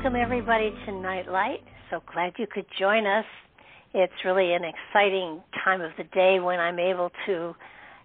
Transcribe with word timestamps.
Welcome, 0.00 0.14
everybody, 0.14 0.70
to 0.86 0.92
Nightlight. 0.92 1.58
So 1.90 2.00
glad 2.14 2.34
you 2.38 2.46
could 2.46 2.66
join 2.78 3.04
us. 3.04 3.24
It's 3.92 4.12
really 4.24 4.54
an 4.54 4.62
exciting 4.62 5.42
time 5.64 5.80
of 5.80 5.90
the 5.98 6.04
day 6.04 6.38
when 6.38 6.60
I'm 6.60 6.78
able 6.78 7.10
to 7.26 7.52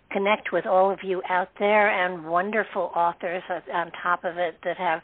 connect 0.10 0.52
with 0.52 0.66
all 0.66 0.90
of 0.90 1.04
you 1.04 1.22
out 1.30 1.50
there 1.60 1.92
and 1.92 2.26
wonderful 2.26 2.92
authors 2.96 3.44
on 3.72 3.92
top 4.02 4.24
of 4.24 4.40
it 4.40 4.56
that 4.64 4.76
have 4.78 5.02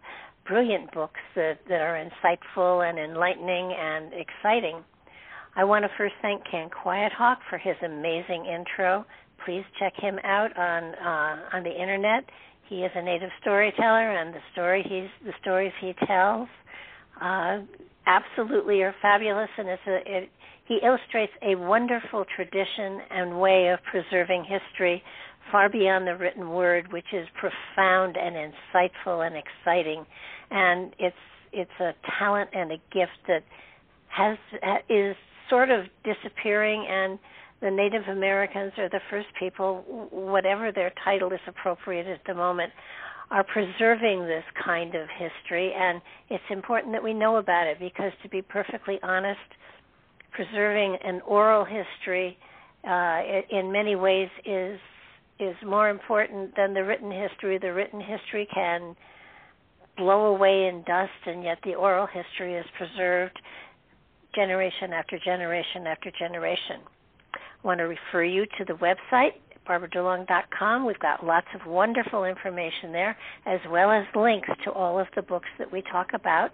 brilliant 0.48 0.92
books 0.92 1.20
that, 1.36 1.60
that 1.70 1.80
are 1.80 1.94
insightful 1.94 2.90
and 2.90 2.98
enlightening 2.98 3.72
and 3.80 4.12
exciting. 4.12 4.84
I 5.56 5.66
want 5.66 5.86
to 5.86 5.90
first 5.96 6.16
thank 6.24 6.42
Ken 6.50 6.72
Quiethawk 6.72 7.38
for 7.52 7.60
his 7.60 7.76
amazing 7.86 8.48
intro. 8.48 9.06
Please 9.46 9.64
check 9.78 9.94
him 9.96 10.18
out 10.24 10.58
on 10.58 10.96
uh, 10.96 11.56
on 11.56 11.64
the 11.64 11.72
internet. 11.72 12.26
He 12.70 12.84
is 12.84 12.92
a 12.96 13.02
native 13.02 13.32
storyteller, 13.42 14.12
and 14.12 14.34
the 14.34 14.40
story 14.54 14.84
he's 14.88 15.10
the 15.26 15.34
stories 15.42 15.74
he 15.82 15.94
tells 16.06 16.48
uh, 17.20 17.60
absolutely 18.06 18.84
are 18.84 18.96
fabulous, 19.02 19.50
and 19.58 19.68
it's 19.68 19.82
a, 19.88 19.98
it, 20.06 20.30
he 20.68 20.80
illustrates 20.86 21.34
a 21.42 21.56
wonderful 21.56 22.26
tradition 22.36 23.02
and 23.10 23.40
way 23.40 23.70
of 23.70 23.80
preserving 23.90 24.46
history 24.46 25.02
far 25.52 25.68
beyond 25.68 26.06
the 26.06 26.16
written 26.16 26.50
word, 26.52 26.94
which 26.94 27.12
is 27.12 27.28
profound 27.34 28.16
and 28.18 28.36
insightful 28.36 29.26
and 29.26 29.36
exciting. 29.36 30.06
And 30.52 30.94
it's 31.00 31.16
it's 31.52 31.80
a 31.80 31.94
talent 32.20 32.52
and 32.54 32.72
a 32.72 32.78
gift 32.94 33.18
that 33.28 33.44
has 34.10 34.38
is 34.90 35.16
sort 35.50 35.72
of 35.72 35.86
disappearing 36.04 36.86
and 36.88 37.18
the 37.62 37.72
Native 37.72 38.04
Americans 38.08 38.72
are 38.78 38.90
the 38.90 39.02
first 39.10 39.28
people, 39.38 39.84
whatever 40.12 40.72
their 40.72 40.94
title 41.04 41.32
is 41.32 41.40
appropriate 41.48 42.08
at 42.08 42.22
the 42.26 42.34
moment, 42.34 42.72
are 43.32 43.44
preserving 43.44 44.22
this 44.22 44.44
kind 44.64 44.96
of 44.96 45.08
history, 45.18 45.74
and 45.74 46.02
it's 46.30 46.44
important 46.50 46.94
that 46.94 47.04
we 47.04 47.14
know 47.14 47.38
about 47.38 47.68
it 47.68 47.80
because, 47.80 48.12
to 48.24 48.30
be 48.30 48.42
perfectly 48.42 49.00
honest, 49.04 49.40
preserving 50.32 50.98
an 51.04 51.22
oral 51.28 51.66
history 51.66 52.38
uh, 52.88 53.22
in 53.52 53.72
many 53.72 53.96
ways 53.96 54.30
is 54.46 54.80
is 55.40 55.56
more 55.66 55.90
important 55.90 56.54
than 56.58 56.74
the 56.74 56.84
written 56.84 57.12
history. 57.12 57.58
The 57.58 57.74
written 57.74 58.02
history 58.02 58.48
can 58.54 58.96
blow 59.96 60.26
away 60.26 60.68
in 60.68 60.84
dust, 60.84 61.12
and 61.26 61.44
yet 61.44 61.60
the 61.64 61.76
oral 61.76 62.08
history 62.08 62.56
is 62.56 62.66
preserved 62.78 63.40
generation 64.36 64.92
after 64.92 65.18
generation 65.18 65.88
after 65.88 66.12
generation. 66.12 66.82
Want 67.64 67.80
to 67.80 67.84
refer 67.84 68.24
you 68.24 68.46
to 68.58 68.66
the 68.66 68.74
website 68.74 69.34
barbaradulong.com. 69.70 70.86
We've 70.86 71.00
got 71.00 71.26
lots 71.26 71.48
of 71.54 71.68
wonderful 71.68 72.26
information 72.26 72.92
there, 72.92 73.16
as 73.46 73.60
well 73.70 73.92
as 73.92 74.06
links 74.16 74.50
to 74.66 74.72
all 74.72 75.00
of 75.00 75.08
the 75.16 75.22
books 75.22 75.48
that 75.60 75.72
we 75.72 75.84
talk 75.84 76.08
about. 76.14 76.50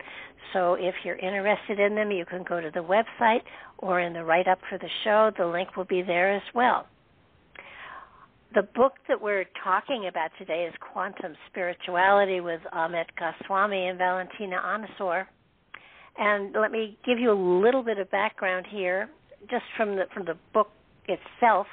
So 0.54 0.74
if 0.74 0.94
you're 1.04 1.16
interested 1.16 1.80
in 1.80 1.96
them, 1.96 2.12
you 2.12 2.26
can 2.26 2.44
go 2.44 2.60
to 2.62 2.70
the 2.72 2.82
website 2.84 3.42
or 3.78 4.02
in 4.02 4.14
the 4.14 4.24
write 4.24 4.48
up 4.48 4.60
for 4.70 4.78
the 4.78 4.90
show. 5.04 5.32
The 5.38 5.46
link 5.46 5.76
will 5.76 5.86
be 5.86 6.02
there 6.02 6.36
as 6.36 6.44
well. 6.54 6.88
The 8.54 8.64
book 8.64 8.94
that 9.08 9.22
we're 9.22 9.46
talking 9.64 10.08
about 10.08 10.30
today 10.38 10.66
is 10.66 10.74
Quantum 10.80 11.34
Spirituality 11.50 12.40
with 12.40 12.62
Amit 12.74 13.08
Goswami 13.18 13.88
and 13.88 13.98
Valentina 13.98 14.58
Onisor. 14.64 15.26
And 16.18 16.54
let 16.54 16.72
me 16.72 16.98
give 17.06 17.20
you 17.20 17.32
a 17.32 17.40
little 17.62 17.84
bit 17.84 17.98
of 17.98 18.10
background 18.12 18.66
here, 18.70 19.10
just 19.50 19.66
from 19.76 19.98
the 19.98 20.06
from 20.14 20.24
the 20.24 20.38
book 20.54 20.70
itself. 21.08 21.68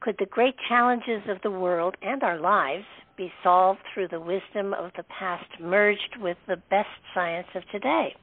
Could 0.00 0.16
the 0.18 0.26
great 0.26 0.54
challenges 0.68 1.22
of 1.28 1.38
the 1.42 1.50
world 1.50 1.96
and 2.02 2.22
our 2.22 2.38
lives 2.38 2.84
be 3.16 3.32
solved 3.42 3.80
through 3.92 4.08
the 4.08 4.20
wisdom 4.20 4.74
of 4.74 4.90
the 4.96 5.04
past 5.04 5.46
merged 5.60 6.16
with 6.20 6.36
the 6.48 6.56
best 6.70 6.88
science 7.14 7.46
of 7.54 7.62
today? 7.70 8.14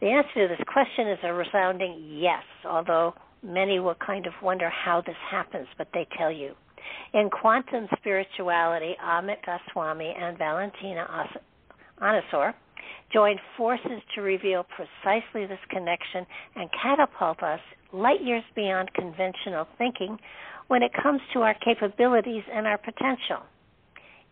The 0.00 0.08
answer 0.08 0.48
to 0.48 0.48
this 0.48 0.66
question 0.66 1.08
is 1.08 1.18
a 1.22 1.32
resounding 1.32 2.18
yes, 2.20 2.42
although 2.64 3.14
many 3.42 3.78
will 3.80 3.94
kind 3.94 4.26
of 4.26 4.32
wonder 4.42 4.68
how 4.68 5.00
this 5.00 5.16
happens, 5.30 5.68
but 5.78 5.88
they 5.94 6.06
tell 6.18 6.30
you. 6.30 6.54
In 7.14 7.30
quantum 7.30 7.86
spirituality, 7.96 8.96
Amit 9.02 9.44
Goswami 9.46 10.14
and 10.18 10.36
Valentina 10.36 11.06
Onisor 12.00 12.54
join 13.12 13.36
forces 13.56 14.02
to 14.14 14.22
reveal 14.22 14.64
precisely 14.64 15.46
this 15.46 15.60
connection 15.70 16.26
and 16.56 16.68
catapult 16.82 17.42
us 17.42 17.60
light 17.92 18.22
years 18.22 18.44
beyond 18.54 18.92
conventional 18.94 19.66
thinking 19.78 20.18
when 20.68 20.82
it 20.82 20.92
comes 21.02 21.20
to 21.32 21.40
our 21.40 21.54
capabilities 21.54 22.44
and 22.52 22.66
our 22.66 22.78
potential. 22.78 23.44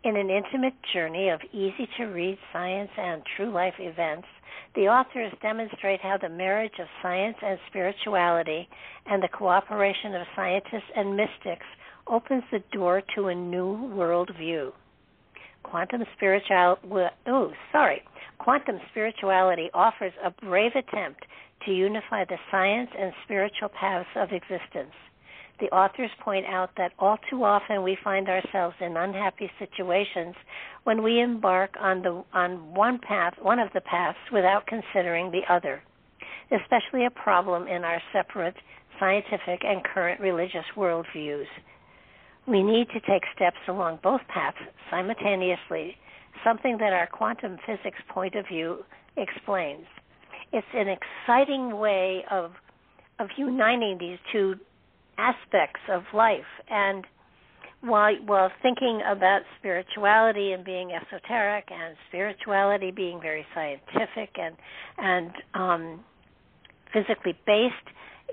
In 0.03 0.17
an 0.17 0.31
intimate 0.31 0.75
journey 0.95 1.29
of 1.29 1.41
easy 1.53 1.87
to 1.99 2.05
read 2.05 2.39
science 2.53 2.91
and 2.97 3.23
true 3.37 3.53
life 3.53 3.75
events, 3.79 4.27
the 4.75 4.89
authors 4.89 5.33
demonstrate 5.43 6.01
how 6.01 6.17
the 6.17 6.29
marriage 6.29 6.79
of 6.81 6.87
science 7.03 7.37
and 7.43 7.59
spirituality 7.69 8.69
and 9.07 9.23
the 9.23 9.29
cooperation 9.29 10.15
of 10.15 10.27
scientists 10.35 10.91
and 10.97 11.17
mystics 11.17 11.67
opens 12.07 12.45
the 12.51 12.63
door 12.73 13.03
to 13.15 13.27
a 13.29 13.35
new 13.35 13.77
worldview. 13.95 14.73
Quantum 15.63 16.03
spirituality, 16.17 16.89
oh, 17.27 17.53
sorry. 17.71 18.03
Quantum 18.39 18.79
spirituality 18.91 19.69
offers 19.75 20.13
a 20.25 20.31
brave 20.31 20.73
attempt 20.75 21.25
to 21.67 21.73
unify 21.73 22.25
the 22.25 22.39
science 22.51 22.91
and 22.99 23.13
spiritual 23.25 23.69
paths 23.69 24.09
of 24.17 24.33
existence 24.33 24.95
the 25.61 25.67
authors 25.67 26.11
point 26.21 26.47
out 26.47 26.71
that 26.77 26.93
all 26.99 27.19
too 27.29 27.45
often 27.45 27.83
we 27.83 27.97
find 28.03 28.29
ourselves 28.29 28.75
in 28.81 28.97
unhappy 28.97 29.51
situations 29.59 30.35
when 30.85 31.03
we 31.03 31.21
embark 31.21 31.75
on 31.79 32.03
the 32.03 32.25
on 32.33 32.75
one 32.75 32.99
path, 32.99 33.35
one 33.41 33.59
of 33.59 33.69
the 33.75 33.81
paths 33.83 34.19
without 34.33 34.67
considering 34.67 35.31
the 35.31 35.43
other. 35.53 35.83
Especially 36.51 37.05
a 37.05 37.11
problem 37.11 37.69
in 37.69 37.85
our 37.85 38.01
separate 38.13 38.57
scientific 38.99 39.63
and 39.63 39.85
current 39.85 40.21
religious 40.21 40.65
worldviews. 40.77 41.47
We 42.47 42.63
need 42.63 42.89
to 42.89 43.01
take 43.01 43.23
steps 43.37 43.61
along 43.69 44.01
both 44.03 44.23
paths 44.29 44.59
simultaneously, 44.91 45.97
something 46.43 46.79
that 46.79 46.93
our 46.93 47.07
quantum 47.07 47.59
physics 47.67 47.99
point 48.09 48.35
of 48.35 48.49
view 48.49 48.85
explains. 49.17 49.87
It's 50.53 50.67
an 50.75 50.89
exciting 50.89 51.79
way 51.79 52.25
of 52.31 52.53
of 53.19 53.29
uniting 53.37 53.99
these 54.01 54.19
two 54.33 54.55
aspects 55.19 55.81
of 55.91 56.03
life 56.15 56.41
and 56.71 57.05
while 57.83 58.15
while 58.27 58.51
thinking 58.63 59.01
about 59.07 59.43
spirituality 59.59 60.53
and 60.53 60.65
being 60.65 60.93
esoteric 60.93 61.69
and 61.71 61.97
spirituality 62.09 62.91
being 62.91 63.21
very 63.21 63.47
scientific 63.55 64.31
and 64.39 64.57
and 64.99 65.31
um 65.55 66.05
physically 66.93 67.39
based. 67.47 67.75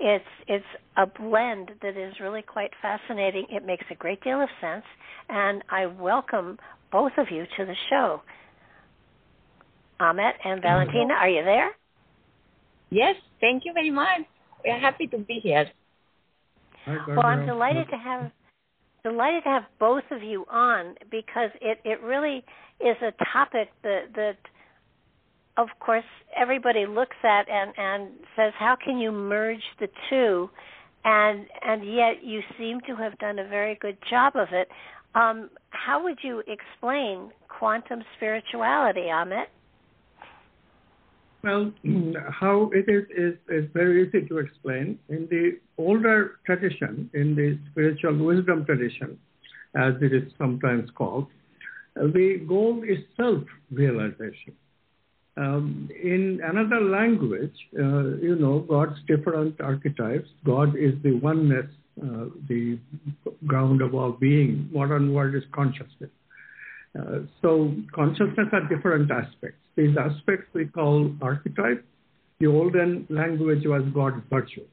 It's 0.00 0.24
it's 0.46 0.64
a 0.96 1.06
blend 1.06 1.72
that 1.82 1.96
is 1.96 2.14
really 2.20 2.42
quite 2.42 2.70
fascinating. 2.80 3.46
It 3.50 3.64
makes 3.64 3.84
a 3.90 3.94
great 3.94 4.22
deal 4.22 4.40
of 4.40 4.48
sense, 4.60 4.84
and 5.28 5.62
I 5.70 5.86
welcome 5.86 6.58
both 6.92 7.12
of 7.18 7.26
you 7.30 7.44
to 7.56 7.64
the 7.64 7.74
show. 7.90 8.22
Amit 10.00 10.34
and 10.44 10.62
Valentina, 10.62 11.14
are 11.14 11.28
you 11.28 11.42
there? 11.44 11.70
Yes, 12.90 13.16
thank 13.40 13.64
you 13.64 13.72
very 13.72 13.90
much. 13.90 14.22
We 14.64 14.70
are 14.70 14.78
happy 14.78 15.06
to 15.08 15.18
be 15.18 15.40
here. 15.42 15.70
Well, 16.86 17.26
I'm 17.26 17.46
delighted 17.46 17.88
to 17.90 17.96
have 17.96 18.30
delighted 19.04 19.44
to 19.44 19.48
have 19.50 19.62
both 19.78 20.04
of 20.10 20.22
you 20.22 20.44
on 20.50 20.94
because 21.10 21.50
it 21.60 21.78
it 21.84 22.00
really 22.02 22.44
is 22.80 22.96
a 23.02 23.12
topic 23.32 23.68
that 23.82 24.14
that 24.14 24.36
of 25.56 25.68
course 25.80 26.04
everybody 26.36 26.86
looks 26.86 27.16
at 27.22 27.48
and 27.48 27.72
and 27.76 28.10
says 28.36 28.52
how 28.58 28.76
can 28.82 28.98
you 28.98 29.12
merge 29.12 29.62
the 29.80 29.88
two 30.08 30.50
and 31.04 31.46
and 31.64 31.84
yet 31.84 32.24
you 32.24 32.40
seem 32.58 32.80
to 32.86 32.96
have 32.96 33.16
done 33.18 33.38
a 33.38 33.48
very 33.48 33.76
good 33.80 33.98
job 34.08 34.34
of 34.36 34.48
it 34.52 34.68
um, 35.14 35.50
how 35.70 36.02
would 36.02 36.18
you 36.22 36.42
explain 36.46 37.30
quantum 37.48 38.02
spirituality 38.16 39.06
Amit 39.10 39.46
well, 41.42 41.72
how 42.30 42.70
it 42.72 42.88
is, 42.88 43.04
is, 43.16 43.34
is 43.48 43.70
very 43.72 44.06
easy 44.06 44.26
to 44.28 44.38
explain. 44.38 44.98
In 45.08 45.26
the 45.30 45.58
older 45.76 46.36
tradition, 46.44 47.10
in 47.14 47.34
the 47.34 47.58
spiritual 47.70 48.16
wisdom 48.24 48.64
tradition, 48.64 49.18
as 49.76 49.94
it 50.00 50.12
is 50.12 50.32
sometimes 50.38 50.90
called, 50.96 51.26
the 51.94 52.44
goal 52.46 52.82
is 52.82 52.98
self 53.16 53.42
realization. 53.70 54.54
Um, 55.36 55.88
in 56.02 56.40
another 56.42 56.80
language, 56.80 57.54
uh, 57.78 58.16
you 58.20 58.36
know, 58.40 58.60
God's 58.68 58.98
different 59.06 59.60
archetypes. 59.60 60.28
God 60.44 60.70
is 60.76 60.94
the 61.04 61.12
oneness, 61.12 61.66
uh, 62.02 62.26
the 62.48 62.78
ground 63.46 63.80
of 63.80 63.94
all 63.94 64.12
being. 64.12 64.68
Modern 64.72 65.14
world 65.14 65.36
is 65.36 65.44
consciousness. 65.52 66.10
Uh, 66.98 67.20
so 67.40 67.72
consciousness 67.94 68.48
has 68.50 68.62
different 68.68 69.10
aspects. 69.12 69.60
These 69.78 69.96
aspects 69.96 70.48
we 70.54 70.66
call 70.66 71.14
archetypes. 71.22 71.84
The 72.40 72.48
olden 72.48 73.06
language 73.08 73.64
was 73.64 73.84
God's 73.94 74.20
virtues. 74.28 74.66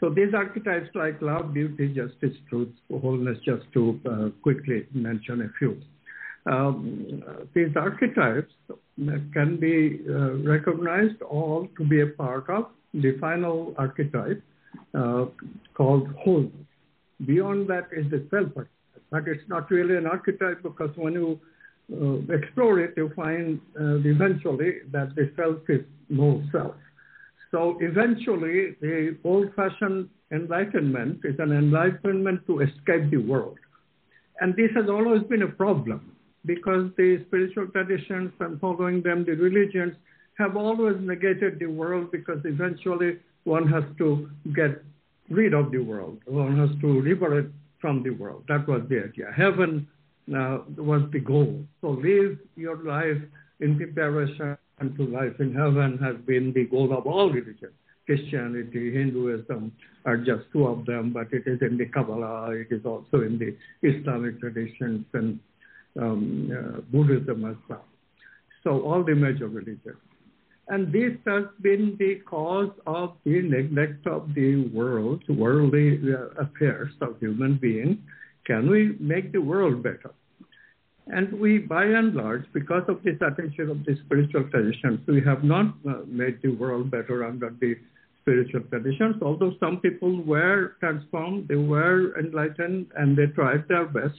So 0.00 0.10
these 0.10 0.34
archetypes 0.34 0.90
like 0.94 1.22
love, 1.22 1.54
beauty, 1.54 1.88
justice, 1.88 2.36
truth, 2.50 2.68
wholeness, 2.90 3.38
just 3.42 3.62
to 3.72 3.98
uh, 4.04 4.28
quickly 4.42 4.86
mention 4.92 5.40
a 5.40 5.48
few. 5.58 5.80
Um, 6.44 7.22
these 7.54 7.74
archetypes 7.74 8.52
can 9.32 9.58
be 9.58 10.00
uh, 10.06 10.34
recognized 10.42 11.22
all 11.22 11.68
to 11.78 11.84
be 11.84 12.02
a 12.02 12.08
part 12.08 12.50
of 12.50 12.66
the 12.92 13.16
final 13.18 13.74
archetype 13.78 14.42
uh, 14.94 15.24
called 15.72 16.08
wholeness. 16.18 16.66
Beyond 17.24 17.66
that 17.68 17.88
is 17.92 18.10
the 18.10 18.26
self 18.30 18.48
but 18.54 19.26
it's 19.26 19.48
not 19.48 19.70
really 19.70 19.96
an 19.96 20.06
archetype 20.06 20.62
because 20.62 20.90
when 20.96 21.14
you 21.14 21.40
explore 22.30 22.80
it, 22.80 22.94
you 22.96 23.10
find 23.14 23.60
uh, 23.78 23.96
eventually 24.04 24.78
that 24.92 25.14
the 25.14 25.30
self 25.36 25.58
is 25.68 25.84
no 26.08 26.42
self. 26.52 26.74
So 27.50 27.76
eventually, 27.80 28.76
the 28.80 29.18
old-fashioned 29.24 30.08
enlightenment 30.32 31.20
is 31.24 31.34
an 31.38 31.52
enlightenment 31.52 32.46
to 32.46 32.60
escape 32.60 33.10
the 33.10 33.18
world. 33.18 33.58
And 34.40 34.56
this 34.56 34.70
has 34.74 34.88
always 34.88 35.22
been 35.24 35.42
a 35.42 35.48
problem 35.48 36.16
because 36.46 36.90
the 36.96 37.22
spiritual 37.26 37.68
traditions 37.68 38.32
and 38.40 38.58
following 38.58 39.02
them, 39.02 39.24
the 39.24 39.32
religions, 39.32 39.94
have 40.38 40.56
always 40.56 40.96
negated 41.00 41.58
the 41.58 41.66
world 41.66 42.10
because 42.10 42.38
eventually 42.44 43.18
one 43.44 43.68
has 43.68 43.84
to 43.98 44.30
get 44.54 44.82
rid 45.28 45.52
of 45.52 45.70
the 45.70 45.78
world. 45.78 46.18
One 46.26 46.56
has 46.56 46.70
to 46.80 47.02
liberate 47.02 47.50
from 47.80 48.02
the 48.02 48.10
world. 48.10 48.44
That 48.48 48.66
was 48.66 48.82
the 48.88 49.04
idea. 49.04 49.30
Heaven 49.36 49.86
uh, 50.28 50.58
was 50.76 51.02
the 51.12 51.20
goal. 51.20 51.64
So 51.80 51.90
live 51.90 52.38
your 52.56 52.76
life 52.76 53.20
in 53.60 53.76
preparation 53.76 54.56
to 54.96 55.06
life 55.06 55.38
in 55.38 55.54
heaven 55.54 55.98
has 56.02 56.16
been 56.26 56.52
the 56.52 56.64
goal 56.64 56.96
of 56.96 57.06
all 57.06 57.30
religions. 57.30 57.72
Christianity, 58.06 58.92
Hinduism 58.92 59.72
are 60.04 60.16
just 60.16 60.42
two 60.52 60.66
of 60.66 60.84
them, 60.86 61.12
but 61.12 61.32
it 61.32 61.44
is 61.46 61.60
in 61.62 61.76
the 61.76 61.86
Kabbalah, 61.86 62.50
it 62.50 62.66
is 62.70 62.84
also 62.84 63.22
in 63.22 63.38
the 63.38 63.56
Islamic 63.88 64.40
traditions 64.40 65.06
and 65.12 65.38
um, 66.00 66.50
uh, 66.50 66.80
Buddhism 66.90 67.44
as 67.44 67.56
well. 67.68 67.84
So 68.64 68.82
all 68.82 69.04
the 69.04 69.14
major 69.14 69.48
religions. 69.48 69.98
And 70.68 70.92
this 70.92 71.12
has 71.26 71.44
been 71.60 71.96
the 71.98 72.20
cause 72.28 72.70
of 72.86 73.14
the 73.24 73.42
neglect 73.42 74.06
of 74.06 74.34
the 74.34 74.68
world, 74.68 75.22
worldly 75.28 76.00
uh, 76.12 76.42
affairs 76.42 76.92
of 77.00 77.18
human 77.20 77.56
beings. 77.56 77.98
Can 78.44 78.70
we 78.70 78.96
make 78.98 79.32
the 79.32 79.40
world 79.40 79.82
better? 79.82 80.12
And 81.08 81.32
we, 81.40 81.58
by 81.58 81.84
and 81.84 82.14
large, 82.14 82.44
because 82.52 82.84
of 82.88 83.02
this 83.02 83.16
attention 83.20 83.70
of 83.70 83.84
the 83.84 83.96
spiritual 84.04 84.44
traditions, 84.50 85.00
we 85.06 85.20
have 85.22 85.42
not 85.42 85.74
uh, 85.88 86.02
made 86.06 86.40
the 86.42 86.50
world 86.50 86.90
better 86.90 87.24
under 87.24 87.50
the 87.60 87.76
spiritual 88.20 88.60
traditions, 88.70 89.16
although 89.20 89.52
some 89.58 89.78
people 89.78 90.22
were 90.22 90.76
transformed, 90.78 91.48
they 91.48 91.56
were 91.56 92.16
enlightened, 92.18 92.86
and 92.96 93.16
they 93.16 93.26
tried 93.26 93.66
their 93.68 93.86
best. 93.86 94.14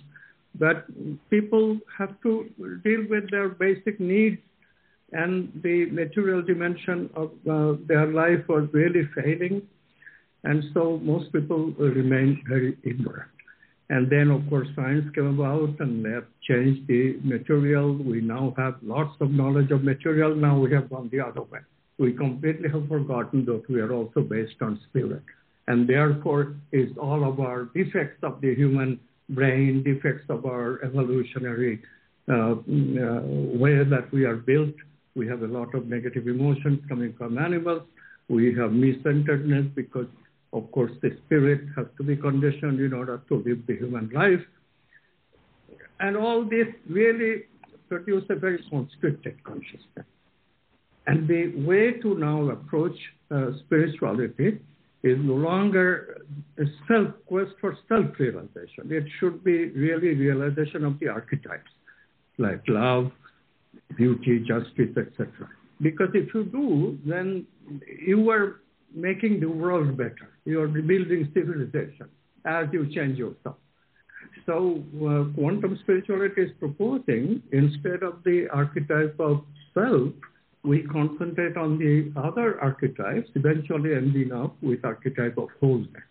But 0.55 0.85
people 1.29 1.79
have 1.97 2.21
to 2.23 2.49
deal 2.83 3.05
with 3.09 3.31
their 3.31 3.49
basic 3.49 3.99
needs 3.99 4.39
and 5.13 5.51
the 5.63 5.85
material 5.91 6.41
dimension 6.41 7.09
of 7.15 7.31
uh, 7.49 7.77
their 7.87 8.07
life 8.07 8.47
was 8.49 8.67
really 8.73 9.07
failing. 9.15 9.61
And 10.43 10.63
so 10.73 10.99
most 11.01 11.31
people 11.31 11.71
remained 11.77 12.39
very 12.47 12.77
ignorant. 12.83 13.32
And 13.93 14.09
then, 14.09 14.27
of 14.31 14.41
course, 14.49 14.67
science 14.75 15.07
came 15.13 15.39
about 15.39 15.73
and 15.83 16.03
that 16.05 16.25
changed 16.49 16.87
the 16.87 17.01
material. 17.23 17.87
We 17.93 18.21
now 18.21 18.45
have 18.57 18.75
lots 18.81 19.15
of 19.21 19.29
knowledge 19.39 19.69
of 19.69 19.83
material. 19.83 20.31
Now 20.47 20.55
we 20.57 20.69
have 20.73 20.89
gone 20.89 21.09
the 21.11 21.21
other 21.27 21.43
way. 21.43 21.59
We 21.99 22.09
completely 22.25 22.69
have 22.69 22.87
forgotten 22.87 23.45
that 23.45 23.63
we 23.69 23.79
are 23.81 23.93
also 23.93 24.21
based 24.21 24.59
on 24.61 24.79
spirit. 24.89 25.21
And 25.67 25.87
therefore, 25.87 26.55
is 26.71 26.89
all 26.97 27.21
of 27.23 27.39
our 27.39 27.65
defects 27.79 28.21
of 28.23 28.41
the 28.41 28.55
human 28.55 28.99
brain, 29.29 29.83
defects 29.83 30.27
of 30.27 30.45
our 30.53 30.83
evolutionary 30.83 31.75
uh, 32.27 32.33
uh, 32.33 32.55
way 33.63 33.75
that 33.93 34.07
we 34.11 34.25
are 34.25 34.37
built, 34.37 34.75
we 35.15 35.27
have 35.27 35.43
a 35.43 35.47
lot 35.47 35.75
of 35.75 35.87
negative 35.87 36.27
emotions 36.27 36.79
coming 36.89 37.13
from 37.17 37.37
animals. 37.37 37.83
We 38.27 38.55
have 38.55 38.71
me-centeredness 38.71 39.67
because, 39.75 40.07
of 40.53 40.71
course, 40.71 40.91
the 41.01 41.17
spirit 41.25 41.61
has 41.75 41.87
to 41.97 42.03
be 42.03 42.15
conditioned 42.15 42.79
in 42.79 42.93
order 42.93 43.21
to 43.27 43.35
live 43.35 43.65
the 43.67 43.75
human 43.75 44.09
life. 44.13 44.45
And 45.99 46.15
all 46.15 46.43
this 46.43 46.67
really 46.87 47.43
produce 47.89 48.23
a 48.29 48.35
very 48.35 48.63
constricted 48.69 49.43
consciousness. 49.43 50.05
And 51.07 51.27
the 51.27 51.53
way 51.65 51.93
to 52.01 52.15
now 52.17 52.49
approach 52.49 52.95
uh, 53.31 53.51
spirituality 53.65 54.59
is 55.03 55.17
no 55.21 55.33
longer 55.33 56.21
a 56.57 56.63
self 56.87 57.09
quest 57.25 57.51
for 57.59 57.77
self-realization. 57.89 58.89
It 58.89 59.05
should 59.19 59.43
be 59.43 59.69
really 59.69 60.13
realization 60.15 60.85
of 60.85 60.99
the 60.99 61.09
archetypes, 61.09 61.71
like 62.37 62.61
love, 62.67 63.11
beauty, 63.97 64.45
justice, 64.47 64.95
etc. 64.95 65.49
Because 65.81 66.09
if 66.13 66.33
you 66.33 66.45
do, 66.45 66.97
then 67.05 67.45
you 68.05 68.29
are 68.29 68.61
making 68.93 69.39
the 69.39 69.49
world 69.49 69.97
better. 69.97 70.29
You 70.45 70.61
are 70.61 70.67
rebuilding 70.67 71.31
civilization 71.33 72.09
as 72.45 72.67
you 72.71 72.93
change 72.93 73.17
yourself. 73.17 73.57
So 74.45 74.83
uh, 74.97 75.33
quantum 75.35 75.77
spirituality 75.81 76.41
is 76.41 76.51
proposing 76.59 77.41
instead 77.51 78.03
of 78.03 78.23
the 78.23 78.47
archetype 78.51 79.15
of 79.19 79.45
self, 79.73 80.11
we 80.63 80.83
concentrate 80.83 81.57
on 81.57 81.77
the 81.77 82.11
other 82.19 82.59
archetypes, 82.61 83.29
eventually 83.35 83.95
ending 83.95 84.31
up 84.31 84.55
with 84.61 84.83
archetype 84.83 85.37
of 85.37 85.49
wholeness. 85.59 86.03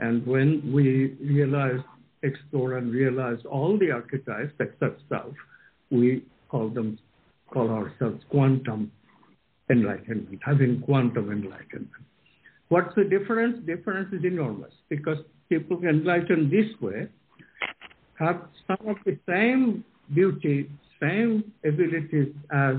And 0.00 0.26
when 0.26 0.72
we 0.72 1.14
realize, 1.20 1.80
explore 2.22 2.78
and 2.78 2.92
realize 2.92 3.38
all 3.50 3.78
the 3.78 3.90
archetypes 3.90 4.52
except 4.60 5.02
self, 5.08 5.34
we 5.90 6.24
call 6.48 6.68
them 6.68 6.98
call 7.52 7.70
ourselves 7.70 8.22
quantum 8.30 8.90
enlightenment, 9.70 10.40
having 10.44 10.80
quantum 10.80 11.30
enlightenment. 11.30 11.90
What's 12.72 12.94
the 12.94 13.04
difference? 13.04 13.58
Difference 13.66 14.10
is 14.14 14.24
enormous 14.24 14.72
because 14.88 15.18
people 15.50 15.78
enlightened 15.84 16.50
this 16.50 16.70
way 16.80 17.06
have 18.18 18.48
some 18.66 18.88
of 18.88 18.96
the 19.04 19.18
same 19.28 19.84
beauty, 20.14 20.70
same 20.98 21.52
abilities 21.66 22.32
as 22.50 22.76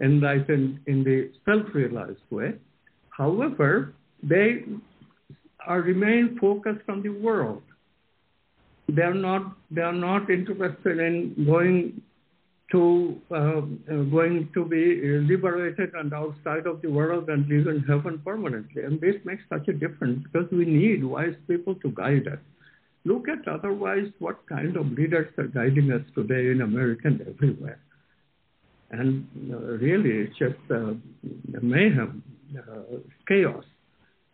enlightened 0.00 0.80
in 0.86 1.04
the 1.04 1.30
self-realized 1.44 2.26
way. 2.30 2.54
However, 3.10 3.92
they 4.22 4.64
are 5.66 5.82
remain 5.82 6.38
focused 6.40 6.88
on 6.88 7.02
the 7.02 7.10
world. 7.10 7.62
They 8.88 9.02
are 9.02 9.20
not 9.28 9.54
they 9.70 9.82
are 9.82 10.00
not 10.08 10.30
interested 10.30 10.98
in 10.98 11.44
going 11.44 12.00
to 12.72 13.20
um, 13.30 13.80
uh, 13.88 14.02
going 14.10 14.48
to 14.52 14.64
be 14.64 15.00
liberated 15.32 15.94
and 15.94 16.12
outside 16.12 16.66
of 16.66 16.82
the 16.82 16.90
world 16.90 17.28
and 17.28 17.46
live 17.48 17.68
in 17.68 17.82
heaven 17.86 18.20
permanently. 18.24 18.82
And 18.82 19.00
this 19.00 19.14
makes 19.24 19.42
such 19.48 19.68
a 19.68 19.72
difference 19.72 20.24
because 20.24 20.50
we 20.50 20.64
need 20.64 21.04
wise 21.04 21.36
people 21.46 21.76
to 21.76 21.90
guide 21.90 22.26
us. 22.26 22.40
Look 23.04 23.28
at 23.28 23.46
otherwise 23.46 24.08
what 24.18 24.44
kind 24.48 24.76
of 24.76 24.90
leaders 24.90 25.32
are 25.38 25.46
guiding 25.46 25.92
us 25.92 26.02
today 26.14 26.50
in 26.50 26.62
America 26.62 27.02
and 27.06 27.20
everywhere. 27.20 27.78
And 28.90 29.28
uh, 29.52 29.58
really, 29.58 30.10
it's 30.10 30.36
just 30.36 30.58
uh, 30.70 30.94
mayhem, 31.62 32.22
uh, 32.58 32.98
chaos. 33.28 33.64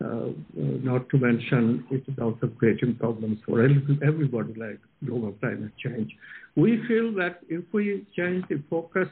Uh, 0.03 0.31
not 0.57 1.09
to 1.11 1.19
mention, 1.19 1.85
it 1.91 2.03
is 2.09 2.19
also 2.21 2.49
creating 2.59 2.95
problems 2.97 3.39
for 3.47 3.63
everybody, 3.63 4.55
like 4.55 4.81
global 5.05 5.33
climate 5.33 5.73
change. 5.79 6.11
We 6.57 6.83
feel 6.89 7.13
that 7.15 7.41
if 7.49 7.63
we 7.73 8.05
change 8.17 8.45
the 8.49 8.63
focus 8.69 9.09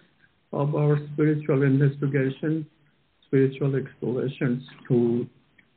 of 0.52 0.74
our 0.74 0.98
spiritual 1.12 1.62
investigations, 1.62 2.66
spiritual 3.26 3.76
explorations 3.76 4.64
to 4.88 5.28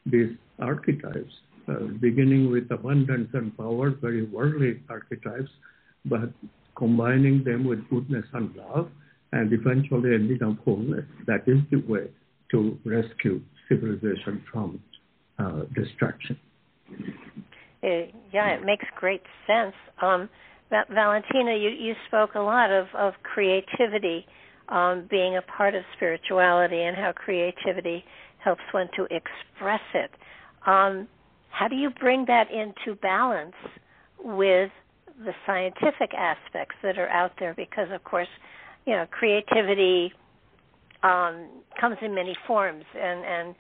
these 0.06 0.32
archetypes, 0.60 1.34
uh, 1.68 1.86
beginning 2.00 2.52
with 2.52 2.72
abundance 2.72 3.30
and 3.34 3.56
power, 3.56 3.92
very 3.92 4.24
worldly 4.24 4.82
archetypes, 4.90 5.52
but 6.06 6.30
combining 6.76 7.44
them 7.44 7.66
with 7.66 7.88
goodness 7.90 8.26
and 8.34 8.56
love, 8.56 8.90
and 9.32 9.54
eventually 9.54 10.16
ending 10.16 10.42
up 10.44 10.58
wholeness. 10.66 11.06
That 11.28 11.44
is 11.48 11.60
the 11.70 11.82
way 11.88 12.10
to 12.52 12.80
rescue 12.84 13.42
civilization 13.70 14.44
from 14.52 14.82
uh, 15.40 15.62
destruction. 15.74 16.38
Uh, 17.84 18.08
yeah, 18.32 18.56
it 18.56 18.66
makes 18.66 18.86
great 18.96 19.22
sense. 19.46 19.74
Um, 20.02 20.30
Valentina, 20.70 21.56
you, 21.56 21.70
you 21.70 21.94
spoke 22.08 22.36
a 22.36 22.40
lot 22.40 22.72
of, 22.72 22.88
of 22.98 23.14
creativity 23.24 24.26
um, 24.70 25.08
being 25.10 25.38
a 25.38 25.42
part 25.42 25.76
of 25.76 25.84
spirituality 25.96 26.82
and 26.82 26.96
how 26.96 27.12
creativity 27.14 28.04
helps 28.44 28.62
one 28.72 28.88
to 28.96 29.04
express 29.04 29.82
it. 29.94 30.12
Um, 30.66 31.08
how 31.50 31.68
do 31.68 31.76
you 31.76 31.90
bring 31.92 32.26
that 32.28 32.48
into 32.52 33.00
balance 33.00 33.54
with 34.24 34.72
the 35.24 35.34
scientific 35.46 36.14
aspects 36.18 36.76
that 36.82 36.98
are 36.98 37.10
out 37.10 37.34
there? 37.40 37.54
Because, 37.54 37.90
of 37.94 38.04
course, 38.04 38.28
you 38.86 38.94
know, 38.94 39.06
creativity 39.12 40.12
um, 41.04 41.50
comes 41.80 41.98
in 42.02 42.16
many 42.16 42.36
forms, 42.48 42.86
and 42.96 43.26
and 43.26 43.56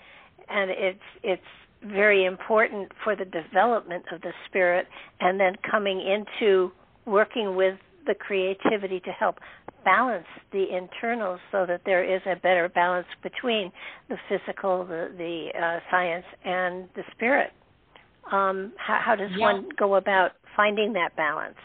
and 0.49 0.71
it's 0.71 0.99
it's 1.23 1.41
very 1.85 2.25
important 2.25 2.91
for 3.03 3.15
the 3.15 3.25
development 3.25 4.05
of 4.11 4.21
the 4.21 4.31
spirit, 4.47 4.87
and 5.19 5.39
then 5.39 5.55
coming 5.69 5.99
into 5.99 6.71
working 7.05 7.55
with 7.55 7.77
the 8.05 8.13
creativity 8.13 8.99
to 9.01 9.11
help 9.11 9.37
balance 9.85 10.25
the 10.51 10.65
internals 10.75 11.39
so 11.51 11.65
that 11.65 11.81
there 11.85 12.03
is 12.03 12.21
a 12.25 12.35
better 12.37 12.69
balance 12.69 13.07
between 13.21 13.71
the 14.09 14.17
physical, 14.29 14.85
the, 14.85 15.11
the 15.17 15.59
uh, 15.59 15.79
science, 15.91 16.25
and 16.45 16.87
the 16.95 17.03
spirit. 17.15 17.51
Um, 18.31 18.73
how, 18.77 18.99
how, 19.05 19.15
does 19.15 19.31
yeah. 19.37 19.45
one 19.45 19.69
go 19.77 19.95
about 19.95 20.31
finding 20.55 20.93
that 20.93 21.15
balance? 21.15 21.57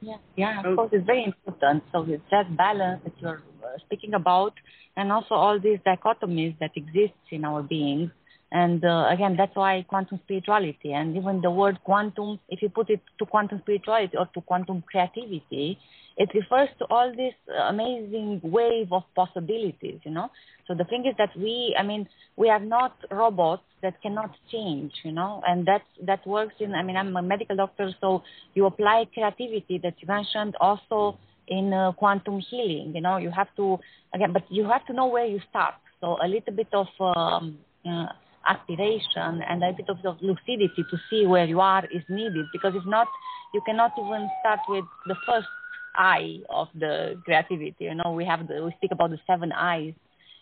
Yeah, 0.00 0.16
yeah, 0.36 0.62
of 0.64 0.76
course, 0.76 0.90
it's 0.92 1.06
very 1.06 1.24
important. 1.24 1.84
So 1.92 2.04
it's 2.08 2.22
that 2.30 2.56
balance 2.56 3.02
that 3.04 3.12
you're 3.20 3.42
uh, 3.62 3.78
speaking 3.84 4.14
about, 4.14 4.54
and 4.96 5.12
also 5.12 5.34
all 5.34 5.60
these 5.60 5.78
dichotomies 5.86 6.58
that 6.58 6.70
exist 6.74 7.14
in 7.30 7.44
our 7.44 7.62
beings 7.62 8.10
and 8.52 8.84
uh, 8.84 9.06
again, 9.10 9.36
that's 9.36 9.54
why 9.54 9.84
quantum 9.88 10.18
spirituality 10.24 10.92
and 10.92 11.16
even 11.16 11.40
the 11.40 11.50
word 11.50 11.78
quantum, 11.84 12.40
if 12.48 12.60
you 12.62 12.68
put 12.68 12.90
it 12.90 13.00
to 13.18 13.26
quantum 13.26 13.60
spirituality 13.60 14.16
or 14.16 14.26
to 14.34 14.40
quantum 14.40 14.82
creativity, 14.90 15.78
it 16.16 16.28
refers 16.34 16.68
to 16.78 16.84
all 16.90 17.10
this 17.14 17.34
amazing 17.68 18.40
wave 18.42 18.92
of 18.92 19.04
possibilities, 19.14 20.00
you 20.04 20.10
know. 20.10 20.30
So 20.66 20.74
the 20.74 20.84
thing 20.84 21.06
is 21.06 21.14
that 21.16 21.30
we, 21.36 21.74
I 21.78 21.84
mean, 21.84 22.08
we 22.36 22.50
are 22.50 22.58
not 22.58 22.96
robots 23.10 23.62
that 23.82 24.02
cannot 24.02 24.34
change, 24.50 24.92
you 25.04 25.12
know, 25.12 25.42
and 25.46 25.66
that 25.66 25.82
that 26.02 26.26
works 26.26 26.54
in. 26.58 26.74
I 26.74 26.82
mean, 26.82 26.96
I'm 26.96 27.16
a 27.16 27.22
medical 27.22 27.56
doctor, 27.56 27.94
so 28.00 28.22
you 28.54 28.66
apply 28.66 29.06
creativity 29.14 29.78
that 29.82 29.94
you 30.00 30.08
mentioned 30.08 30.56
also 30.60 31.18
in 31.46 31.72
uh, 31.72 31.92
quantum 31.92 32.40
healing. 32.40 32.92
You 32.94 33.00
know, 33.00 33.16
you 33.16 33.30
have 33.30 33.48
to 33.56 33.78
again, 34.12 34.32
but 34.32 34.42
you 34.50 34.64
have 34.64 34.84
to 34.86 34.92
know 34.92 35.06
where 35.06 35.26
you 35.26 35.40
start. 35.48 35.74
So 36.00 36.18
a 36.22 36.26
little 36.28 36.52
bit 36.52 36.68
of 36.72 36.88
um, 37.00 37.58
uh, 37.88 38.06
aspiration 38.46 39.42
and 39.48 39.62
a 39.62 39.72
bit 39.72 39.88
of, 39.88 39.98
of 40.04 40.16
lucidity 40.20 40.84
to 40.90 40.96
see 41.08 41.26
where 41.26 41.44
you 41.44 41.60
are 41.60 41.84
is 41.86 42.02
needed 42.08 42.46
because 42.52 42.72
if 42.74 42.84
not, 42.86 43.08
you 43.52 43.60
cannot 43.66 43.92
even 43.98 44.28
start 44.40 44.60
with 44.68 44.84
the 45.06 45.16
first 45.26 45.48
eye 45.94 46.38
of 46.48 46.68
the 46.78 47.20
creativity. 47.24 47.84
You 47.84 47.94
know, 47.94 48.12
we 48.12 48.24
have 48.24 48.46
the, 48.46 48.64
we 48.64 48.72
speak 48.78 48.92
about 48.92 49.10
the 49.10 49.18
seven 49.26 49.52
eyes 49.52 49.92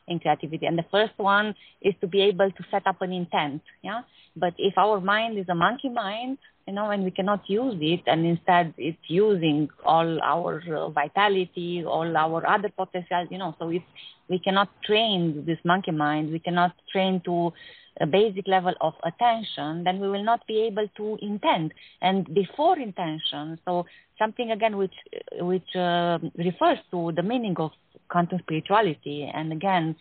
in 0.07 0.19
creativity, 0.19 0.67
and 0.67 0.79
the 0.79 0.87
first 0.91 1.13
one 1.17 1.55
is 1.83 1.95
to 2.01 2.07
be 2.07 2.23
able 2.23 2.51
to 2.51 2.65
set 2.71 2.87
up 2.87 3.03
an 3.03 3.13
intent. 3.13 3.63
Yeah, 3.83 4.03
but 4.37 4.55
if 4.59 4.77
our 4.79 5.01
mind 5.01 5.39
is 5.39 5.47
a 5.49 5.55
monkey 5.55 5.89
mind, 5.89 6.39
you 6.67 6.75
know, 6.75 6.91
and 6.91 7.05
we 7.05 7.11
cannot 7.11 7.49
use 7.49 7.77
it, 7.81 8.03
and 8.07 8.27
instead 8.27 8.75
it's 8.79 8.99
using 9.07 9.69
all 9.85 10.21
our 10.23 10.63
uh, 10.75 10.89
vitality, 10.91 11.85
all 11.85 12.17
our 12.17 12.47
other 12.47 12.71
potential, 12.71 13.27
you 13.31 13.39
know, 13.39 13.55
so 13.59 13.71
if 13.71 13.83
we 14.29 14.39
cannot 14.39 14.69
train 14.83 15.45
this 15.47 15.59
monkey 15.65 15.91
mind, 15.91 16.31
we 16.31 16.39
cannot 16.39 16.73
train 16.93 17.21
to 17.25 17.53
a 18.01 18.07
basic 18.07 18.47
level 18.47 18.75
of 18.81 18.95
attention, 19.05 19.85
then 19.85 19.99
we 19.99 20.09
will 20.09 20.23
not 20.23 20.47
be 20.47 20.61
able 20.63 20.87
to 20.97 21.19
intend. 21.21 21.75
And 22.01 22.33
before 22.33 22.79
intention, 22.79 23.59
so 23.65 23.87
something 24.19 24.51
again 24.51 24.77
which 24.77 24.95
which 25.41 25.75
uh, 25.75 26.19
refers 26.37 26.79
to 26.93 27.13
the 27.17 27.23
meaning 27.23 27.57
of 27.59 27.73
quantum 28.09 28.39
spirituality, 28.41 29.31
and 29.33 29.53
again 29.53 29.97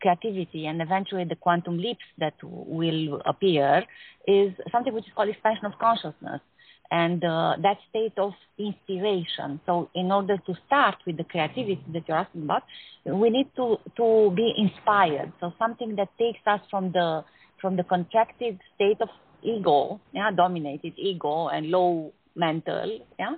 creativity, 0.00 0.66
and 0.66 0.82
eventually 0.82 1.24
the 1.24 1.36
quantum 1.36 1.78
leaps 1.78 2.04
that 2.18 2.34
will 2.42 3.22
appear, 3.24 3.84
is 4.26 4.52
something 4.72 4.92
which 4.92 5.06
is 5.06 5.12
called 5.14 5.28
expansion 5.28 5.66
of 5.66 5.72
consciousness 5.78 6.40
and 6.92 7.24
uh, 7.24 7.56
that 7.62 7.78
state 7.88 8.12
of 8.18 8.32
inspiration. 8.58 9.58
So, 9.64 9.88
in 9.94 10.12
order 10.12 10.36
to 10.36 10.54
start 10.66 10.96
with 11.06 11.16
the 11.16 11.24
creativity 11.24 11.82
that 11.94 12.06
you're 12.06 12.18
asking 12.18 12.42
about, 12.42 12.64
we 13.06 13.30
need 13.30 13.48
to 13.56 13.78
to 13.96 14.30
be 14.36 14.52
inspired. 14.58 15.32
So, 15.40 15.52
something 15.58 15.96
that 15.96 16.10
takes 16.18 16.40
us 16.46 16.60
from 16.70 16.92
the 16.92 17.24
from 17.60 17.76
the 17.76 17.84
contracted 17.84 18.60
state 18.74 19.00
of 19.00 19.08
ego, 19.42 20.00
yeah, 20.12 20.30
dominated 20.36 20.92
ego 20.98 21.48
and 21.48 21.70
low 21.70 22.12
mental, 22.36 23.00
yeah, 23.18 23.36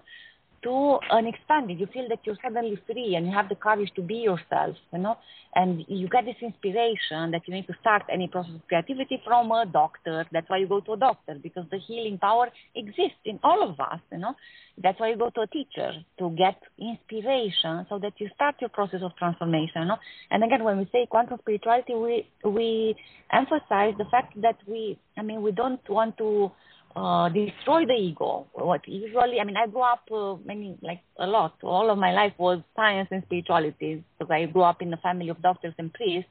to 0.65 0.99
an 1.11 1.27
expanded. 1.27 1.79
You 1.79 1.87
feel 1.93 2.09
that 2.09 2.21
you're 2.25 2.37
suddenly 2.43 2.79
free 2.87 3.15
and 3.15 3.27
you 3.27 3.33
have 3.33 3.49
the 3.49 3.55
courage 3.55 3.91
to 3.97 4.03
be 4.03 4.17
yourself, 4.17 4.77
you 4.93 4.99
know, 4.99 5.17
and 5.55 5.85
you 5.87 6.09
get 6.09 6.25
this 6.25 6.37
inspiration 6.43 7.31
that 7.31 7.43
you 7.47 7.55
need 7.55 7.67
to 7.69 7.75
start 7.81 8.03
any 8.13 8.27
process 8.27 8.55
of 8.57 8.67
creativity 8.67 9.23
from 9.25 9.53
a 9.53 9.67
doctor. 9.67 10.27
That's 10.33 10.49
why 10.49 10.59
you 10.59 10.67
go 10.67 10.81
to 10.81 10.93
a 10.95 10.97
doctor 10.97 11.37
because 11.41 11.67
the 11.71 11.79
healing 11.79 12.19
power 12.19 12.51
exists 12.75 13.23
in 13.25 13.39
all 13.45 13.63
of 13.63 13.79
us, 13.79 14.01
you 14.11 14.19
know. 14.19 14.35
That's 14.83 14.99
why 14.99 15.11
you 15.11 15.17
go 15.17 15.31
to 15.31 15.43
a 15.43 15.47
teacher 15.47 15.93
to 16.19 16.31
get 16.31 16.59
inspiration 16.79 17.87
so 17.89 17.99
that 18.01 18.15
you 18.19 18.29
start 18.35 18.57
your 18.61 18.71
process 18.71 19.03
of 19.03 19.15
transformation, 19.17 19.83
you 19.83 19.85
know. 19.85 19.99
And 20.31 20.43
again, 20.43 20.65
when 20.65 20.79
we 20.79 20.89
say 20.91 21.07
quantum 21.09 21.39
spirituality, 21.41 21.95
we 21.95 22.27
we 22.45 22.97
emphasize 23.33 23.95
the 23.99 24.07
fact 24.11 24.41
that 24.43 24.57
we, 24.67 24.99
I 25.17 25.23
mean, 25.23 25.43
we 25.43 25.53
don't 25.53 25.89
want 25.89 26.19
to 26.19 26.51
uh, 26.97 27.29
destroy 27.29 27.87
the 27.87 27.95
ego. 27.95 28.47
What 28.53 28.87
usually, 28.87 29.41
I 29.41 29.45
mean, 29.45 29.57
I 29.57 29.67
grew 29.67 29.83
up 29.83 30.05
uh, 30.13 30.37
many, 30.45 30.77
like 30.81 31.01
a 31.19 31.27
lot. 31.27 31.55
All 31.63 31.91
of 31.91 31.99
my 31.99 32.13
life 32.13 32.35
was 32.39 32.61
science 32.77 33.09
and 33.11 33.23
spirituality 33.25 34.05
because 34.19 34.31
I 34.31 34.47
grew 34.47 34.63
up 34.63 34.81
in 34.81 34.93
a 34.93 34.97
family 34.99 35.29
of 35.29 35.43
doctors 35.43 35.75
and 35.79 35.93
priests, 35.93 36.31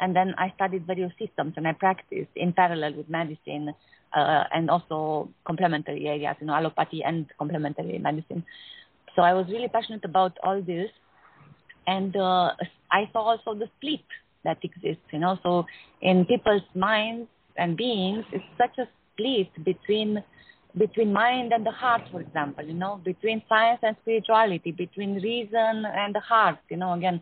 and 0.00 0.14
then 0.14 0.34
I 0.38 0.52
studied 0.54 0.86
various 0.86 1.12
systems 1.18 1.54
and 1.56 1.66
I 1.66 1.72
practiced 1.72 2.30
in 2.36 2.52
parallel 2.52 2.94
with 2.94 3.08
medicine 3.08 3.74
uh, 4.14 4.44
and 4.52 4.70
also 4.70 5.28
complementary 5.44 6.06
areas, 6.06 6.36
you 6.40 6.46
know, 6.46 6.54
allopathy 6.54 7.02
and 7.04 7.26
complementary 7.38 7.98
medicine. 7.98 8.44
So 9.16 9.22
I 9.22 9.32
was 9.32 9.46
really 9.48 9.68
passionate 9.68 10.04
about 10.04 10.38
all 10.42 10.60
this, 10.62 10.90
and 11.86 12.16
uh, 12.16 12.52
I 12.90 13.08
saw 13.12 13.20
also 13.20 13.54
the 13.54 13.68
split 13.76 14.00
that 14.44 14.58
exists, 14.62 15.02
you 15.12 15.18
know. 15.18 15.38
So 15.42 15.66
in 16.02 16.24
people's 16.24 16.62
minds 16.74 17.28
and 17.56 17.76
beings, 17.76 18.24
it's 18.32 18.44
such 18.58 18.78
a 18.78 18.88
split 19.14 19.64
between 19.64 20.22
between 20.76 21.12
mind 21.12 21.52
and 21.52 21.64
the 21.64 21.70
heart, 21.70 22.02
for 22.10 22.20
example, 22.20 22.64
you 22.64 22.74
know, 22.74 23.00
between 23.04 23.40
science 23.48 23.78
and 23.84 23.96
spirituality, 24.02 24.72
between 24.72 25.14
reason 25.22 25.84
and 25.86 26.12
the 26.12 26.20
heart, 26.20 26.58
you 26.68 26.76
know, 26.76 26.92
again. 26.94 27.20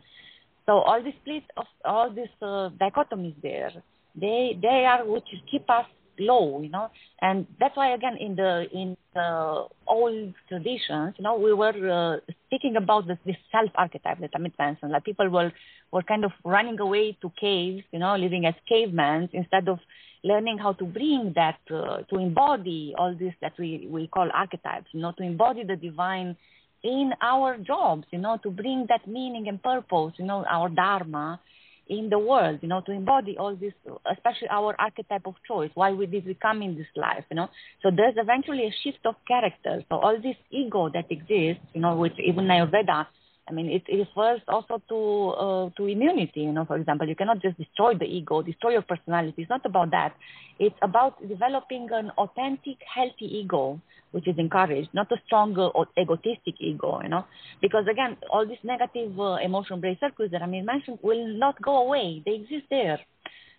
So 0.64 0.78
all 0.78 1.02
this 1.02 1.14
split 1.20 1.42
of 1.56 1.66
all 1.84 2.10
these 2.10 2.34
uh, 2.40 2.70
dichotomies 2.80 3.34
there, 3.42 3.72
they 4.14 4.58
they 4.60 4.86
are 4.86 5.04
which 5.04 5.28
keep 5.50 5.68
us 5.68 5.86
low, 6.18 6.60
you 6.60 6.68
know, 6.68 6.90
and 7.20 7.46
that's 7.60 7.76
why 7.76 7.94
again 7.94 8.16
in 8.18 8.36
the 8.36 8.66
in 8.72 8.96
the 9.14 9.66
old 9.86 10.34
traditions, 10.48 11.14
you 11.18 11.24
know, 11.24 11.36
we 11.36 11.52
were 11.52 11.90
uh, 11.90 12.32
speaking 12.46 12.76
about 12.76 13.06
this, 13.06 13.18
this 13.26 13.36
self 13.50 13.70
archetype 13.74 14.20
that 14.20 14.32
Amit 14.34 14.52
mentioned. 14.58 14.92
Like 14.92 15.04
people 15.04 15.28
were 15.28 15.52
were 15.92 16.02
kind 16.02 16.24
of 16.24 16.32
running 16.44 16.78
away 16.80 17.16
to 17.22 17.30
caves, 17.40 17.84
you 17.92 17.98
know, 17.98 18.16
living 18.16 18.46
as 18.46 18.54
cavemen 18.68 19.28
instead 19.32 19.68
of 19.68 19.78
learning 20.24 20.58
how 20.58 20.72
to 20.74 20.84
bring 20.84 21.32
that 21.34 21.58
uh, 21.70 22.02
to 22.10 22.18
embody 22.18 22.94
all 22.96 23.14
this 23.18 23.34
that 23.40 23.52
we 23.58 23.86
we 23.90 24.06
call 24.06 24.28
archetypes, 24.32 24.86
you 24.92 25.00
know, 25.00 25.12
to 25.12 25.22
embody 25.22 25.64
the 25.64 25.76
divine 25.76 26.36
in 26.82 27.12
our 27.22 27.56
jobs, 27.58 28.04
you 28.10 28.18
know, 28.18 28.38
to 28.42 28.50
bring 28.50 28.86
that 28.88 29.06
meaning 29.06 29.46
and 29.48 29.62
purpose, 29.62 30.12
you 30.18 30.24
know, 30.24 30.44
our 30.50 30.68
dharma 30.68 31.40
in 31.98 32.08
the 32.10 32.18
world, 32.18 32.58
you 32.62 32.68
know, 32.68 32.80
to 32.80 32.92
embody 32.92 33.36
all 33.38 33.54
this, 33.54 33.72
especially 34.10 34.48
our 34.50 34.74
archetype 34.78 35.26
of 35.26 35.34
choice, 35.46 35.70
why 35.74 35.92
we 35.92 36.06
did 36.06 36.26
we 36.26 36.34
come 36.34 36.62
in 36.62 36.76
this 36.76 36.86
life, 36.96 37.24
you 37.30 37.36
know. 37.36 37.48
So 37.82 37.90
there's 37.94 38.14
eventually 38.16 38.66
a 38.66 38.74
shift 38.82 39.04
of 39.04 39.14
character. 39.26 39.82
So 39.88 39.96
all 39.96 40.16
this 40.16 40.36
ego 40.50 40.90
that 40.92 41.10
exists, 41.10 41.64
you 41.74 41.80
know, 41.80 41.96
which 41.96 42.14
even 42.18 42.46
Ayurveda 42.46 43.06
I 43.48 43.52
mean, 43.52 43.66
it, 43.68 43.82
it 43.88 43.96
refers 44.08 44.40
also 44.46 44.80
to 44.88 44.98
uh, 45.44 45.70
to 45.76 45.86
immunity. 45.86 46.40
You 46.42 46.52
know, 46.52 46.64
for 46.64 46.76
example, 46.76 47.08
you 47.08 47.16
cannot 47.16 47.42
just 47.42 47.58
destroy 47.58 47.94
the 47.94 48.04
ego, 48.04 48.40
destroy 48.42 48.72
your 48.72 48.82
personality. 48.82 49.42
It's 49.42 49.50
not 49.50 49.66
about 49.66 49.90
that. 49.90 50.14
It's 50.60 50.76
about 50.80 51.20
developing 51.28 51.88
an 51.92 52.10
authentic, 52.18 52.78
healthy 52.86 53.26
ego, 53.38 53.80
which 54.12 54.28
is 54.28 54.36
encouraged, 54.38 54.90
not 54.94 55.10
a 55.10 55.16
strong 55.26 55.56
or 55.58 55.86
egotistic 55.98 56.54
ego. 56.60 57.00
You 57.02 57.08
know, 57.08 57.24
because 57.60 57.86
again, 57.90 58.16
all 58.30 58.46
these 58.46 58.62
negative 58.62 59.18
uh, 59.18 59.38
emotion 59.42 59.80
brain 59.80 59.96
circuits 60.00 60.30
that 60.32 60.42
Amit 60.42 60.64
mentioned 60.64 61.00
will 61.02 61.26
not 61.36 61.60
go 61.60 61.86
away. 61.86 62.22
They 62.24 62.34
exist 62.34 62.66
there. 62.70 63.00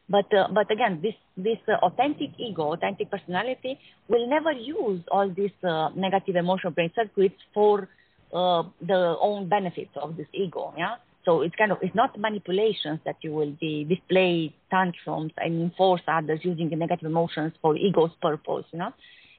But 0.09 0.33
uh, 0.33 0.47
but 0.51 0.71
again, 0.71 0.99
this 1.01 1.15
this 1.35 1.59
uh, 1.67 1.85
authentic 1.85 2.31
ego, 2.37 2.73
authentic 2.73 3.11
personality, 3.11 3.79
will 4.07 4.29
never 4.29 4.51
use 4.51 5.01
all 5.11 5.29
these 5.29 5.55
uh, 5.63 5.89
negative 5.95 6.35
emotional 6.35 6.71
brain 6.71 6.91
circuits 6.95 7.35
for 7.53 7.89
uh, 8.33 8.63
the 8.81 9.15
own 9.19 9.47
benefits 9.49 9.91
of 9.95 10.17
this 10.17 10.27
ego. 10.33 10.73
Yeah. 10.77 10.95
So 11.25 11.41
it's 11.41 11.55
kind 11.55 11.71
of 11.71 11.77
it's 11.81 11.95
not 11.95 12.19
manipulations 12.19 12.99
that 13.05 13.17
you 13.21 13.31
will 13.31 13.55
be 13.59 13.85
display 13.85 14.53
tantrums 14.69 15.31
and 15.37 15.61
enforce 15.61 16.01
others 16.07 16.39
using 16.43 16.69
negative 16.69 17.05
emotions 17.05 17.53
for 17.61 17.77
ego's 17.77 18.11
purpose. 18.21 18.65
You 18.71 18.79
know. 18.79 18.93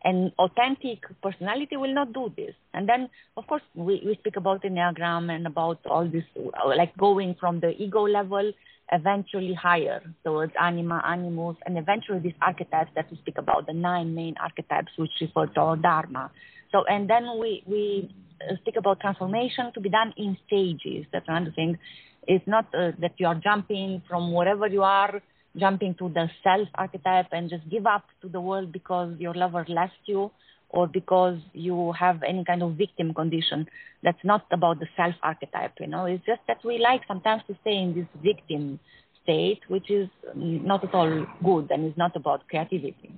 And 0.06 0.32
authentic 0.38 0.98
personality 1.22 1.78
will 1.78 1.94
not 1.94 2.12
do 2.12 2.30
this. 2.36 2.54
And 2.74 2.86
then, 2.86 3.08
of 3.38 3.46
course, 3.46 3.62
we, 3.74 4.02
we 4.04 4.14
speak 4.20 4.36
about 4.36 4.60
the 4.60 4.68
Enneagram 4.68 5.34
and 5.34 5.46
about 5.46 5.78
all 5.86 6.06
this, 6.06 6.24
like 6.66 6.94
going 6.98 7.36
from 7.40 7.60
the 7.60 7.70
ego 7.82 8.02
level 8.02 8.52
eventually 8.92 9.54
higher 9.54 10.02
towards 10.22 10.52
anima, 10.60 11.02
animus, 11.06 11.56
and 11.64 11.78
eventually 11.78 12.18
these 12.18 12.34
archetypes 12.42 12.90
that 12.94 13.10
we 13.10 13.16
speak 13.18 13.38
about, 13.38 13.66
the 13.66 13.72
nine 13.72 14.14
main 14.14 14.34
archetypes 14.42 14.92
which 14.98 15.10
refer 15.22 15.46
to 15.46 15.60
our 15.60 15.76
dharma. 15.76 16.30
So, 16.74 16.84
and 16.86 17.08
then 17.08 17.38
we, 17.38 17.62
we 17.66 18.12
uh, 18.42 18.56
speak 18.56 18.74
about 18.76 18.98
transformation 18.98 19.70
to 19.74 19.80
be 19.80 19.88
done 19.88 20.12
in 20.16 20.36
stages. 20.44 21.06
That's 21.12 21.28
another 21.28 21.52
thing. 21.54 21.78
It's 22.26 22.44
not 22.48 22.66
uh, 22.74 22.90
that 22.98 23.12
you 23.18 23.28
are 23.28 23.36
jumping 23.36 24.02
from 24.08 24.32
wherever 24.32 24.66
you 24.66 24.82
are, 24.82 25.22
jumping 25.56 25.94
to 26.00 26.08
the 26.08 26.28
self 26.42 26.66
archetype 26.74 27.26
and 27.30 27.48
just 27.48 27.62
give 27.70 27.86
up 27.86 28.06
to 28.22 28.28
the 28.28 28.40
world 28.40 28.72
because 28.72 29.14
your 29.20 29.34
lover 29.34 29.64
left 29.68 30.00
you 30.06 30.32
or 30.70 30.88
because 30.88 31.38
you 31.52 31.92
have 31.92 32.20
any 32.24 32.44
kind 32.44 32.60
of 32.60 32.72
victim 32.72 33.14
condition. 33.14 33.68
That's 34.02 34.24
not 34.24 34.44
about 34.50 34.80
the 34.80 34.88
self 34.96 35.14
archetype, 35.22 35.74
you 35.78 35.86
know. 35.86 36.06
It's 36.06 36.26
just 36.26 36.40
that 36.48 36.58
we 36.64 36.78
like 36.78 37.02
sometimes 37.06 37.42
to 37.46 37.56
stay 37.60 37.76
in 37.76 37.94
this 37.94 38.08
victim 38.20 38.80
state, 39.22 39.60
which 39.68 39.92
is 39.92 40.08
not 40.34 40.82
at 40.82 40.92
all 40.92 41.24
good 41.44 41.70
and 41.70 41.86
is 41.86 41.96
not 41.96 42.16
about 42.16 42.48
creativity. 42.48 43.12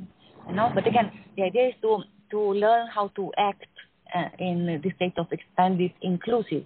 You 0.46 0.54
know, 0.54 0.70
but 0.74 0.86
again, 0.86 1.10
the 1.36 1.44
idea 1.44 1.68
is 1.68 1.74
to 1.80 2.02
to 2.30 2.40
learn 2.52 2.88
how 2.94 3.08
to 3.16 3.32
act 3.38 3.66
uh, 4.14 4.28
in 4.38 4.80
the 4.82 4.90
state 4.96 5.14
of 5.18 5.26
expanded, 5.32 5.92
inclusive, 6.02 6.64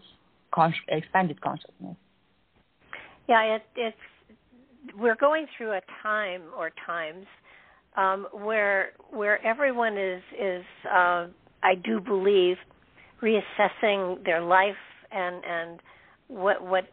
expanded 0.88 1.40
consciousness. 1.40 1.96
Yeah, 3.28 3.56
it, 3.56 3.62
it's 3.76 3.96
we're 4.98 5.16
going 5.16 5.46
through 5.56 5.72
a 5.72 5.80
time 6.02 6.42
or 6.56 6.70
times 6.86 7.26
um, 7.96 8.26
where 8.32 8.90
where 9.10 9.44
everyone 9.44 9.96
is 9.96 10.22
is 10.38 10.64
uh, 10.86 11.26
I 11.62 11.74
do 11.82 12.00
believe 12.00 12.56
reassessing 13.22 14.24
their 14.24 14.42
life 14.42 14.74
and 15.12 15.42
and 15.44 15.80
what 16.28 16.64
what 16.64 16.84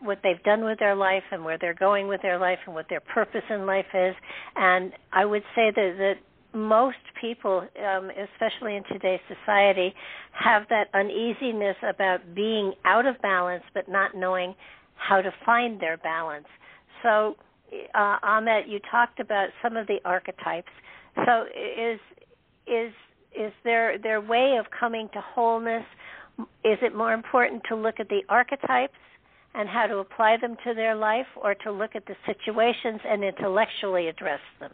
what 0.00 0.18
they've 0.22 0.42
done 0.44 0.64
with 0.64 0.78
their 0.78 0.94
life 0.94 1.22
and 1.30 1.44
where 1.44 1.58
they're 1.58 1.74
going 1.74 2.08
with 2.08 2.22
their 2.22 2.38
life 2.38 2.58
and 2.66 2.74
what 2.74 2.88
their 2.88 3.00
purpose 3.00 3.42
in 3.50 3.66
life 3.66 3.86
is 3.94 4.14
and 4.56 4.92
I 5.12 5.24
would 5.24 5.42
say 5.54 5.70
that 5.74 5.94
that 5.98 6.14
most 6.52 6.96
people, 7.20 7.66
um, 7.78 8.10
especially 8.10 8.76
in 8.76 8.84
today's 8.84 9.20
society, 9.28 9.94
have 10.32 10.62
that 10.68 10.88
uneasiness 10.94 11.76
about 11.88 12.34
being 12.34 12.72
out 12.84 13.06
of 13.06 13.20
balance 13.22 13.64
but 13.74 13.88
not 13.88 14.14
knowing 14.14 14.54
how 14.96 15.20
to 15.20 15.32
find 15.44 15.80
their 15.80 15.96
balance. 15.96 16.46
So, 17.02 17.36
uh, 17.94 18.18
Amit, 18.20 18.68
you 18.68 18.80
talked 18.90 19.20
about 19.20 19.48
some 19.62 19.76
of 19.76 19.86
the 19.86 19.98
archetypes. 20.04 20.70
So, 21.24 21.44
is 21.54 22.00
is 22.66 22.92
is 23.36 23.52
there 23.64 23.96
their 23.98 24.20
way 24.20 24.56
of 24.58 24.66
coming 24.78 25.08
to 25.14 25.20
wholeness? 25.20 25.84
Is 26.64 26.78
it 26.82 26.94
more 26.94 27.12
important 27.12 27.62
to 27.68 27.76
look 27.76 28.00
at 28.00 28.08
the 28.08 28.22
archetypes 28.28 28.98
and 29.54 29.68
how 29.68 29.86
to 29.86 29.98
apply 29.98 30.36
them 30.40 30.56
to 30.64 30.74
their 30.74 30.94
life, 30.94 31.26
or 31.36 31.54
to 31.54 31.72
look 31.72 31.96
at 31.96 32.06
the 32.06 32.14
situations 32.24 33.00
and 33.04 33.24
intellectually 33.24 34.08
address 34.08 34.40
them? 34.60 34.72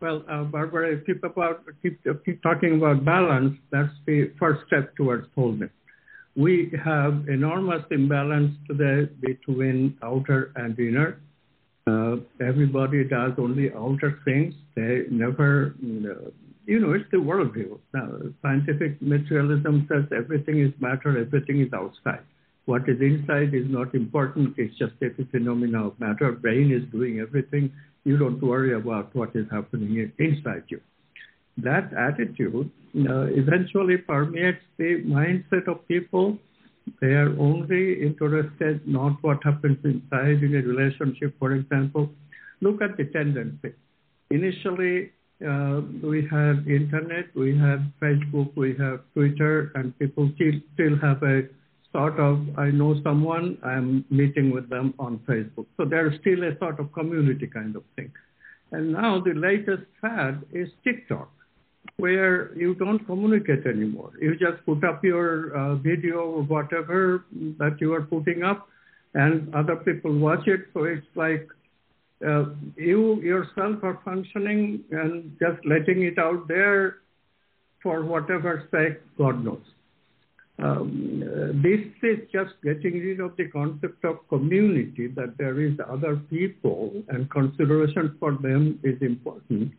Well, 0.00 0.24
uh, 0.28 0.44
Barbara, 0.44 1.00
keep 1.06 1.24
about 1.24 1.64
keep 1.82 1.98
keep 2.24 2.42
talking 2.42 2.76
about 2.76 3.04
balance. 3.04 3.56
That's 3.70 3.92
the 4.06 4.30
first 4.38 4.66
step 4.66 4.94
towards 4.94 5.26
wholeness. 5.34 5.70
We 6.36 6.70
have 6.84 7.28
enormous 7.28 7.82
imbalance 7.90 8.52
today 8.68 9.10
between 9.20 9.96
outer 10.02 10.52
and 10.54 10.78
inner. 10.78 11.18
Uh, 11.86 12.16
everybody 12.46 13.04
does 13.04 13.32
only 13.38 13.72
outer 13.72 14.20
things. 14.26 14.52
They 14.74 15.04
never, 15.10 15.74
you 15.80 16.80
know, 16.80 16.92
it's 16.92 17.10
the 17.10 17.16
worldview. 17.16 17.78
Now, 17.94 18.10
scientific 18.42 19.00
materialism 19.00 19.86
says 19.88 20.04
everything 20.14 20.60
is 20.60 20.72
matter, 20.78 21.18
everything 21.18 21.62
is 21.62 21.72
outside. 21.72 22.24
What 22.66 22.86
is 22.88 23.00
inside 23.00 23.54
is 23.54 23.64
not 23.68 23.94
important. 23.94 24.54
It's 24.58 24.76
just 24.76 24.94
a 25.00 25.24
phenomena 25.30 25.86
of 25.86 25.98
matter. 26.00 26.32
Brain 26.32 26.70
is 26.70 26.82
doing 26.90 27.20
everything 27.20 27.72
you 28.06 28.16
don't 28.16 28.40
worry 28.40 28.72
about 28.74 29.14
what 29.14 29.34
is 29.34 29.46
happening 29.50 30.12
inside 30.18 30.62
you. 30.68 30.80
That 31.58 31.92
attitude 31.92 32.70
uh, 33.10 33.26
eventually 33.42 33.96
permeates 33.96 34.64
the 34.78 35.02
mindset 35.04 35.66
of 35.66 35.86
people. 35.88 36.38
They 37.00 37.14
are 37.22 37.34
only 37.38 38.00
interested 38.00 38.86
not 38.86 39.14
what 39.22 39.42
happens 39.42 39.78
inside 39.84 40.44
in 40.46 40.54
a 40.54 40.62
relationship, 40.62 41.34
for 41.40 41.52
example. 41.52 42.10
Look 42.60 42.80
at 42.80 42.96
the 42.96 43.06
tendency. 43.06 43.72
Initially, 44.30 45.10
uh, 45.44 45.80
we 46.02 46.28
have 46.30 46.68
internet, 46.68 47.26
we 47.34 47.58
have 47.58 47.80
Facebook, 48.00 48.54
we 48.54 48.76
have 48.78 49.00
Twitter, 49.14 49.72
and 49.74 49.98
people 49.98 50.30
still, 50.36 50.54
still 50.74 50.96
have 51.02 51.22
a 51.24 51.42
sort 51.92 52.18
of, 52.18 52.40
I 52.58 52.70
know 52.70 53.00
someone, 53.02 53.58
I'm 53.62 54.04
meeting 54.10 54.50
with 54.50 54.68
them 54.68 54.94
on 54.98 55.18
Facebook. 55.28 55.66
So 55.76 55.84
there's 55.84 56.18
still 56.20 56.44
a 56.44 56.56
sort 56.58 56.80
of 56.80 56.92
community 56.92 57.46
kind 57.46 57.76
of 57.76 57.82
thing. 57.96 58.12
And 58.72 58.92
now 58.92 59.20
the 59.20 59.32
latest 59.34 59.84
fad 60.00 60.42
is 60.52 60.68
TikTok, 60.84 61.30
where 61.96 62.56
you 62.56 62.74
don't 62.74 63.04
communicate 63.06 63.66
anymore. 63.66 64.10
You 64.20 64.36
just 64.36 64.64
put 64.66 64.84
up 64.84 65.04
your 65.04 65.56
uh, 65.56 65.74
video 65.76 66.18
or 66.20 66.42
whatever 66.42 67.24
that 67.58 67.76
you 67.80 67.94
are 67.94 68.02
putting 68.02 68.42
up, 68.42 68.68
and 69.14 69.54
other 69.54 69.76
people 69.76 70.18
watch 70.18 70.46
it. 70.46 70.66
So 70.74 70.84
it's 70.84 71.06
like 71.14 71.48
uh, 72.26 72.46
you 72.76 73.20
yourself 73.22 73.82
are 73.82 74.00
functioning 74.04 74.82
and 74.90 75.36
just 75.38 75.64
letting 75.64 76.02
it 76.02 76.18
out 76.18 76.48
there 76.48 76.98
for 77.82 78.04
whatever 78.04 78.68
sake 78.72 79.00
God 79.16 79.44
knows. 79.44 79.62
Um, 80.58 81.22
uh, 81.22 81.52
this 81.62 81.84
is 82.02 82.26
just 82.32 82.54
getting 82.64 82.94
rid 82.94 83.20
of 83.20 83.36
the 83.36 83.48
concept 83.48 84.04
of 84.04 84.26
community, 84.28 85.06
that 85.08 85.36
there 85.36 85.60
is 85.60 85.74
other 85.86 86.16
people 86.16 86.92
and 87.08 87.30
consideration 87.30 88.16
for 88.18 88.32
them 88.32 88.80
is 88.82 89.00
important. 89.02 89.72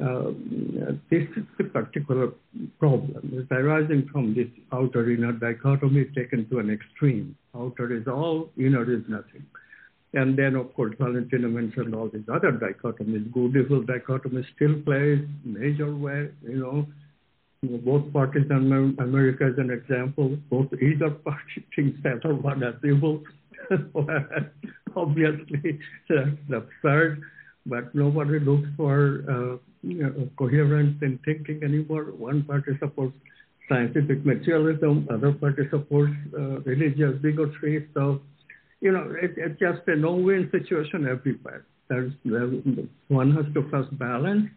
Um, 0.00 1.00
this 1.10 1.28
is 1.36 1.44
the 1.58 1.64
particular 1.64 2.32
problem. 2.78 3.30
It's 3.34 3.52
arising 3.52 4.08
from 4.10 4.34
this 4.34 4.48
outer-inner 4.72 5.32
dichotomy 5.32 6.06
taken 6.16 6.48
to 6.48 6.58
an 6.58 6.70
extreme. 6.70 7.36
Outer 7.54 7.94
is 7.96 8.08
all, 8.08 8.50
inner 8.56 8.90
is 8.92 9.02
nothing. 9.08 9.44
And 10.12 10.36
then, 10.36 10.56
of 10.56 10.74
course, 10.74 10.94
Valentina 10.98 11.48
mentioned 11.48 11.94
all 11.94 12.08
these 12.08 12.28
other 12.32 12.52
dichotomies. 12.52 13.30
Good 13.30 13.56
evil 13.56 13.82
dichotomy 13.82 14.44
still 14.56 14.80
plays 14.82 15.24
major 15.44 15.94
way, 15.94 16.30
you 16.42 16.56
know, 16.56 16.86
both 17.62 18.10
parties 18.12 18.46
in 18.48 18.96
America 18.98 19.44
as 19.44 19.58
an 19.58 19.70
example, 19.70 20.36
both 20.48 20.68
either 20.80 21.10
party 21.10 21.66
thinks 21.76 21.98
that 22.02 22.24
or 22.24 22.34
one 22.34 22.62
as 22.62 22.74
evil. 22.84 23.22
Obviously, 24.96 25.78
that's 26.08 26.30
absurd, 26.52 27.22
but 27.66 27.94
nobody 27.94 28.40
looks 28.40 28.68
for 28.76 29.24
uh, 29.28 29.56
you 29.82 30.02
know, 30.02 30.28
coherence 30.38 30.96
in 31.02 31.18
thinking 31.24 31.62
anymore. 31.62 32.04
One 32.16 32.42
party 32.44 32.72
supports 32.80 33.14
scientific 33.68 34.24
materialism, 34.24 35.06
other 35.10 35.32
party 35.32 35.62
supports 35.70 36.14
uh, 36.36 36.60
religious 36.60 37.20
bigotry. 37.20 37.88
So, 37.94 38.22
you 38.80 38.90
know, 38.90 39.14
it, 39.20 39.34
it's 39.36 39.60
just 39.60 39.86
a 39.86 39.96
no-win 39.96 40.48
situation 40.50 41.06
everywhere. 41.06 41.66
There's, 41.88 42.12
one 43.08 43.34
has 43.34 43.44
to 43.54 43.68
first 43.70 43.96
balance 43.98 44.48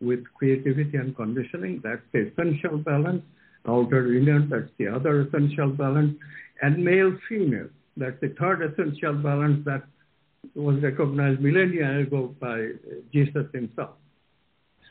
with 0.00 0.24
creativity 0.34 0.96
and 0.96 1.14
conditioning. 1.16 1.80
That's 1.82 2.02
the 2.12 2.30
essential 2.30 2.78
balance. 2.78 3.22
outer 3.66 4.14
inner, 4.16 4.46
that's 4.46 4.72
the 4.78 4.88
other 4.88 5.22
essential 5.22 5.70
balance, 5.70 6.14
and 6.62 6.82
male 6.82 7.12
female, 7.28 7.68
that's 7.96 8.18
the 8.20 8.34
third 8.38 8.62
essential 8.62 9.14
balance 9.14 9.64
that 9.64 9.82
was 10.54 10.82
recognized 10.82 11.40
millennia 11.40 12.00
ago 12.00 12.34
by 12.40 12.68
Jesus 13.12 13.46
himself. 13.52 13.96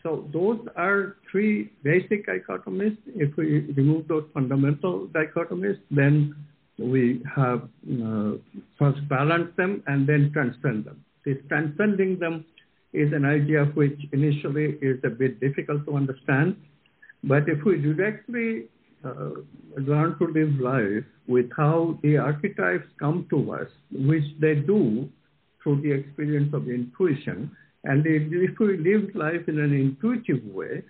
So 0.04 0.30
those 0.32 0.60
are 0.78 1.18
three 1.30 1.72
basic 1.84 2.28
dichotomies. 2.28 2.98
If 3.08 3.36
we 3.36 3.72
remove 3.74 4.08
those 4.08 4.26
fundamental 4.34 5.08
dichotomies, 5.08 5.80
then 5.92 6.36
we 6.78 7.22
have 7.36 7.64
uh, 7.64 8.34
first 8.78 9.08
balance 9.10 9.52
them 9.58 9.84
and 9.88 10.08
then 10.08 10.32
transcend 10.32 10.86
them. 10.86 11.04
This 11.26 11.38
transcending 11.50 12.20
them 12.20 12.46
is 12.94 13.14
an 13.14 13.26
idea 13.26 13.66
which 13.66 14.00
initially 14.12 14.78
is 14.82 15.00
a 15.04 15.10
bit 15.10 15.40
difficult 15.40 15.86
to 15.86 15.96
understand. 15.96 16.56
But 17.24 17.44
if 17.48 17.64
we 17.64 17.78
directly 17.78 18.66
uh, 19.04 19.42
learn 19.78 20.18
to 20.20 20.26
live 20.28 20.60
life 20.60 21.06
with 21.28 21.50
how 21.56 22.00
the 22.02 22.18
archetypes 22.18 22.88
come 23.00 23.28
to 23.30 23.52
us, 23.54 23.68
which 23.92 24.26
they 24.40 24.56
do 24.56 25.10
through 25.62 25.82
the 25.82 25.92
experience 25.92 26.54
of 26.54 26.68
intuition, 26.68 27.52
and 27.84 28.04
if 28.06 28.60
we 28.60 28.78
live 28.78 29.16
life 29.16 29.48
in 29.48 29.60
an 29.60 29.74
intuitive 29.74 30.44
way, 30.54 30.84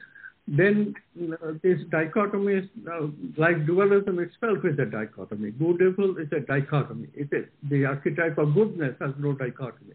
then 0.47 0.95
uh, 1.31 1.51
this 1.61 1.77
dichotomy 1.91 2.53
is 2.53 2.65
uh, 2.91 3.07
like 3.37 3.67
dualism 3.67 4.17
itself 4.19 4.57
is 4.63 4.79
a 4.79 4.85
dichotomy. 4.85 5.51
Good 5.51 5.81
evil 5.81 6.17
is 6.17 6.27
a 6.31 6.39
dichotomy. 6.39 7.07
It 7.13 7.29
is 7.31 7.45
the 7.69 7.85
archetype 7.85 8.37
of 8.39 8.55
goodness 8.55 8.95
has 8.99 9.11
no 9.19 9.33
dichotomy. 9.33 9.93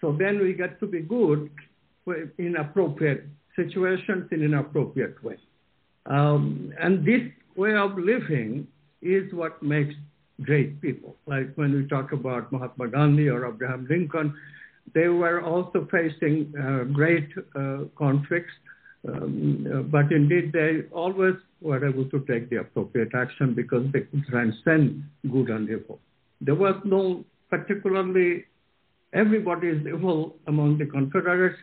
So 0.00 0.12
then 0.12 0.38
we 0.38 0.52
get 0.52 0.78
to 0.80 0.86
be 0.86 1.00
good 1.00 1.50
in 2.38 2.56
appropriate 2.56 3.24
situations 3.56 4.28
in 4.30 4.42
an 4.42 4.54
appropriate 4.54 5.22
way. 5.24 5.38
Um, 6.06 6.72
and 6.78 7.04
this 7.04 7.22
way 7.56 7.74
of 7.74 7.98
living 7.98 8.68
is 9.02 9.32
what 9.32 9.62
makes 9.62 9.94
great 10.42 10.80
people. 10.80 11.16
Like 11.26 11.54
when 11.54 11.72
we 11.72 11.88
talk 11.88 12.12
about 12.12 12.52
Mahatma 12.52 12.88
Gandhi 12.88 13.28
or 13.28 13.46
Abraham 13.48 13.86
Lincoln, 13.88 14.34
they 14.94 15.08
were 15.08 15.42
also 15.42 15.88
facing 15.90 16.52
uh, 16.56 16.84
great 16.84 17.28
uh, 17.58 17.84
conflicts, 17.96 18.52
um, 19.08 19.88
but 19.90 20.12
indeed 20.12 20.52
they 20.52 20.82
always 20.92 21.34
were 21.60 21.86
able 21.88 22.08
to 22.10 22.20
take 22.30 22.50
the 22.50 22.56
appropriate 22.56 23.12
action 23.14 23.54
because 23.54 23.86
they 23.92 24.02
could 24.02 24.24
transcend 24.26 25.02
good 25.30 25.48
and 25.48 25.68
evil. 25.68 25.98
There 26.40 26.54
was 26.54 26.76
no 26.84 27.24
particularly 27.50 28.44
everybody 29.12 29.68
is 29.68 29.86
evil 29.86 30.36
among 30.46 30.78
the 30.78 30.86
Confederates, 30.86 31.58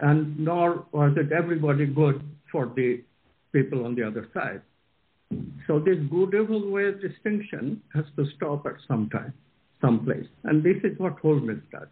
and 0.00 0.38
nor 0.38 0.86
was 0.92 1.16
it 1.16 1.32
everybody 1.32 1.86
good 1.86 2.22
for 2.50 2.72
the 2.74 3.02
people 3.52 3.84
on 3.84 3.94
the 3.94 4.02
other 4.06 4.28
side. 4.32 4.62
So 5.66 5.78
this 5.78 5.98
good 6.10 6.34
evil 6.34 6.70
way 6.70 6.92
distinction 6.92 7.82
has 7.94 8.04
to 8.16 8.24
stop 8.36 8.64
at 8.66 8.76
some 8.86 9.10
time, 9.10 9.34
some 9.80 10.04
place. 10.04 10.26
And 10.44 10.62
this 10.62 10.76
is 10.84 10.98
what 10.98 11.18
wholeness 11.18 11.60
does. 11.70 11.88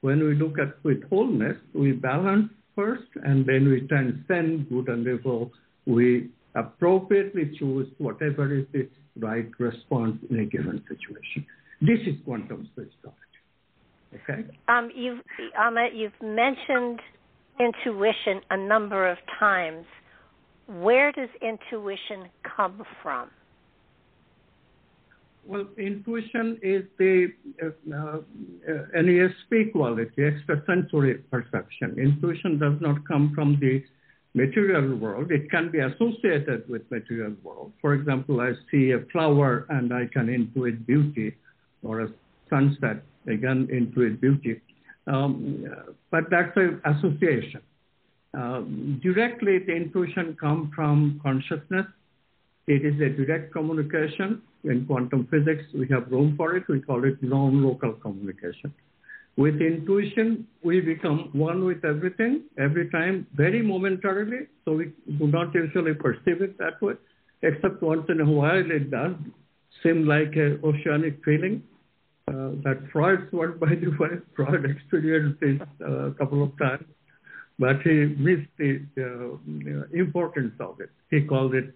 When 0.00 0.24
we 0.24 0.34
look 0.34 0.58
at 0.58 0.82
with 0.82 1.08
wholeness, 1.08 1.56
we 1.74 1.92
balance 1.92 2.50
first 2.74 3.08
and 3.22 3.46
then 3.46 3.68
we 3.68 3.86
transcend 3.86 4.68
good 4.68 4.88
and 4.88 5.06
evil. 5.06 5.52
We 5.86 6.30
appropriately 6.54 7.56
choose 7.58 7.88
whatever 7.98 8.52
is 8.52 8.66
the 8.72 8.88
right 9.16 9.48
response 9.58 10.16
in 10.28 10.40
a 10.40 10.44
given 10.44 10.82
situation. 10.88 11.46
This 11.80 12.00
is 12.06 12.16
quantum 12.24 12.68
spirituality. 12.72 13.31
Okay. 14.14 14.44
Um, 14.68 14.90
you've 14.94 15.20
Amit, 15.58 15.90
you've 15.94 16.12
mentioned 16.22 17.00
intuition 17.58 18.40
a 18.50 18.56
number 18.56 19.08
of 19.08 19.18
times. 19.38 19.86
Where 20.66 21.12
does 21.12 21.28
intuition 21.40 22.28
come 22.56 22.82
from? 23.02 23.30
Well, 25.44 25.66
intuition 25.76 26.58
is 26.62 26.84
the 26.98 27.32
uh, 27.60 27.66
uh, 27.92 28.20
NESP 28.96 29.72
quality, 29.72 30.22
extrasensory 30.24 31.14
perception. 31.30 31.98
Intuition 31.98 32.58
does 32.58 32.80
not 32.80 33.06
come 33.08 33.32
from 33.34 33.58
the 33.60 33.82
material 34.34 34.96
world. 34.96 35.32
It 35.32 35.50
can 35.50 35.70
be 35.70 35.80
associated 35.80 36.68
with 36.68 36.88
material 36.90 37.34
world. 37.42 37.72
For 37.80 37.94
example, 37.94 38.40
I 38.40 38.52
see 38.70 38.92
a 38.92 39.00
flower 39.10 39.66
and 39.68 39.92
I 39.92 40.06
can 40.12 40.28
intuit 40.28 40.86
beauty, 40.86 41.34
or 41.82 42.02
a 42.02 42.08
sunset, 42.48 43.02
again, 43.26 43.68
intuit 43.72 44.20
beauty. 44.20 44.60
Um, 45.06 45.66
but 46.10 46.24
that's 46.30 46.56
an 46.56 46.80
association. 46.84 47.60
Um, 48.34 49.00
directly, 49.02 49.58
the 49.58 49.72
intuition 49.72 50.36
comes 50.40 50.72
from 50.74 51.20
consciousness. 51.22 51.86
It 52.66 52.84
is 52.84 53.00
a 53.00 53.10
direct 53.10 53.52
communication 53.52 54.42
in 54.64 54.86
quantum 54.86 55.26
physics, 55.30 55.64
we 55.74 55.88
have 55.88 56.10
room 56.10 56.36
for 56.36 56.56
it. 56.56 56.64
We 56.68 56.80
call 56.80 57.04
it 57.04 57.20
non-local 57.22 57.94
communication. 57.94 58.72
With 59.36 59.60
intuition, 59.60 60.46
we 60.62 60.80
become 60.80 61.30
one 61.32 61.64
with 61.64 61.84
everything 61.84 62.42
every 62.58 62.90
time, 62.90 63.26
very 63.34 63.62
momentarily. 63.62 64.46
So 64.64 64.74
we 64.74 64.92
do 65.18 65.26
not 65.26 65.54
usually 65.54 65.94
perceive 65.94 66.42
it 66.42 66.58
that 66.58 66.80
way, 66.80 66.94
except 67.42 67.82
once 67.82 68.04
in 68.08 68.20
a 68.20 68.30
while 68.30 68.70
it 68.70 68.90
does 68.90 69.14
seem 69.82 70.06
like 70.06 70.36
an 70.36 70.60
oceanic 70.62 71.24
feeling. 71.24 71.62
Uh, 72.28 72.54
that 72.62 72.78
Freud's 72.92 73.30
word, 73.32 73.58
by 73.58 73.74
the 73.74 73.90
way, 73.98 74.10
Freud 74.36 74.64
experienced 74.64 75.40
this 75.40 75.60
uh, 75.80 76.10
a 76.10 76.14
couple 76.14 76.42
of 76.42 76.56
times, 76.56 76.84
but 77.58 77.82
he 77.82 78.14
missed 78.16 78.48
the 78.58 78.80
uh, 78.96 79.96
importance 79.96 80.54
of 80.60 80.80
it. 80.80 80.90
He 81.10 81.22
called 81.22 81.54
it 81.54 81.74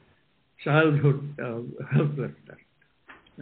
childhood 0.63 1.35
uh, 1.43 1.85
helplessness. 1.93 2.61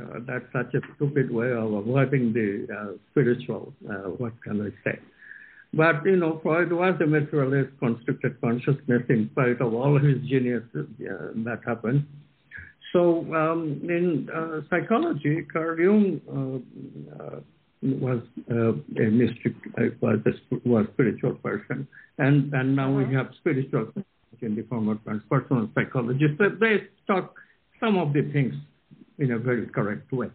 Uh, 0.01 0.19
that's 0.27 0.47
such 0.53 0.75
a 0.75 0.81
stupid 0.97 1.31
way 1.31 1.53
of 1.53 1.73
avoiding 1.73 2.33
the 2.33 2.67
uh, 2.75 2.93
spiritual, 3.11 3.73
uh, 3.89 4.09
what 4.19 4.33
can 4.43 4.61
I 4.61 4.71
say? 4.83 4.99
But, 5.73 6.05
you 6.05 6.17
know, 6.17 6.41
Freud 6.43 6.73
was 6.73 6.95
a 7.01 7.07
materialist, 7.07 7.79
constructed 7.79 8.41
consciousness 8.41 9.03
in 9.09 9.29
spite 9.33 9.61
of 9.61 9.75
all 9.75 9.99
his 9.99 10.19
genius 10.23 10.63
that 10.73 11.61
happened. 11.67 12.07
So 12.95 13.27
um, 13.35 13.81
in 13.83 14.29
uh, 14.31 14.61
psychology, 14.71 15.45
Carl 15.53 15.81
Jung 15.81 16.21
uh, 16.31 17.25
uh, 17.25 17.41
was 17.83 18.23
a 18.49 19.11
mystic, 19.11 19.55
was 20.01 20.21
a 20.27 20.69
was 20.69 20.87
spiritual 20.93 21.35
person, 21.35 21.89
and 22.19 22.55
and 22.55 22.77
now 22.77 22.93
we 22.93 23.03
uh-huh. 23.03 23.25
have 23.25 23.31
spiritual 23.41 23.93
in 24.43 24.55
the 24.55 24.63
form 24.63 24.89
of 24.89 24.99
transpersonal 24.99 25.75
psychology. 25.75 26.27
So 26.39 26.45
they 26.61 26.85
talk 27.09 27.35
some 27.81 27.99
of 27.99 28.13
the 28.13 28.31
things 28.33 28.55
in 29.19 29.33
a 29.33 29.39
very 29.39 29.67
correct 29.67 30.13
way. 30.13 30.29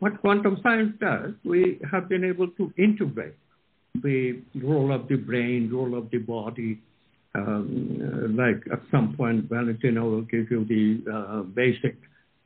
What 0.00 0.20
quantum 0.20 0.58
science 0.62 0.94
does, 1.00 1.34
we 1.44 1.78
have 1.90 2.08
been 2.08 2.24
able 2.24 2.48
to 2.48 2.72
integrate 2.78 3.34
the 4.02 4.40
role 4.56 4.92
of 4.92 5.06
the 5.06 5.16
brain, 5.16 5.70
role 5.72 5.96
of 5.96 6.10
the 6.10 6.18
body. 6.18 6.80
Um, 7.34 7.98
uh, 8.02 8.42
like 8.42 8.62
at 8.70 8.82
some 8.90 9.16
point, 9.16 9.48
Valentino 9.48 10.08
will 10.10 10.22
give 10.22 10.50
you 10.50 10.64
the 10.64 11.10
uh, 11.10 11.42
basic 11.42 11.96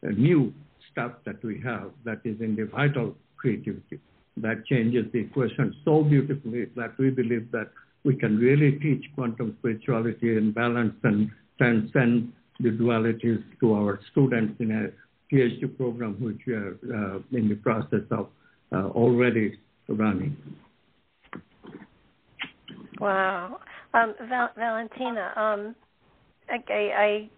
uh, 0.06 0.10
new 0.10 0.52
stuff 0.92 1.12
that 1.24 1.42
we 1.42 1.60
have 1.64 1.90
that 2.04 2.20
is 2.24 2.40
in 2.40 2.54
the 2.54 2.66
vital 2.66 3.16
creativity 3.36 4.00
that 4.36 4.64
changes 4.66 5.06
the 5.12 5.20
equation 5.20 5.74
so 5.84 6.02
beautifully 6.02 6.66
that 6.76 6.96
we 6.98 7.10
believe 7.10 7.50
that 7.52 7.70
we 8.04 8.14
can 8.14 8.38
really 8.38 8.72
teach 8.78 9.04
quantum 9.14 9.56
spirituality 9.58 10.36
and 10.36 10.54
balance 10.54 10.94
and 11.02 11.30
transcend 11.58 12.32
the 12.60 12.70
dualities 12.70 13.42
to 13.60 13.74
our 13.74 14.00
students 14.12 14.54
in 14.60 14.70
a 14.70 15.34
PhD 15.34 15.76
program, 15.76 16.16
which 16.20 16.40
we 16.46 16.52
are 16.52 16.76
uh, 16.94 17.18
in 17.36 17.48
the 17.48 17.56
process 17.56 18.02
of 18.10 18.28
uh, 18.72 18.88
already 18.88 19.58
running. 19.88 20.36
Wow, 23.00 23.60
um, 23.96 24.14
Val- 24.28 24.52
Valentina, 24.56 25.32
um, 25.36 25.74
I, 26.48 26.70
I, 26.70 27.30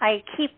I 0.00 0.22
keep 0.36 0.50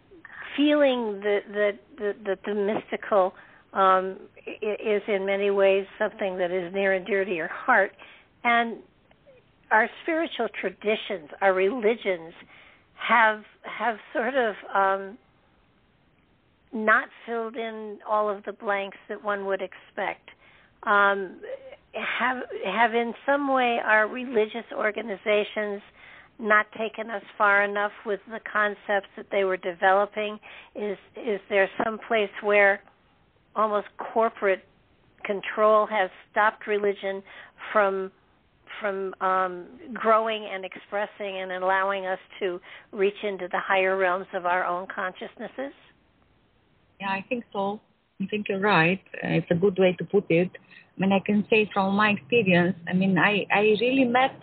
feeling 0.57 1.21
that 1.21 1.40
that 1.53 1.73
the, 1.99 2.12
the, 2.25 2.38
the 2.47 2.55
mystical 2.55 3.35
um, 3.73 4.19
is 4.62 5.03
in 5.09 5.27
many 5.27 5.51
ways 5.51 5.87
something 5.99 6.38
that 6.38 6.51
is 6.51 6.73
near 6.73 6.95
and 6.95 7.07
dear 7.07 7.25
to 7.25 7.35
your 7.35 7.49
heart, 7.49 7.93
and 8.45 8.79
our 9.71 9.88
spiritual 10.03 10.49
traditions, 10.61 11.29
our 11.40 11.53
religions, 11.53 12.33
have 12.95 13.43
have 13.62 13.97
sort 14.12 14.35
of 14.35 14.55
um, 14.75 15.19
not 16.73 17.09
filled 17.27 17.57
in 17.57 17.99
all 18.09 18.29
of 18.29 18.45
the 18.45 18.53
blanks 18.53 18.99
that 19.09 19.23
one 19.23 19.47
would 19.47 19.61
expect. 19.62 20.31
Um, 20.85 21.40
have 21.94 22.42
have 22.66 22.94
in 22.94 23.14
some 23.26 23.52
way 23.52 23.78
our 23.85 24.09
religious 24.09 24.64
organizations 24.72 25.83
not 26.38 26.66
taken 26.76 27.11
us 27.11 27.22
far 27.38 27.64
enough 27.64 27.92
with 28.04 28.20
the 28.28 28.40
concepts 28.50 29.09
that 29.16 29.26
they 29.30 29.44
were 29.44 29.57
developing? 29.57 30.38
Is 30.74 30.98
is 31.16 31.40
there 31.48 31.68
some 31.85 31.98
place 32.09 32.30
where 32.42 32.83
almost 33.54 33.87
corporate 34.12 34.64
control 35.24 35.87
has 35.87 36.11
stopped 36.30 36.66
religion 36.66 37.22
from 37.72 38.11
from 38.80 39.14
um, 39.20 39.66
growing 39.92 40.48
and 40.52 40.64
expressing 40.64 41.38
and 41.38 41.52
allowing 41.52 42.07
us 42.07 42.18
to 42.40 42.61
reach 42.92 43.22
into 43.22 43.46
the 43.52 43.61
higher 43.61 43.96
realms 43.96 44.26
of 44.35 44.46
our 44.46 44.64
own 44.64 44.87
consciousnesses? 44.92 45.72
Yeah, 47.00 47.11
I 47.11 47.24
think 47.28 47.44
so. 47.52 47.80
I 48.20 48.26
think 48.26 48.46
you're 48.48 48.61
right. 48.61 49.00
It's 49.22 49.46
a 49.50 49.54
good 49.54 49.78
way 49.78 49.94
to 49.98 50.04
put 50.04 50.24
it. 50.28 50.50
I 50.96 51.00
mean, 51.00 51.12
I 51.12 51.20
can 51.20 51.44
say 51.50 51.68
from 51.72 51.96
my 51.96 52.11
experience, 52.11 52.76
I 52.88 52.92
mean, 52.92 53.18
I, 53.18 53.46
I 53.52 53.76
really 53.80 54.04
met 54.04 54.37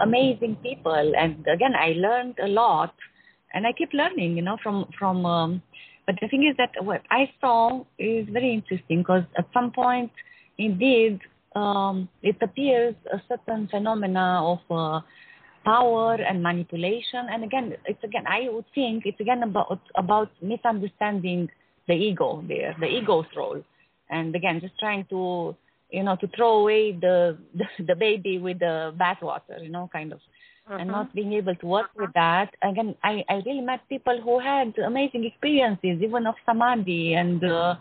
amazing 0.00 0.56
people. 0.56 1.12
And 1.16 1.46
again, 1.46 1.74
I 1.78 1.92
learned 1.96 2.38
a 2.42 2.48
lot. 2.48 2.94
And 3.54 3.66
I 3.66 3.72
keep 3.72 3.92
learning, 3.92 4.36
you 4.36 4.42
know, 4.42 4.58
from, 4.62 4.86
from 4.98 5.24
um, 5.24 5.62
but 6.06 6.16
the 6.20 6.28
thing 6.28 6.46
is 6.46 6.56
that 6.58 6.84
what 6.84 7.02
I 7.10 7.30
saw 7.40 7.84
is 7.98 8.28
very 8.30 8.52
interesting 8.52 8.98
because 8.98 9.22
at 9.38 9.46
some 9.54 9.70
point, 9.72 10.10
indeed, 10.58 11.20
um, 11.56 12.08
it 12.22 12.36
appears 12.42 12.94
a 13.12 13.22
certain 13.28 13.68
phenomena 13.68 14.42
of 14.44 14.58
uh, 14.70 15.00
power 15.64 16.14
and 16.14 16.42
manipulation. 16.42 17.26
And 17.30 17.44
again, 17.44 17.74
it's 17.86 18.02
again, 18.04 18.24
I 18.26 18.48
would 18.50 18.66
think 18.74 19.06
it's 19.06 19.20
again 19.20 19.42
about 19.42 19.80
about 19.94 20.30
misunderstanding 20.42 21.48
the 21.88 21.94
ego 21.94 22.44
there, 22.46 22.76
the 22.80 22.86
ego's 22.86 23.26
role, 23.36 23.62
and 24.10 24.34
again, 24.34 24.60
just 24.60 24.78
trying 24.78 25.04
to 25.10 25.54
you 25.94 26.02
know 26.02 26.16
to 26.16 26.28
throw 26.36 26.60
away 26.60 26.92
the 26.92 27.38
the, 27.54 27.66
the 27.88 27.96
baby 27.96 28.38
with 28.38 28.58
the 28.58 28.94
bathwater, 28.98 29.62
you 29.62 29.70
know, 29.70 29.88
kind 29.92 30.12
of. 30.12 30.20
Uh-huh. 30.66 30.78
And 30.80 30.88
not 30.88 31.14
being 31.14 31.34
able 31.34 31.54
to 31.54 31.66
work 31.66 31.90
with 31.94 32.08
that. 32.14 32.48
Again, 32.62 32.94
I, 33.04 33.22
I 33.28 33.34
really 33.44 33.60
met 33.60 33.86
people 33.86 34.18
who 34.24 34.38
had 34.38 34.72
amazing 34.78 35.26
experiences, 35.26 36.00
even 36.02 36.26
of 36.26 36.36
samadhi 36.46 37.12
and 37.12 37.44
uh, 37.44 37.74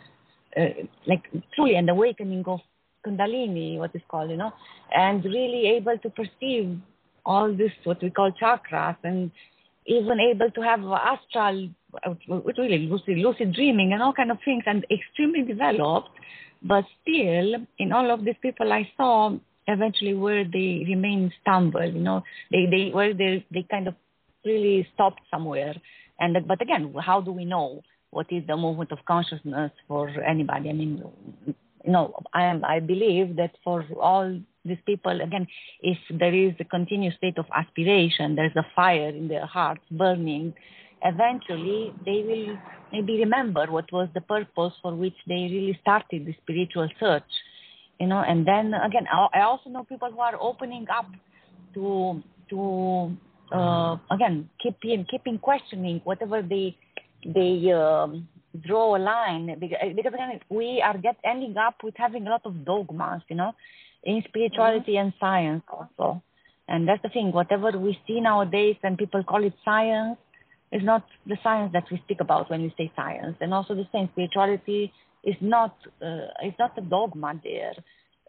uh, 0.58 0.62
like 1.08 1.24
truly 1.56 1.76
an 1.76 1.88
awakening 1.88 2.44
of 2.46 2.60
kundalini, 3.06 3.78
what 3.78 3.96
is 3.96 4.02
called, 4.10 4.30
you 4.32 4.38
know, 4.38 4.52
and 4.96 5.24
really 5.24 5.68
able 5.78 5.98
to 6.00 6.10
perceive 6.10 6.78
all 7.26 7.54
this, 7.54 7.72
what 7.84 8.02
we 8.02 8.10
call 8.10 8.32
chakras, 8.42 8.98
and 9.04 9.32
even 9.86 10.20
able 10.20 10.50
to 10.52 10.62
have 10.62 10.80
astral, 10.84 11.70
really 12.58 12.88
lucid, 12.88 13.18
lucid 13.18 13.54
dreaming 13.54 13.94
and 13.94 14.02
all 14.02 14.14
kind 14.14 14.32
of 14.32 14.38
things, 14.46 14.64
and 14.66 14.86
extremely 14.92 15.44
developed. 15.44 16.10
But 16.64 16.86
still, 17.02 17.56
in 17.78 17.92
all 17.92 18.12
of 18.12 18.24
these 18.24 18.36
people 18.42 18.72
I 18.72 18.90
saw, 18.96 19.38
eventually 19.68 20.14
where 20.14 20.44
they 20.46 20.86
remain 20.88 21.32
stumble, 21.42 21.86
you 21.86 22.00
know, 22.00 22.24
they, 22.52 22.66
they 22.70 22.92
where 22.94 23.14
they 23.14 23.46
they 23.52 23.66
kind 23.70 23.88
of 23.88 23.96
really 24.46 24.88
stopped 24.94 25.22
somewhere. 25.30 25.76
And 26.20 26.36
but 26.48 26.62
again, 26.62 26.94
how 27.00 27.22
do 27.22 27.32
we 27.32 27.46
know 27.46 27.82
what 28.12 28.28
is 28.32 28.44
the 28.48 28.56
movement 28.56 28.92
of 28.92 29.00
consciousness 29.06 29.72
for 29.88 30.10
anybody? 30.10 30.70
I 30.70 30.74
mean, 30.74 31.04
you 31.84 31.92
know, 31.92 32.14
I 32.34 32.46
am, 32.46 32.64
I 32.64 32.80
believe 32.80 33.36
that 33.38 33.52
for 33.64 33.86
all 34.00 34.40
these 34.64 34.78
people, 34.86 35.20
again, 35.20 35.48
if 35.82 35.98
there 36.10 36.34
is 36.34 36.54
a 36.60 36.64
continuous 36.64 37.16
state 37.16 37.38
of 37.38 37.46
aspiration, 37.54 38.36
there's 38.36 38.56
a 38.56 38.66
fire 38.76 39.10
in 39.10 39.28
their 39.28 39.46
hearts 39.46 39.84
burning, 39.92 40.54
eventually 41.04 41.94
they 42.06 42.24
will 42.28 42.58
maybe 42.92 43.20
remember 43.20 43.66
what 43.70 43.92
was 43.92 44.08
the 44.14 44.22
purpose 44.22 44.74
for 44.82 44.96
which 44.96 45.16
they 45.28 45.50
really 45.52 45.78
started 45.82 46.26
the 46.26 46.36
spiritual 46.42 46.88
search, 47.00 47.24
you 48.00 48.08
know, 48.08 48.20
and 48.20 48.48
then 48.48 48.74
again, 48.74 49.06
I 49.34 49.42
also 49.42 49.70
know 49.70 49.84
people 49.84 50.12
who 50.12 50.20
are 50.20 50.36
opening 50.40 50.86
up 50.96 51.08
to, 51.74 52.22
to, 52.50 53.18
uh, 53.52 53.98
again, 54.12 54.50
keeping, 54.62 55.06
keeping 55.10 55.40
questioning 55.40 56.02
whatever 56.04 56.42
they, 56.42 56.78
they, 57.26 57.72
um, 57.72 58.28
draw 58.62 58.96
a 58.96 59.00
line 59.00 59.58
because, 59.60 59.80
because 59.96 60.14
again 60.14 60.40
we 60.50 60.82
are 60.82 60.98
get 60.98 61.18
ending 61.24 61.58
up 61.58 61.76
with 61.84 61.96
having 61.98 62.28
a 62.28 62.30
lot 62.30 62.42
of 62.46 62.64
dogmas 62.66 63.22
you 63.28 63.36
know 63.36 63.52
in 64.04 64.24
spirituality 64.28 64.94
mm-hmm. 64.94 65.06
and 65.06 65.14
science 65.20 65.64
also 65.72 66.22
and 66.68 66.88
that's 66.88 67.02
the 67.02 67.10
thing 67.10 67.32
whatever 67.32 67.72
we 67.72 67.98
see 68.06 68.20
nowadays 68.22 68.76
and 68.84 68.98
people 68.98 69.24
call 69.24 69.44
it 69.44 69.54
science 69.66 70.18
is 70.74 70.84
not 70.84 71.06
the 71.28 71.38
science 71.44 71.72
that 71.74 71.86
we 71.92 71.98
speak 72.06 72.20
about 72.20 72.50
when 72.50 72.62
we 72.64 72.74
say 72.78 72.92
science 72.96 73.38
and 73.42 73.54
also 73.54 73.74
the 73.76 73.88
same 73.94 74.10
spirituality 74.14 74.92
is 75.24 75.36
not 75.42 75.76
uh, 76.02 76.28
is 76.50 76.54
not 76.60 76.78
a 76.78 76.82
dogma 76.82 77.34
there 77.44 77.74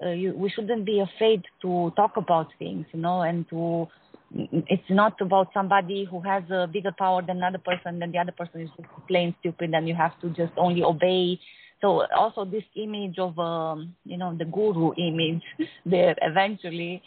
uh, 0.05 0.11
you, 0.11 0.35
we 0.37 0.51
shouldn't 0.51 0.85
be 0.85 1.01
afraid 1.01 1.43
to 1.63 1.93
talk 1.97 2.17
about 2.17 2.49
things 2.59 2.87
you 2.93 3.01
know 3.01 3.23
and 3.23 3.49
to 3.49 3.89
it's 4.35 4.91
not 4.91 5.21
about 5.21 5.49
somebody 5.55 6.07
who 6.11 6.21
has 6.21 6.43
a 6.51 6.67
bigger 6.67 6.93
power 6.99 7.23
than 7.23 7.37
another 7.39 7.59
person, 7.59 7.99
then 7.99 8.13
the 8.13 8.19
other 8.19 8.33
person 8.33 8.63
is 8.63 8.71
just 8.77 8.89
plain 9.07 9.35
stupid, 9.41 9.73
and 9.73 9.89
you 9.89 9.95
have 9.95 10.19
to 10.21 10.31
just 10.31 10.53
only 10.57 10.83
obey. 10.83 11.39
So 11.81 12.07
also 12.17 12.45
this 12.45 12.65
image 12.77 13.19
of 13.19 13.39
um, 13.39 13.95
you 14.05 14.17
know 14.17 14.35
the 14.37 14.45
guru 14.45 14.93
image 14.97 15.43
there 15.87 16.17
eventually 16.23 17.03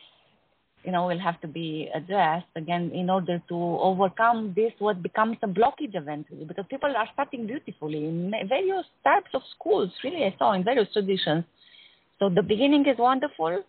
you 0.83 0.91
know 0.91 1.07
will 1.07 1.19
have 1.19 1.39
to 1.41 1.47
be 1.47 1.89
addressed 1.93 2.53
again 2.55 2.91
in 2.93 3.09
order 3.09 3.41
to 3.49 3.55
overcome 3.55 4.53
this 4.55 4.71
what 4.79 5.01
becomes 5.01 5.37
a 5.43 5.47
blockage 5.47 5.95
eventually 5.95 6.45
because 6.45 6.65
people 6.69 6.93
are 6.95 7.07
starting 7.13 7.45
beautifully 7.47 8.05
in 8.05 8.31
various 8.47 8.85
types 9.03 9.29
of 9.33 9.41
schools 9.55 9.91
really 10.03 10.23
I 10.23 10.35
saw 10.37 10.53
in 10.53 10.63
various 10.63 10.91
traditions. 10.93 11.43
So 12.19 12.29
the 12.29 12.41
beginning 12.41 12.85
is 12.87 12.97
wonderful 12.97 13.63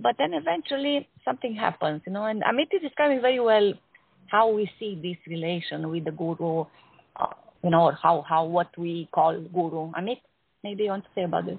but 0.00 0.14
then 0.18 0.34
eventually 0.34 1.08
something 1.24 1.54
happens, 1.54 2.02
you 2.06 2.12
know. 2.12 2.24
And 2.24 2.42
Amit 2.42 2.68
is 2.72 2.82
describing 2.82 3.20
very 3.20 3.40
well 3.40 3.72
how 4.28 4.50
we 4.50 4.70
see 4.78 4.98
this 5.02 5.16
relation 5.26 5.88
with 5.90 6.04
the 6.04 6.10
guru, 6.10 6.64
uh, 7.16 7.26
you 7.62 7.70
know, 7.70 7.84
or 7.84 7.92
how 7.92 8.24
how 8.28 8.44
what 8.44 8.76
we 8.76 9.08
call 9.12 9.40
guru. 9.40 9.90
Amit, 9.92 10.20
maybe 10.62 10.84
you 10.84 10.90
want 10.90 11.04
to 11.04 11.10
say 11.14 11.22
about 11.22 11.46
this? 11.46 11.58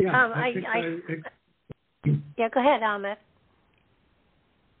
Yeah, 0.00 0.24
um, 0.24 0.32
I, 0.34 0.52
I, 0.68 0.78
I, 0.78 1.14
yeah. 2.36 2.48
Go 2.48 2.60
ahead, 2.60 2.82
Amit. 2.82 3.16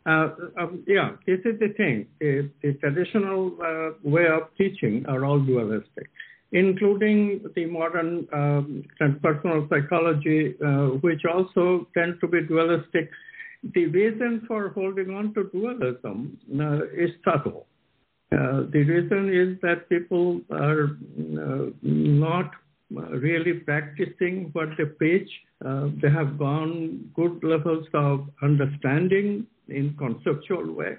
Uh, 0.06 0.28
um, 0.60 0.84
yeah, 0.86 1.12
this 1.26 1.40
is 1.44 1.58
the 1.58 1.72
thing. 1.76 2.06
The, 2.20 2.50
the 2.62 2.74
traditional 2.74 3.56
uh, 3.62 3.92
way 4.02 4.26
of 4.26 4.54
teaching 4.58 5.06
are 5.08 5.24
all 5.24 5.40
dualistic 5.40 6.10
including 6.54 7.44
the 7.56 7.66
modern 7.66 8.28
um, 8.32 8.84
transpersonal 9.00 9.68
psychology, 9.68 10.54
uh, 10.64 10.96
which 11.02 11.22
also 11.24 11.86
tend 11.94 12.16
to 12.20 12.28
be 12.28 12.40
dualistic. 12.42 13.10
The 13.74 13.86
reason 13.86 14.44
for 14.46 14.68
holding 14.68 15.10
on 15.10 15.34
to 15.34 15.50
dualism 15.52 16.38
uh, 16.58 16.84
is 16.96 17.10
subtle. 17.24 17.66
Uh, 18.32 18.62
the 18.70 18.84
reason 18.84 19.34
is 19.34 19.60
that 19.62 19.88
people 19.88 20.40
are 20.50 20.84
uh, 20.84 21.70
not 21.82 22.52
really 22.94 23.54
practicing 23.54 24.50
what 24.52 24.68
they 24.78 24.84
preach. 24.84 25.30
Uh, 25.64 25.88
they 26.02 26.10
have 26.10 26.38
gone 26.38 27.10
good 27.14 27.42
levels 27.42 27.86
of 27.94 28.28
understanding 28.42 29.46
in 29.68 29.94
conceptual 29.96 30.72
way, 30.72 30.96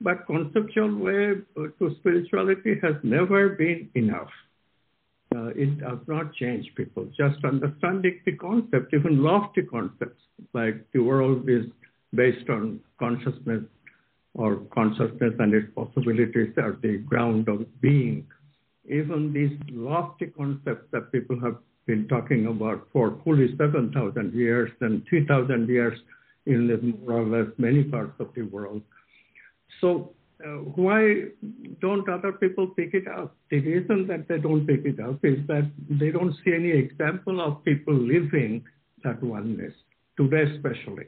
but 0.00 0.26
conceptual 0.26 0.96
way 0.96 1.34
to 1.56 1.96
spirituality 1.98 2.78
has 2.82 2.94
never 3.02 3.50
been 3.50 3.88
enough 3.94 4.30
uh, 5.34 5.48
it 5.54 5.78
does 5.78 5.98
not 6.08 6.34
change 6.34 6.66
people. 6.76 7.06
Just 7.16 7.44
understanding 7.44 8.20
the 8.24 8.32
concept, 8.36 8.92
even 8.92 9.22
lofty 9.22 9.62
concepts, 9.62 10.22
like 10.54 10.84
the 10.92 11.00
world 11.00 11.48
is 11.48 11.66
based 12.14 12.48
on 12.50 12.80
consciousness 12.98 13.62
or 14.34 14.56
consciousness 14.74 15.34
and 15.38 15.54
its 15.54 15.68
possibilities 15.74 16.52
are 16.56 16.76
the 16.82 16.98
ground 16.98 17.48
of 17.48 17.64
being. 17.80 18.26
Even 18.90 19.32
these 19.32 19.56
lofty 19.70 20.26
concepts 20.26 20.86
that 20.92 21.12
people 21.12 21.38
have 21.40 21.56
been 21.86 22.08
talking 22.08 22.46
about 22.46 22.86
for 22.92 23.18
fully 23.24 23.54
7,000 23.56 24.34
years 24.34 24.70
and 24.80 25.02
3,000 25.08 25.68
years 25.68 25.98
in 26.46 26.98
more 27.06 27.20
or 27.20 27.26
less 27.26 27.48
many 27.58 27.84
parts 27.84 28.14
of 28.18 28.28
the 28.34 28.42
world. 28.42 28.82
So 29.80 30.12
uh, 30.44 30.58
why 30.84 31.24
don't 31.80 32.08
other 32.08 32.32
people 32.32 32.68
pick 32.68 32.94
it 32.94 33.06
up? 33.06 33.36
The 33.50 33.60
reason 33.60 34.06
that 34.08 34.26
they 34.28 34.38
don't 34.38 34.66
pick 34.66 34.84
it 34.84 34.98
up 35.00 35.24
is 35.24 35.38
that 35.48 35.70
they 35.88 36.10
don't 36.10 36.34
see 36.44 36.52
any 36.54 36.70
example 36.70 37.40
of 37.40 37.64
people 37.64 37.94
living 37.94 38.64
that 39.04 39.22
oneness, 39.22 39.74
today 40.16 40.44
especially. 40.54 41.06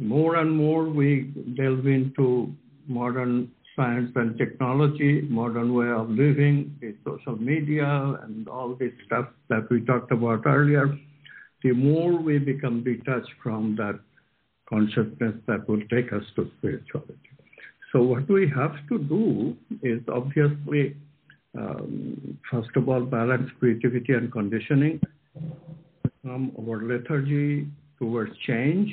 More 0.00 0.36
and 0.36 0.50
more 0.50 0.84
we 0.84 1.32
delve 1.56 1.86
into 1.86 2.52
modern 2.86 3.50
science 3.76 4.10
and 4.16 4.36
technology, 4.38 5.22
modern 5.28 5.74
way 5.74 5.90
of 5.90 6.08
living, 6.08 6.74
the 6.80 6.96
social 7.04 7.36
media 7.36 8.18
and 8.22 8.48
all 8.48 8.74
this 8.74 8.92
stuff 9.04 9.26
that 9.48 9.68
we 9.70 9.84
talked 9.84 10.10
about 10.10 10.46
earlier, 10.46 10.98
the 11.62 11.72
more 11.72 12.12
we 12.16 12.38
become 12.38 12.82
detached 12.82 13.32
from 13.42 13.76
that 13.76 14.00
consciousness 14.68 15.34
that 15.46 15.68
will 15.68 15.82
take 15.90 16.12
us 16.12 16.22
to 16.34 16.50
spirituality. 16.58 17.18
So 17.92 18.02
what 18.02 18.28
we 18.28 18.50
have 18.54 18.74
to 18.88 18.98
do 18.98 19.56
is 19.82 20.00
obviously, 20.08 20.96
um, 21.56 22.38
first 22.50 22.70
of 22.76 22.88
all, 22.88 23.02
balance 23.02 23.50
creativity 23.58 24.14
and 24.14 24.32
conditioning 24.32 25.00
from 26.22 26.52
our 26.58 26.82
lethargy 26.82 27.68
towards 27.98 28.36
change 28.46 28.90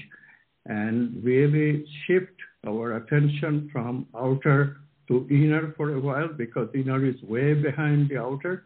and 0.66 1.24
really 1.24 1.86
shift 2.06 2.38
our 2.68 2.98
attention 2.98 3.70
from 3.72 4.08
outer 4.16 4.78
to 5.08 5.28
inner 5.30 5.74
for 5.76 5.94
a 5.96 6.00
while 6.00 6.30
because 6.30 6.70
inner 6.74 7.06
is 7.06 7.22
way 7.24 7.54
behind 7.54 8.10
the 8.10 8.18
outer. 8.18 8.66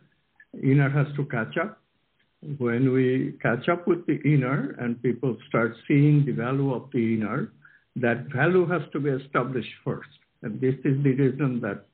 Inner 0.62 0.90
has 0.90 1.08
to 1.16 1.26
catch 1.26 1.58
up. 1.58 1.80
When 2.58 2.94
we 2.94 3.34
catch 3.42 3.68
up 3.68 3.88
with 3.88 4.06
the 4.06 4.20
inner 4.24 4.76
and 4.80 5.02
people 5.02 5.36
start 5.50 5.76
seeing 5.88 6.26
the 6.26 6.34
value 6.34 6.74
of 6.74 6.90
the 6.94 7.16
inner, 7.16 7.52
that 7.96 8.28
value 8.28 8.68
has 8.68 8.84
to 8.94 9.00
be 9.00 9.10
established 9.10 9.74
first. 9.84 10.10
And 10.44 10.62
this 10.62 10.76
is 10.86 11.02
the 11.04 11.14
reason 11.14 11.60
that 11.62 11.86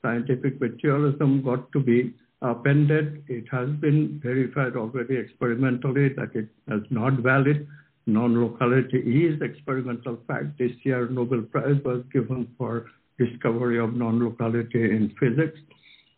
scientific 0.00 0.60
materialism 0.60 1.42
got 1.42 1.70
to 1.72 1.80
be 1.80 2.14
appended. 2.40 3.24
It 3.28 3.44
has 3.50 3.68
been 3.68 4.20
verified 4.22 4.76
already 4.76 5.16
experimentally 5.16 6.08
that 6.14 6.34
it 6.34 6.48
is 6.68 6.82
not 6.90 7.14
valid. 7.20 7.68
Non-locality 8.12 8.98
is 8.98 9.40
experimental 9.40 10.18
fact. 10.26 10.58
This 10.58 10.72
year, 10.82 11.08
Nobel 11.08 11.42
Prize 11.42 11.80
was 11.84 12.02
given 12.12 12.48
for 12.58 12.86
discovery 13.18 13.78
of 13.78 13.94
non-locality 13.94 14.82
in 14.82 15.14
physics. 15.20 15.58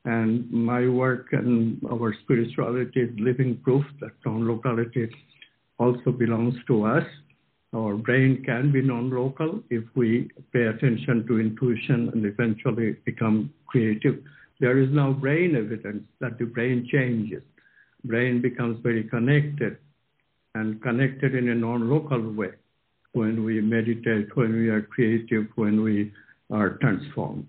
And 0.05 0.51
my 0.51 0.89
work 0.89 1.29
and 1.33 1.81
our 1.91 2.15
spirituality 2.23 3.01
is 3.03 3.11
living 3.19 3.61
proof 3.63 3.85
that 4.01 4.13
non-locality 4.25 5.11
also 5.79 6.11
belongs 6.11 6.55
to 6.67 6.85
us. 6.85 7.05
Our 7.75 7.97
brain 7.97 8.43
can 8.45 8.73
be 8.73 8.83
non-local 8.83 9.63
if 9.71 9.85
we 9.95 10.31
pay 10.53 10.65
attention 10.65 11.27
to 11.27 11.41
intuition 11.41 12.11
and 12.13 12.25
eventually 12.25 12.97
become 13.05 13.53
creative. 13.67 14.23
There 14.61 14.79
is 14.79 14.91
now 14.93 15.13
brain 15.13 15.57
evidence 15.57 16.05
that 16.21 16.39
the 16.39 16.47
brain 16.47 16.89
changes. 16.91 17.43
Brain 18.05 18.41
becomes 18.43 18.81
very 18.83 19.05
connected 19.05 19.77
and 20.55 20.83
connected 20.83 21.35
in 21.35 21.49
a 21.49 21.55
non-local 21.55 22.33
way 22.33 22.53
when 23.13 23.45
we 23.45 23.61
meditate, 23.61 24.35
when 24.37 24.53
we 24.53 24.69
are 24.69 24.83
creative, 24.83 25.47
when 25.55 25.83
we 25.83 26.13
are 26.51 26.79
transformed. 26.79 27.47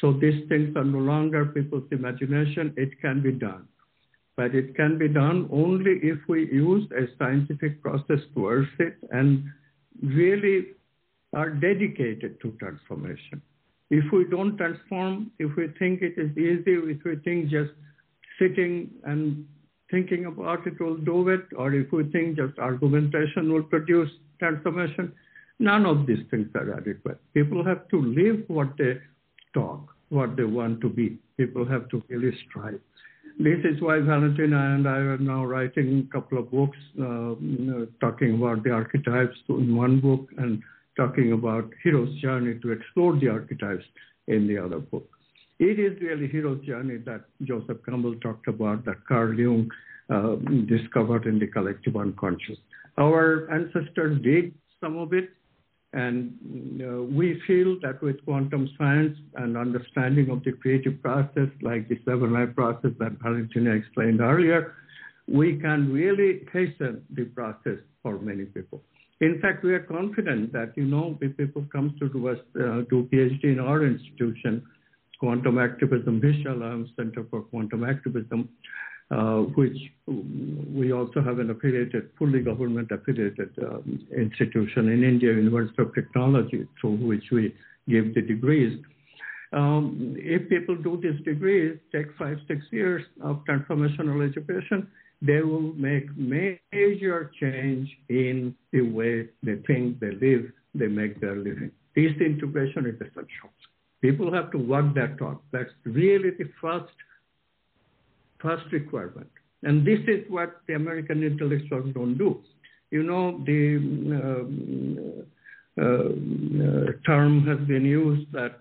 So 0.00 0.12
these 0.12 0.48
things 0.48 0.76
are 0.76 0.84
no 0.84 0.98
longer 0.98 1.46
people's 1.46 1.88
imagination. 1.90 2.74
It 2.76 3.00
can 3.00 3.22
be 3.22 3.32
done. 3.32 3.66
But 4.36 4.54
it 4.54 4.74
can 4.74 4.98
be 4.98 5.08
done 5.08 5.48
only 5.52 6.00
if 6.02 6.18
we 6.28 6.50
use 6.50 6.90
a 6.92 7.06
scientific 7.18 7.80
process 7.80 8.18
towards 8.34 8.68
it 8.80 8.96
and 9.10 9.44
really 10.02 10.72
are 11.32 11.50
dedicated 11.50 12.40
to 12.42 12.50
transformation. 12.58 13.40
If 13.90 14.04
we 14.12 14.24
don't 14.24 14.56
transform, 14.56 15.30
if 15.38 15.54
we 15.56 15.68
think 15.78 16.02
it 16.02 16.18
is 16.18 16.30
easy, 16.36 16.72
if 16.74 17.04
we 17.04 17.16
think 17.24 17.48
just 17.48 17.70
sitting 18.38 18.90
and 19.04 19.46
thinking 19.94 20.26
about 20.26 20.66
it 20.66 20.80
will 20.80 20.96
do 20.96 21.28
it, 21.28 21.44
or 21.56 21.72
if 21.72 21.92
we 21.92 22.02
think 22.10 22.36
just 22.36 22.58
argumentation 22.58 23.52
will 23.52 23.62
produce 23.62 24.10
transformation, 24.40 25.12
none 25.60 25.86
of 25.86 26.04
these 26.06 26.24
things 26.30 26.48
are 26.56 26.76
adequate. 26.76 27.20
People 27.32 27.64
have 27.64 27.86
to 27.90 28.02
live 28.02 28.42
what 28.48 28.70
they 28.76 28.94
talk, 29.54 29.94
what 30.08 30.36
they 30.36 30.42
want 30.42 30.80
to 30.80 30.88
be. 30.88 31.16
People 31.36 31.64
have 31.64 31.88
to 31.90 32.02
really 32.08 32.36
strive. 32.44 32.80
This 33.38 33.60
is 33.64 33.80
why 33.80 34.00
Valentina 34.00 34.74
and 34.74 34.88
I 34.88 34.98
are 35.12 35.18
now 35.18 35.44
writing 35.44 36.08
a 36.08 36.12
couple 36.12 36.38
of 36.38 36.50
books 36.50 36.78
uh, 37.00 37.34
talking 38.00 38.34
about 38.34 38.64
the 38.64 38.70
archetypes 38.70 39.36
in 39.48 39.76
one 39.76 40.00
book 40.00 40.28
and 40.38 40.60
talking 40.96 41.32
about 41.32 41.70
hero's 41.84 42.14
journey 42.20 42.58
to 42.62 42.72
explore 42.72 43.16
the 43.16 43.28
archetypes 43.28 43.84
in 44.26 44.48
the 44.48 44.58
other 44.58 44.78
book. 44.78 45.08
It 45.70 45.78
is 45.78 45.98
really 46.02 46.28
hero's 46.28 46.62
journey 46.66 46.98
that 47.06 47.22
Joseph 47.42 47.78
Campbell 47.86 48.16
talked 48.16 48.48
about, 48.48 48.84
that 48.84 48.98
Carl 49.08 49.32
Jung 49.32 49.70
uh, 50.10 50.34
discovered 50.66 51.24
in 51.24 51.38
the 51.38 51.46
collective 51.46 51.96
unconscious. 51.96 52.58
Our 52.98 53.50
ancestors 53.50 54.20
did 54.22 54.52
some 54.78 54.98
of 54.98 55.14
it, 55.14 55.30
and 55.94 56.82
uh, 56.82 57.02
we 57.04 57.40
feel 57.46 57.78
that 57.80 58.02
with 58.02 58.22
quantum 58.26 58.68
science 58.76 59.16
and 59.36 59.56
understanding 59.56 60.28
of 60.28 60.44
the 60.44 60.52
creative 60.52 61.00
process, 61.00 61.48
like 61.62 61.88
the 61.88 61.98
seven 62.04 62.34
life 62.34 62.54
process 62.54 62.90
that 62.98 63.12
Valentina 63.22 63.70
explained 63.70 64.20
earlier, 64.20 64.74
we 65.26 65.58
can 65.58 65.90
really 65.90 66.46
hasten 66.52 67.02
the 67.16 67.24
process 67.24 67.78
for 68.02 68.18
many 68.18 68.44
people. 68.44 68.82
In 69.22 69.40
fact, 69.40 69.64
we 69.64 69.72
are 69.72 69.80
confident 69.98 70.52
that, 70.52 70.76
you 70.76 70.84
know, 70.84 71.16
if 71.22 71.34
people 71.38 71.64
come 71.72 71.96
to 72.00 72.28
us, 72.28 72.38
uh, 72.56 72.82
do 72.90 73.08
PhD 73.10 73.44
in 73.44 73.60
our 73.60 73.86
institution, 73.86 74.62
Quantum 75.24 75.58
Activism 75.58 76.20
Vishwalayam 76.20 76.86
Center 76.96 77.24
for 77.30 77.40
Quantum 77.44 77.82
Activism, 77.82 78.46
uh, 79.10 79.38
which 79.56 79.78
we 80.06 80.92
also 80.92 81.22
have 81.22 81.38
an 81.38 81.48
affiliated, 81.48 82.10
fully 82.18 82.40
government 82.42 82.90
affiliated 82.90 83.50
um, 83.62 84.06
institution 84.14 84.90
in 84.90 85.02
India, 85.02 85.32
University 85.32 85.80
of 85.80 85.94
Technology, 85.94 86.68
through 86.78 86.96
which 86.96 87.24
we 87.32 87.54
give 87.88 88.14
the 88.14 88.20
degrees. 88.20 88.78
Um, 89.54 90.14
if 90.18 90.46
people 90.50 90.76
do 90.76 91.00
these 91.02 91.24
degrees, 91.24 91.78
take 91.90 92.08
five, 92.18 92.36
six 92.46 92.60
years 92.70 93.02
of 93.22 93.42
transformational 93.48 94.28
education, 94.28 94.86
they 95.22 95.40
will 95.40 95.72
make 95.72 96.14
major 96.18 97.30
change 97.40 97.88
in 98.10 98.54
the 98.72 98.82
way 98.82 99.30
they 99.42 99.56
think, 99.66 100.00
they 100.00 100.10
live, 100.10 100.52
they 100.74 100.88
make 100.88 101.18
their 101.18 101.36
living. 101.36 101.70
This 101.96 102.12
integration 102.20 102.84
is 102.84 102.96
essential. 102.96 103.48
People 104.04 104.30
have 104.34 104.50
to 104.50 104.58
walk 104.58 104.94
that 104.96 105.16
talk. 105.16 105.42
That's 105.50 105.70
really 105.86 106.28
the 106.38 106.50
first 106.60 106.92
first 108.38 108.66
requirement. 108.70 109.30
And 109.62 109.86
this 109.86 110.00
is 110.06 110.20
what 110.28 110.60
the 110.68 110.74
American 110.74 111.22
intellectuals 111.22 111.94
don't 111.94 112.18
do. 112.18 112.42
You 112.90 113.02
know, 113.02 113.42
the 113.46 113.62
uh, 114.20 115.82
uh, 115.82 116.92
term 117.06 117.46
has 117.46 117.66
been 117.66 117.86
used 117.86 118.30
that 118.32 118.60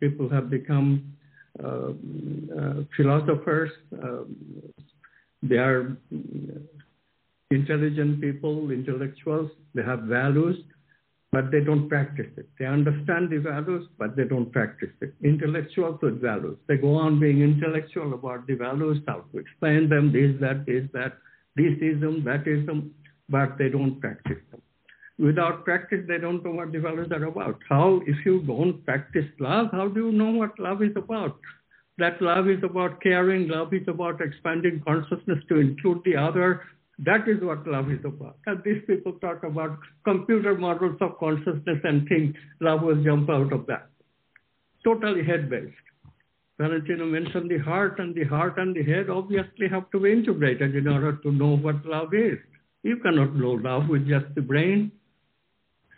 people 0.00 0.28
have 0.28 0.50
become 0.50 1.14
uh, 1.64 1.92
uh 2.60 2.74
philosophers. 2.94 3.70
Um, 4.02 4.36
they 5.42 5.56
are 5.56 5.96
intelligent 7.50 8.20
people, 8.20 8.70
intellectuals. 8.70 9.50
They 9.74 9.82
have 9.82 10.00
values 10.00 10.56
but 11.34 11.50
they 11.50 11.58
don't 11.58 11.88
practice 11.88 12.30
it. 12.36 12.48
They 12.60 12.64
understand 12.64 13.28
the 13.30 13.38
values, 13.38 13.88
but 13.98 14.14
they 14.14 14.22
don't 14.22 14.52
practice 14.52 14.90
it. 15.00 15.12
Intellectuals 15.24 15.98
with 16.00 16.22
values. 16.22 16.56
They 16.68 16.76
go 16.76 16.94
on 16.94 17.18
being 17.18 17.40
intellectual 17.42 18.14
about 18.14 18.46
the 18.46 18.54
values, 18.54 18.98
how 19.08 19.24
to 19.32 19.38
explain 19.38 19.88
them, 19.88 20.12
this, 20.12 20.30
that, 20.40 20.64
this, 20.64 20.84
that, 20.92 21.14
this 21.56 21.74
ism, 21.82 22.22
that 22.24 22.46
ism, 22.46 22.94
but 23.28 23.58
they 23.58 23.68
don't 23.68 24.00
practice 24.00 24.38
them. 24.52 24.62
Without 25.18 25.64
practice, 25.64 26.04
they 26.06 26.18
don't 26.18 26.44
know 26.44 26.52
what 26.52 26.70
the 26.70 26.78
values 26.78 27.10
are 27.10 27.24
about. 27.24 27.58
How, 27.68 28.00
if 28.06 28.24
you 28.24 28.42
don't 28.42 28.84
practice 28.84 29.26
love, 29.40 29.70
how 29.72 29.88
do 29.88 30.06
you 30.06 30.12
know 30.12 30.30
what 30.30 30.56
love 30.60 30.84
is 30.84 30.94
about? 30.94 31.36
That 31.98 32.22
love 32.22 32.48
is 32.48 32.62
about 32.62 33.00
caring, 33.00 33.48
love 33.48 33.74
is 33.74 33.88
about 33.88 34.20
expanding 34.20 34.82
consciousness 34.86 35.40
to 35.48 35.58
include 35.58 36.02
the 36.04 36.14
other, 36.14 36.62
that 36.98 37.28
is 37.28 37.42
what 37.42 37.66
love 37.66 37.90
is 37.90 38.04
about. 38.04 38.38
And 38.46 38.62
these 38.64 38.82
people 38.86 39.12
talk 39.14 39.42
about 39.42 39.78
computer 40.04 40.56
models 40.56 40.96
of 41.00 41.18
consciousness 41.18 41.80
and 41.82 42.06
think 42.08 42.36
love 42.60 42.82
will 42.82 43.02
jump 43.02 43.28
out 43.30 43.52
of 43.52 43.66
that. 43.66 43.88
Totally 44.84 45.24
head-based. 45.24 45.74
Valentina 46.58 47.04
mentioned 47.04 47.50
the 47.50 47.58
heart, 47.58 47.98
and 47.98 48.14
the 48.14 48.22
heart 48.24 48.58
and 48.58 48.76
the 48.76 48.84
head 48.84 49.10
obviously 49.10 49.66
have 49.68 49.90
to 49.90 49.98
be 49.98 50.12
integrated 50.12 50.76
in 50.76 50.86
order 50.86 51.16
to 51.16 51.32
know 51.32 51.56
what 51.56 51.84
love 51.84 52.14
is. 52.14 52.38
You 52.84 52.98
cannot 52.98 53.34
know 53.34 53.52
love 53.52 53.88
with 53.88 54.06
just 54.06 54.26
the 54.36 54.42
brain. 54.42 54.92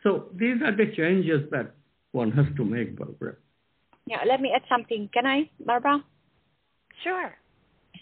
So 0.03 0.31
these 0.35 0.63
are 0.65 0.75
the 0.75 0.95
changes 0.97 1.51
that 1.51 1.75
one 2.13 2.31
has 2.33 2.47
to 2.57 2.65
make, 2.65 2.97
Barbara. 2.97 3.37
Yeah, 4.07 4.21
let 4.27 4.41
me 4.41 4.53
add 4.55 4.63
something. 4.69 5.11
Can 5.13 5.27
I, 5.27 5.51
Barbara? 5.61 6.03
Sure 7.05 7.35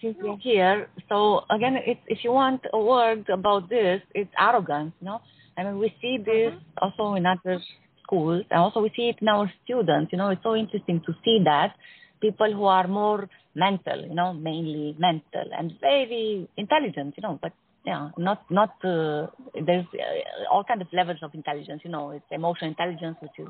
we're 0.03 0.37
here. 0.39 0.89
So 1.09 1.43
again, 1.51 1.77
if 1.85 2.19
you 2.25 2.33
want 2.33 2.63
a 2.73 2.79
word 2.79 3.29
about 3.29 3.69
this, 3.69 4.01
it's 4.15 4.31
arrogance. 4.39 4.93
You 5.01 5.07
know, 5.07 5.21
I 5.57 5.65
mean, 5.65 5.79
we 5.79 5.95
see 6.01 6.19
this 6.19 6.53
mm-hmm. 6.53 6.79
also 6.83 7.15
in 7.15 7.27
other 7.27 7.61
schools, 8.03 8.45
and 8.51 8.61
also 8.61 8.81
we 8.81 8.93
see 8.97 9.09
it 9.09 9.17
in 9.21 9.29
our 9.29 9.51
students. 9.65 10.13
You 10.13 10.19
know, 10.19 10.31
it's 10.31 10.43
so 10.43 10.55
interesting 10.55 11.01
to 11.07 11.13
see 11.25 11.41
that 11.45 11.75
people 12.21 12.53
who 12.53 12.65
are 12.65 12.87
more 12.89 13.29
mental, 13.55 14.01
you 14.01 14.15
know, 14.15 14.33
mainly 14.33 14.97
mental 14.99 15.45
and 15.57 15.73
very 15.81 16.49
intelligent. 16.57 17.15
You 17.17 17.23
know, 17.23 17.39
but 17.41 17.53
yeah, 17.85 18.11
not 18.17 18.51
not 18.51 18.71
uh, 18.85 19.27
there's 19.55 19.87
uh, 19.95 20.53
all 20.53 20.65
kind 20.65 20.83
of 20.83 20.89
levels 20.93 21.19
of 21.23 21.35
intelligence. 21.35 21.83
You 21.85 21.91
know, 21.91 22.11
it's 22.11 22.25
emotional 22.31 22.71
intelligence, 22.71 23.17
which 23.21 23.39
is 23.39 23.49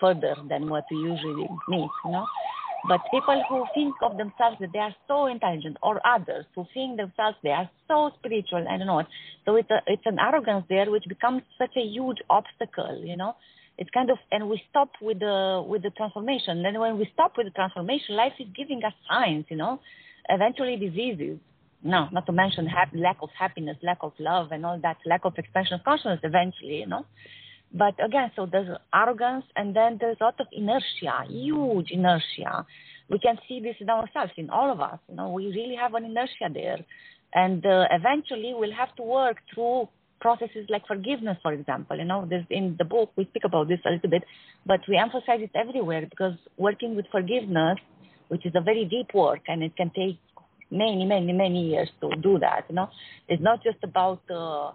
further 0.00 0.34
than 0.48 0.68
what 0.68 0.84
we 0.90 0.98
usually 0.98 1.48
meet. 1.68 1.90
You 2.04 2.12
know. 2.12 2.26
But 2.86 3.00
people 3.10 3.42
who 3.48 3.64
think 3.74 3.94
of 4.02 4.16
themselves 4.16 4.58
that 4.60 4.72
they 4.72 4.78
are 4.78 4.94
so 5.08 5.26
intelligent, 5.26 5.76
or 5.82 6.00
others 6.06 6.44
who 6.54 6.64
think 6.72 6.96
themselves 6.96 7.36
they 7.42 7.50
are 7.50 7.68
so 7.88 8.12
spiritual, 8.18 8.64
don't 8.64 8.86
know. 8.86 9.02
So 9.44 9.56
it's 9.56 9.70
a, 9.70 9.80
it's 9.86 10.06
an 10.06 10.18
arrogance 10.18 10.64
there 10.68 10.90
which 10.90 11.04
becomes 11.08 11.42
such 11.58 11.76
a 11.76 11.82
huge 11.82 12.18
obstacle, 12.30 13.02
you 13.04 13.16
know. 13.16 13.34
It's 13.78 13.90
kind 13.90 14.10
of, 14.10 14.18
and 14.32 14.48
we 14.48 14.62
stop 14.70 14.90
with 15.00 15.20
the 15.20 15.64
with 15.66 15.82
the 15.82 15.90
transformation. 15.90 16.62
Then 16.62 16.78
when 16.78 16.98
we 16.98 17.10
stop 17.14 17.32
with 17.36 17.46
the 17.46 17.52
transformation, 17.52 18.16
life 18.16 18.32
is 18.38 18.46
giving 18.56 18.82
us 18.84 18.92
signs, 19.08 19.46
you 19.48 19.56
know. 19.56 19.80
Eventually, 20.28 20.76
diseases. 20.76 21.38
No, 21.82 22.08
not 22.10 22.26
to 22.26 22.32
mention 22.32 22.66
ha- 22.66 22.90
lack 22.92 23.18
of 23.22 23.30
happiness, 23.38 23.76
lack 23.82 23.98
of 24.02 24.12
love, 24.18 24.50
and 24.50 24.66
all 24.66 24.80
that, 24.82 24.96
lack 25.06 25.24
of 25.24 25.38
expansion 25.38 25.74
of 25.74 25.84
consciousness. 25.84 26.20
Eventually, 26.22 26.78
you 26.78 26.86
know. 26.86 27.04
But 27.72 27.94
again, 28.04 28.30
so 28.36 28.46
there's 28.50 28.68
arrogance 28.94 29.44
and 29.56 29.74
then 29.76 29.98
there's 30.00 30.16
a 30.20 30.24
lot 30.24 30.40
of 30.40 30.46
inertia, 30.52 31.24
huge 31.28 31.90
inertia. 31.90 32.66
We 33.10 33.18
can 33.18 33.38
see 33.48 33.60
this 33.60 33.76
in 33.80 33.90
ourselves, 33.90 34.32
in 34.36 34.50
all 34.50 34.70
of 34.72 34.80
us. 34.80 34.98
You 35.08 35.16
know, 35.16 35.30
we 35.30 35.46
really 35.46 35.76
have 35.76 35.94
an 35.94 36.04
inertia 36.04 36.48
there. 36.52 36.78
and 37.34 37.64
uh, 37.66 37.84
eventually 37.90 38.52
we'll 38.54 38.72
have 38.72 38.94
to 38.96 39.02
work 39.02 39.36
through 39.54 39.88
processes 40.20 40.66
like 40.68 40.86
forgiveness, 40.86 41.36
for 41.42 41.52
example. 41.52 41.96
You 41.96 42.04
know, 42.04 42.26
there's 42.28 42.46
in 42.50 42.76
the 42.78 42.84
book 42.84 43.12
we 43.16 43.24
speak 43.26 43.44
about 43.44 43.68
this 43.68 43.78
a 43.86 43.90
little 43.90 44.10
bit, 44.10 44.24
but 44.66 44.80
we 44.88 44.96
emphasize 44.96 45.40
it 45.40 45.50
everywhere 45.54 46.06
because 46.08 46.34
working 46.56 46.96
with 46.96 47.06
forgiveness, 47.12 47.78
which 48.28 48.44
is 48.46 48.52
a 48.56 48.60
very 48.60 48.84
deep 48.84 49.14
work, 49.14 49.40
and 49.48 49.62
it 49.62 49.76
can 49.76 49.90
take 49.94 50.18
many, 50.70 51.04
many, 51.04 51.32
many 51.32 51.68
years 51.68 51.88
to 52.00 52.10
do 52.16 52.38
that. 52.40 52.64
You 52.68 52.76
know, 52.76 52.88
it's 53.28 53.42
not 53.42 53.62
just 53.62 53.78
about 53.82 54.22
uh, 54.30 54.72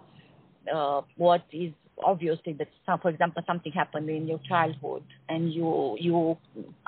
uh, 0.72 1.02
what 1.16 1.42
is 1.52 1.72
obviously 2.02 2.52
that 2.54 2.68
some, 2.86 2.98
for 3.00 3.08
example 3.10 3.42
something 3.46 3.72
happened 3.72 4.08
in 4.08 4.26
your 4.26 4.40
childhood 4.48 5.02
and 5.28 5.52
you 5.52 5.96
you 6.00 6.36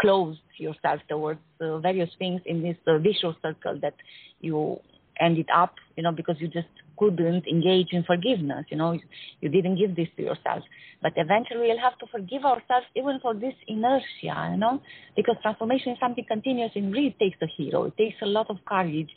closed 0.00 0.40
yourself 0.56 1.00
towards 1.08 1.40
uh, 1.60 1.78
various 1.78 2.10
things 2.18 2.40
in 2.46 2.62
this 2.62 2.76
uh, 2.86 2.98
vicious 2.98 3.34
circle 3.42 3.78
that 3.80 3.94
you 4.40 4.78
ended 5.20 5.48
up 5.54 5.74
you 5.96 6.02
know 6.02 6.12
because 6.12 6.36
you 6.38 6.48
just 6.48 6.68
couldn't 6.98 7.46
engage 7.46 7.88
in 7.92 8.02
forgiveness 8.04 8.64
you 8.68 8.76
know 8.76 8.98
you 9.40 9.48
didn't 9.48 9.76
give 9.76 9.94
this 9.94 10.08
to 10.16 10.22
yourself. 10.22 10.62
But 11.02 11.12
eventually 11.16 11.68
we'll 11.68 11.78
have 11.78 11.98
to 11.98 12.06
forgive 12.06 12.44
ourselves 12.44 12.86
even 12.96 13.20
for 13.20 13.34
this 13.34 13.54
inertia 13.68 14.50
you 14.52 14.56
know 14.58 14.82
because 15.14 15.36
transformation 15.42 15.92
is 15.92 15.98
something 16.00 16.24
continuous 16.26 16.72
and 16.74 16.92
really 16.92 17.14
takes 17.20 17.38
a 17.42 17.46
hero. 17.46 17.84
It 17.84 17.96
takes 17.96 18.16
a 18.22 18.26
lot 18.26 18.50
of 18.50 18.56
courage 18.64 19.10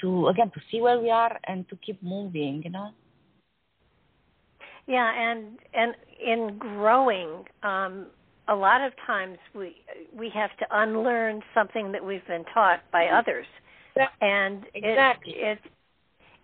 to 0.00 0.28
again 0.28 0.50
to 0.54 0.60
see 0.70 0.80
where 0.80 0.98
we 0.98 1.10
are 1.10 1.38
and 1.46 1.68
to 1.68 1.76
keep 1.76 2.02
moving 2.02 2.62
you 2.64 2.70
know 2.70 2.90
yeah 4.88 5.12
and 5.14 5.58
and 5.74 5.94
in 6.24 6.58
growing 6.58 7.44
um 7.62 8.06
a 8.48 8.54
lot 8.54 8.80
of 8.80 8.92
times 9.06 9.38
we 9.54 9.76
we 10.16 10.30
have 10.30 10.50
to 10.58 10.66
unlearn 10.72 11.42
something 11.54 11.92
that 11.92 12.04
we've 12.04 12.26
been 12.26 12.44
taught 12.52 12.80
by 12.90 13.06
others 13.06 13.46
and 14.20 14.64
exactly. 14.74 15.34
it, 15.34 15.58
it 15.64 15.72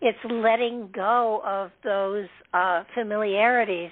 it's 0.00 0.18
letting 0.30 0.90
go 0.94 1.40
of 1.46 1.70
those 1.82 2.28
uh, 2.52 2.84
familiarities 2.94 3.90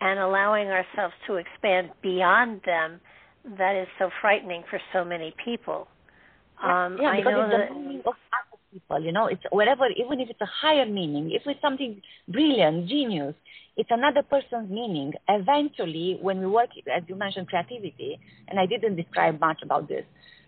and 0.00 0.20
allowing 0.20 0.68
ourselves 0.68 1.14
to 1.26 1.36
expand 1.36 1.90
beyond 2.02 2.60
them 2.66 3.00
that 3.58 3.74
is 3.74 3.88
so 3.98 4.10
frightening 4.20 4.64
for 4.68 4.78
so 4.92 5.04
many 5.04 5.34
people. 5.42 5.88
Um, 6.62 6.98
yeah, 7.00 7.16
because 7.16 7.50
it's 7.52 8.04
that, 8.04 8.12
people, 8.76 9.00
you 9.02 9.12
know, 9.12 9.26
it's 9.26 9.42
whatever, 9.50 9.86
even 10.02 10.20
if 10.20 10.28
it's 10.30 10.40
a 10.40 10.52
higher 10.62 10.86
meaning, 10.86 11.30
if 11.32 11.42
it's 11.46 11.60
something 11.62 12.02
brilliant, 12.28 12.88
genius, 12.88 13.34
it's 13.76 13.90
another 13.90 14.22
person's 14.22 14.70
meaning. 14.70 15.12
Eventually, 15.28 16.18
when 16.20 16.40
we 16.40 16.46
work, 16.46 16.70
as 16.94 17.02
you 17.08 17.14
mentioned, 17.14 17.48
creativity, 17.48 18.18
and 18.48 18.58
I 18.58 18.66
didn't 18.66 18.96
describe 18.96 19.40
much 19.40 19.60
about 19.62 19.88
this, 19.88 20.04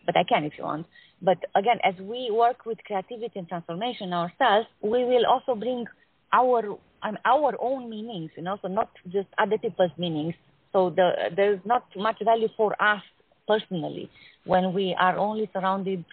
but 0.06 0.16
I 0.16 0.24
can 0.24 0.44
if 0.44 0.52
you 0.58 0.64
want. 0.64 0.86
But 1.20 1.38
again, 1.54 1.78
as 1.84 1.94
we 2.00 2.30
work 2.30 2.64
with 2.66 2.78
creativity 2.86 3.38
and 3.38 3.48
transformation 3.48 4.12
ourselves, 4.12 4.66
we 4.82 5.04
will 5.04 5.26
also 5.26 5.54
bring 5.54 5.86
our 6.32 6.76
um, 7.02 7.16
our 7.24 7.54
own 7.60 7.88
meanings, 7.88 8.30
you 8.36 8.42
know, 8.42 8.58
so 8.60 8.68
not 8.68 8.90
just 9.16 9.28
other 9.38 9.58
people's 9.58 9.96
meanings. 9.98 10.34
So 10.72 10.90
the, 10.90 11.30
there's 11.34 11.60
not 11.64 11.84
much 11.96 12.16
value 12.24 12.48
for 12.56 12.70
us 12.82 13.02
personally 13.46 14.10
when 14.44 14.72
we 14.72 14.96
are 14.98 15.16
only 15.16 15.48
surrounded, 15.52 16.04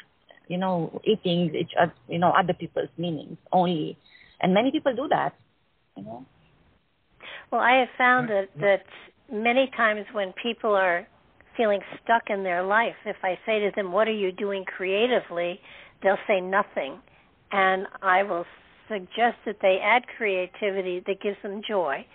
you 0.48 0.58
know, 0.58 1.02
eating 1.04 1.54
each, 1.56 1.72
you 2.08 2.20
know, 2.20 2.30
other 2.32 2.54
people's 2.54 2.90
meanings 2.98 3.38
only, 3.52 3.98
and 4.42 4.54
many 4.54 4.72
people 4.72 4.96
do 4.96 5.08
that, 5.10 5.34
you 5.98 6.04
know. 6.04 6.26
Well, 7.52 7.62
I 7.62 7.80
have 7.80 7.90
found 7.98 8.30
that 8.30 8.50
that 8.60 8.84
many 9.32 9.72
times 9.76 10.06
when 10.12 10.34
people 10.34 10.76
are 10.76 11.08
feeling 11.56 11.82
stuck 12.04 12.30
in 12.30 12.44
their 12.44 12.64
life, 12.64 12.96
if 13.06 13.18
I 13.24 13.40
say 13.46 13.60
to 13.60 13.72
them, 13.76 13.92
What 13.92 14.08
are 14.08 14.14
you 14.14 14.32
doing 14.32 14.66
creatively? 14.66 15.60
they'll 16.04 16.18
say 16.28 16.40
nothing. 16.40 17.00
And 17.52 17.88
I 18.02 18.24
will 18.24 18.46
suggest 18.88 19.38
that 19.46 19.58
they 19.62 19.80
add 19.84 20.04
creativity 20.18 21.04
that 21.08 21.22
gives 21.22 21.38
them 21.42 21.62
joy. 21.68 22.06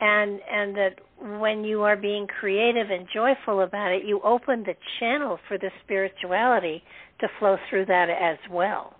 And 0.00 0.40
and 0.50 0.76
that 0.76 0.98
when 1.38 1.64
you 1.64 1.82
are 1.82 1.96
being 1.96 2.26
creative 2.26 2.90
and 2.90 3.06
joyful 3.12 3.60
about 3.60 3.92
it, 3.92 4.04
you 4.04 4.20
open 4.22 4.64
the 4.64 4.74
channel 4.98 5.38
for 5.46 5.58
the 5.58 5.70
spirituality 5.84 6.82
to 7.20 7.28
flow 7.38 7.56
through 7.68 7.86
that 7.86 8.08
as 8.10 8.38
well. 8.50 8.94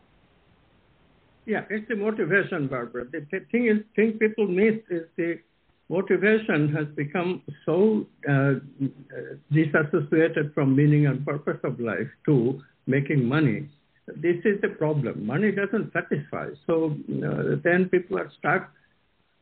Yeah, 1.47 1.65
it's 1.71 1.89
the 1.89 1.97
motivation, 1.97 2.69
Barbara. 2.69 3.07
The 3.11 3.27
thing 3.51 3.67
is, 3.67 3.79
thing 3.97 4.19
people 4.19 4.47
miss 4.47 4.75
is 4.91 5.07
the 5.17 5.41
motivation 5.89 6.73
has 6.73 6.87
become 6.95 7.43
so 7.67 8.07
uh, 8.29 8.55
disassociated 9.53 10.55
from 10.55 10.77
meaning 10.77 11.07
and 11.07 11.25
purpose 11.27 11.59
of 11.65 11.81
life 11.81 12.07
to 12.27 12.61
making 12.87 13.25
money. 13.25 13.69
This 14.17 14.37
is 14.45 14.61
the 14.61 14.69
problem. 14.69 15.27
Money 15.27 15.51
doesn't 15.53 15.93
satisfy. 15.93 16.49
So 16.67 16.97
uh, 17.25 17.57
then 17.65 17.89
people 17.91 18.19
are 18.19 18.31
stuck. 18.39 18.73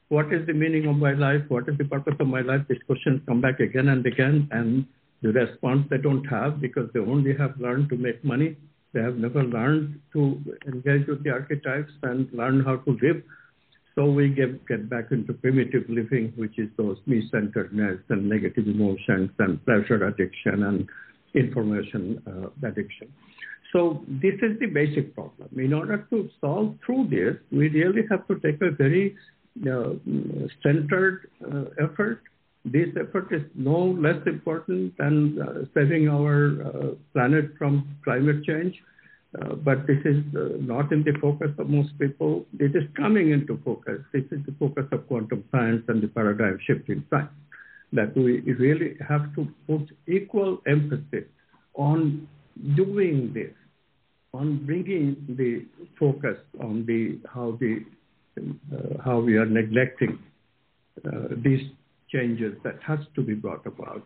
What 0.08 0.32
is 0.32 0.46
the 0.46 0.54
meaning 0.54 0.86
of 0.86 0.96
my 0.96 1.12
life? 1.12 1.42
What 1.48 1.68
is 1.68 1.76
the 1.76 1.84
purpose 1.84 2.14
of 2.18 2.26
my 2.26 2.40
life? 2.40 2.62
These 2.68 2.82
questions 2.86 3.20
come 3.26 3.40
back 3.42 3.60
again 3.60 3.88
and 3.88 4.04
again, 4.06 4.48
and 4.50 4.86
the 5.22 5.32
response 5.32 5.86
they 5.90 5.98
don't 5.98 6.24
have 6.24 6.60
because 6.60 6.88
they 6.94 7.00
only 7.00 7.36
have 7.36 7.58
learned 7.58 7.90
to 7.90 7.96
make 7.96 8.24
money. 8.24 8.56
They 8.92 9.00
have 9.00 9.16
never 9.16 9.44
learned 9.44 10.00
to 10.14 10.40
engage 10.66 11.06
with 11.06 11.22
the 11.24 11.30
archetypes 11.30 11.92
and 12.02 12.32
learn 12.32 12.64
how 12.64 12.76
to 12.76 12.98
live 13.02 13.22
so 13.98 14.04
we 14.04 14.28
get, 14.28 14.64
get 14.68 14.88
back 14.88 15.10
into 15.10 15.32
primitive 15.32 15.82
living, 15.88 16.32
which 16.36 16.56
is 16.56 16.68
those 16.76 16.98
me-centeredness 17.06 17.98
and 18.10 18.28
negative 18.28 18.68
emotions 18.68 19.30
and 19.40 19.64
pleasure 19.64 20.06
addiction 20.06 20.62
and 20.62 20.88
information 21.34 22.22
uh, 22.24 22.68
addiction. 22.68 23.12
So 23.72 24.04
this 24.06 24.34
is 24.40 24.56
the 24.60 24.66
basic 24.66 25.16
problem. 25.16 25.48
In 25.58 25.72
order 25.72 26.06
to 26.10 26.30
solve 26.40 26.76
through 26.86 27.08
this, 27.10 27.42
we 27.50 27.70
really 27.70 28.02
have 28.08 28.24
to 28.28 28.38
take 28.38 28.62
a 28.62 28.70
very 28.70 29.16
uh, 29.68 29.94
centered 30.62 31.28
uh, 31.44 31.64
effort. 31.82 32.22
This 32.64 32.88
effort 33.00 33.32
is 33.32 33.42
no 33.54 33.96
less 33.98 34.20
important 34.26 34.96
than 34.98 35.40
uh, 35.40 35.64
saving 35.74 36.08
our 36.08 36.62
uh, 36.62 36.94
planet 37.12 37.52
from 37.58 37.96
climate 38.04 38.44
change 38.44 38.74
uh, 39.36 39.54
but 39.56 39.86
this 39.86 39.98
is 40.06 40.24
uh, 40.34 40.56
not 40.58 40.90
in 40.90 41.02
the 41.04 41.12
focus 41.20 41.50
of 41.58 41.68
most 41.68 41.98
people. 41.98 42.46
It 42.58 42.74
is 42.74 42.84
coming 42.96 43.30
into 43.30 43.60
focus. 43.62 44.00
This 44.12 44.24
is 44.30 44.40
the 44.46 44.54
focus 44.58 44.86
of 44.90 45.06
quantum 45.06 45.44
science 45.50 45.84
and 45.88 46.02
the 46.02 46.08
paradigm 46.08 46.58
shift 46.66 46.88
in 46.88 47.04
science, 47.10 47.28
that 47.92 48.16
we 48.16 48.40
really 48.40 48.96
have 49.06 49.34
to 49.34 49.46
put 49.66 49.90
equal 50.06 50.62
emphasis 50.66 51.28
on 51.74 52.26
doing 52.74 53.32
this, 53.34 53.52
on 54.32 54.64
bringing 54.64 55.16
the 55.28 55.66
focus 55.98 56.38
on 56.60 56.86
the 56.86 57.18
how 57.28 57.58
the 57.60 57.84
uh, 58.38 59.02
how 59.04 59.20
we 59.20 59.36
are 59.36 59.46
neglecting 59.46 60.18
uh, 61.04 61.28
these 61.44 61.68
changes 62.12 62.54
that 62.64 62.78
has 62.86 63.00
to 63.14 63.22
be 63.22 63.34
brought 63.34 63.66
about. 63.66 64.02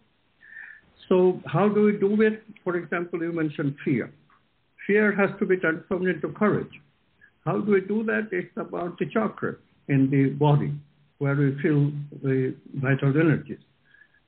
So 1.08 1.40
how 1.46 1.68
do 1.68 1.82
we 1.82 1.98
do 1.98 2.20
it? 2.22 2.42
For 2.64 2.76
example, 2.76 3.22
you 3.22 3.32
mentioned 3.32 3.76
fear 3.84 4.12
fear 4.86 5.14
has 5.14 5.30
to 5.38 5.46
be 5.46 5.56
transformed 5.56 6.08
into 6.08 6.28
courage. 6.28 6.80
How 7.44 7.60
do 7.60 7.72
we 7.72 7.80
do 7.80 8.04
that? 8.04 8.28
It's 8.30 8.56
about 8.56 8.98
the 8.98 9.06
chakra 9.06 9.56
in 9.88 10.10
the 10.10 10.30
body 10.30 10.72
where 11.18 11.34
we 11.34 11.60
feel 11.62 11.92
the 12.22 12.54
vital 12.74 13.10
energies. 13.10 13.58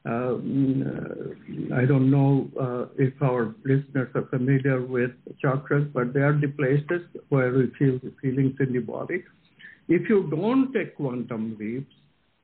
Um, 0.06 1.72
I 1.74 1.86
don't 1.86 2.10
know 2.10 2.50
uh, 2.60 2.86
if 2.98 3.14
our 3.22 3.54
listeners 3.64 4.10
are 4.14 4.26
familiar 4.26 4.84
with 4.84 5.12
chakras, 5.42 5.90
but 5.92 6.12
they 6.12 6.20
are 6.20 6.38
the 6.38 6.48
places 6.48 7.02
where 7.30 7.52
we 7.52 7.72
feel 7.78 7.98
the 8.02 8.12
feelings 8.20 8.54
in 8.60 8.72
the 8.72 8.80
body. 8.80 9.24
If 9.88 10.08
you 10.08 10.28
don't 10.30 10.72
take 10.72 10.96
quantum 10.96 11.56
leaps, 11.58 11.94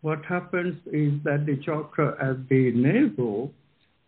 what 0.02 0.24
happens 0.24 0.76
is 0.86 1.12
that 1.24 1.44
the 1.46 1.56
chakra 1.64 2.16
at 2.20 2.48
the 2.48 2.72
navel, 2.72 3.52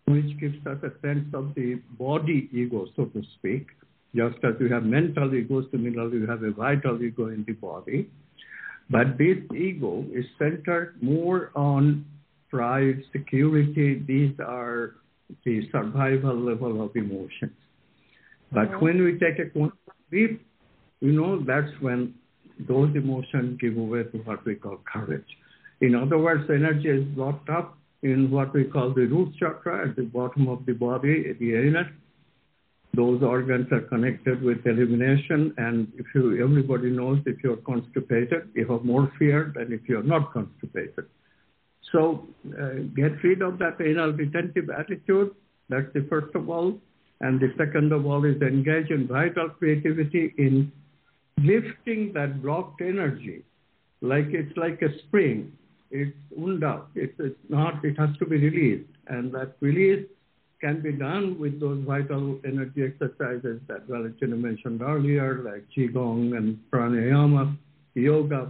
which 0.06 0.38
gives 0.40 0.66
us 0.66 0.78
a 0.82 0.92
sense 1.06 1.26
of 1.34 1.54
the 1.54 1.80
body 1.98 2.48
ego, 2.52 2.86
so 2.96 3.04
to 3.06 3.22
speak, 3.38 3.66
just 4.14 4.36
as 4.44 4.54
you 4.60 4.68
have 4.68 4.84
mental 4.84 5.34
ego, 5.34 5.64
similarly 5.70 6.18
you 6.18 6.26
have 6.26 6.42
a 6.42 6.50
vital 6.50 7.02
ego 7.02 7.28
in 7.28 7.44
the 7.46 7.52
body. 7.52 8.08
But 8.90 9.16
this 9.18 9.38
ego 9.54 10.04
is 10.12 10.24
centered 10.38 10.96
more 11.00 11.50
on 11.54 12.04
pride, 12.50 13.02
security. 13.12 14.02
These 14.06 14.34
are 14.40 14.96
the 15.44 15.62
survival 15.70 16.36
level 16.36 16.84
of 16.84 16.94
emotions. 16.96 17.56
But 18.50 18.70
mm-hmm. 18.70 18.84
when 18.84 19.04
we 19.04 19.18
take 19.18 19.38
a 19.38 19.48
quantum 19.50 19.78
leap, 20.10 20.44
you 21.00 21.12
know, 21.12 21.42
that's 21.42 21.72
when 21.80 22.14
those 22.68 22.94
emotions 22.94 23.58
give 23.60 23.76
way 23.76 24.02
to 24.02 24.18
what 24.18 24.44
we 24.44 24.56
call 24.56 24.78
courage. 24.92 25.24
In 25.82 25.94
other 25.94 26.16
words, 26.16 26.48
energy 26.48 26.88
is 26.88 27.06
locked 27.16 27.50
up 27.50 27.76
in 28.02 28.30
what 28.30 28.54
we 28.54 28.64
call 28.64 28.94
the 28.94 29.06
root 29.06 29.34
chakra 29.38 29.88
at 29.88 29.96
the 29.96 30.02
bottom 30.02 30.48
of 30.48 30.64
the 30.64 30.72
body, 30.72 31.34
the 31.38 31.54
anus, 31.54 31.86
those 32.94 33.22
organs 33.22 33.68
are 33.72 33.80
connected 33.80 34.42
with 34.42 34.66
elimination. 34.66 35.54
And 35.56 35.90
if 35.96 36.06
you, 36.14 36.42
everybody 36.44 36.90
knows 36.90 37.20
if 37.24 37.42
you're 37.42 37.56
constipated, 37.56 38.50
you 38.54 38.66
have 38.68 38.84
more 38.84 39.10
fear 39.18 39.52
than 39.56 39.72
if 39.72 39.80
you're 39.88 40.02
not 40.02 40.32
constipated. 40.32 41.06
So 41.90 42.26
uh, 42.60 42.84
get 42.94 43.22
rid 43.22 43.42
of 43.42 43.58
that 43.58 43.76
anal 43.80 44.12
retentive 44.12 44.68
attitude. 44.70 45.34
That's 45.68 45.92
the 45.94 46.06
first 46.08 46.34
of 46.34 46.50
all. 46.50 46.78
And 47.20 47.40
the 47.40 47.52
second 47.56 47.92
of 47.92 48.04
all 48.04 48.24
is 48.24 48.40
engage 48.42 48.90
in 48.90 49.06
vital 49.06 49.48
creativity 49.48 50.34
in 50.36 50.70
lifting 51.38 52.12
that 52.14 52.42
blocked 52.42 52.82
energy, 52.82 53.44
like 54.00 54.26
it's 54.30 54.56
like 54.56 54.82
a 54.82 54.98
spring. 55.06 55.52
It's 55.92 56.16
unda. 56.36 56.82
It's, 56.94 57.14
it's 57.18 57.38
not. 57.48 57.84
It 57.84 57.98
has 57.98 58.16
to 58.18 58.26
be 58.26 58.38
released, 58.38 58.90
and 59.08 59.30
that 59.32 59.56
release 59.60 60.06
can 60.60 60.80
be 60.80 60.92
done 60.92 61.38
with 61.38 61.60
those 61.60 61.84
vital 61.84 62.40
energy 62.46 62.82
exercises 62.84 63.60
that 63.68 63.86
Valentina 63.88 64.36
mentioned 64.36 64.80
earlier, 64.80 65.42
like 65.44 65.64
qigong 65.76 66.36
and 66.36 66.58
pranayama, 66.72 67.56
yoga, 67.94 68.48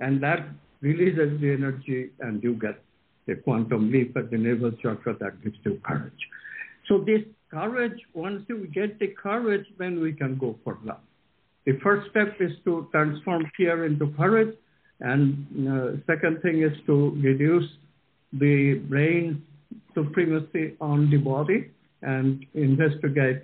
and 0.00 0.22
that 0.22 0.48
releases 0.80 1.38
the 1.40 1.52
energy, 1.52 2.10
and 2.20 2.42
you 2.42 2.54
get 2.54 2.82
a 3.28 3.34
quantum 3.34 3.90
leap 3.92 4.16
at 4.16 4.30
the 4.30 4.38
navel 4.38 4.72
chakra 4.82 5.14
that 5.18 5.42
gives 5.42 5.58
you 5.64 5.80
courage. 5.84 6.22
So 6.88 6.98
this 6.98 7.22
courage, 7.50 8.00
once 8.14 8.44
you 8.48 8.66
get 8.72 8.98
the 8.98 9.08
courage, 9.08 9.66
then 9.78 10.00
we 10.00 10.12
can 10.12 10.38
go 10.38 10.56
for 10.64 10.78
love. 10.84 11.00
The 11.66 11.78
first 11.82 12.08
step 12.10 12.36
is 12.40 12.52
to 12.64 12.88
transform 12.92 13.50
fear 13.56 13.84
into 13.84 14.12
courage. 14.16 14.54
And 15.00 15.46
uh, 15.68 15.96
second 16.06 16.42
thing 16.42 16.62
is 16.62 16.76
to 16.86 17.10
reduce 17.22 17.68
the 18.32 18.74
brain 18.88 19.42
supremacy 19.94 20.74
on 20.80 21.10
the 21.10 21.18
body 21.18 21.70
and 22.02 22.44
investigate 22.54 23.42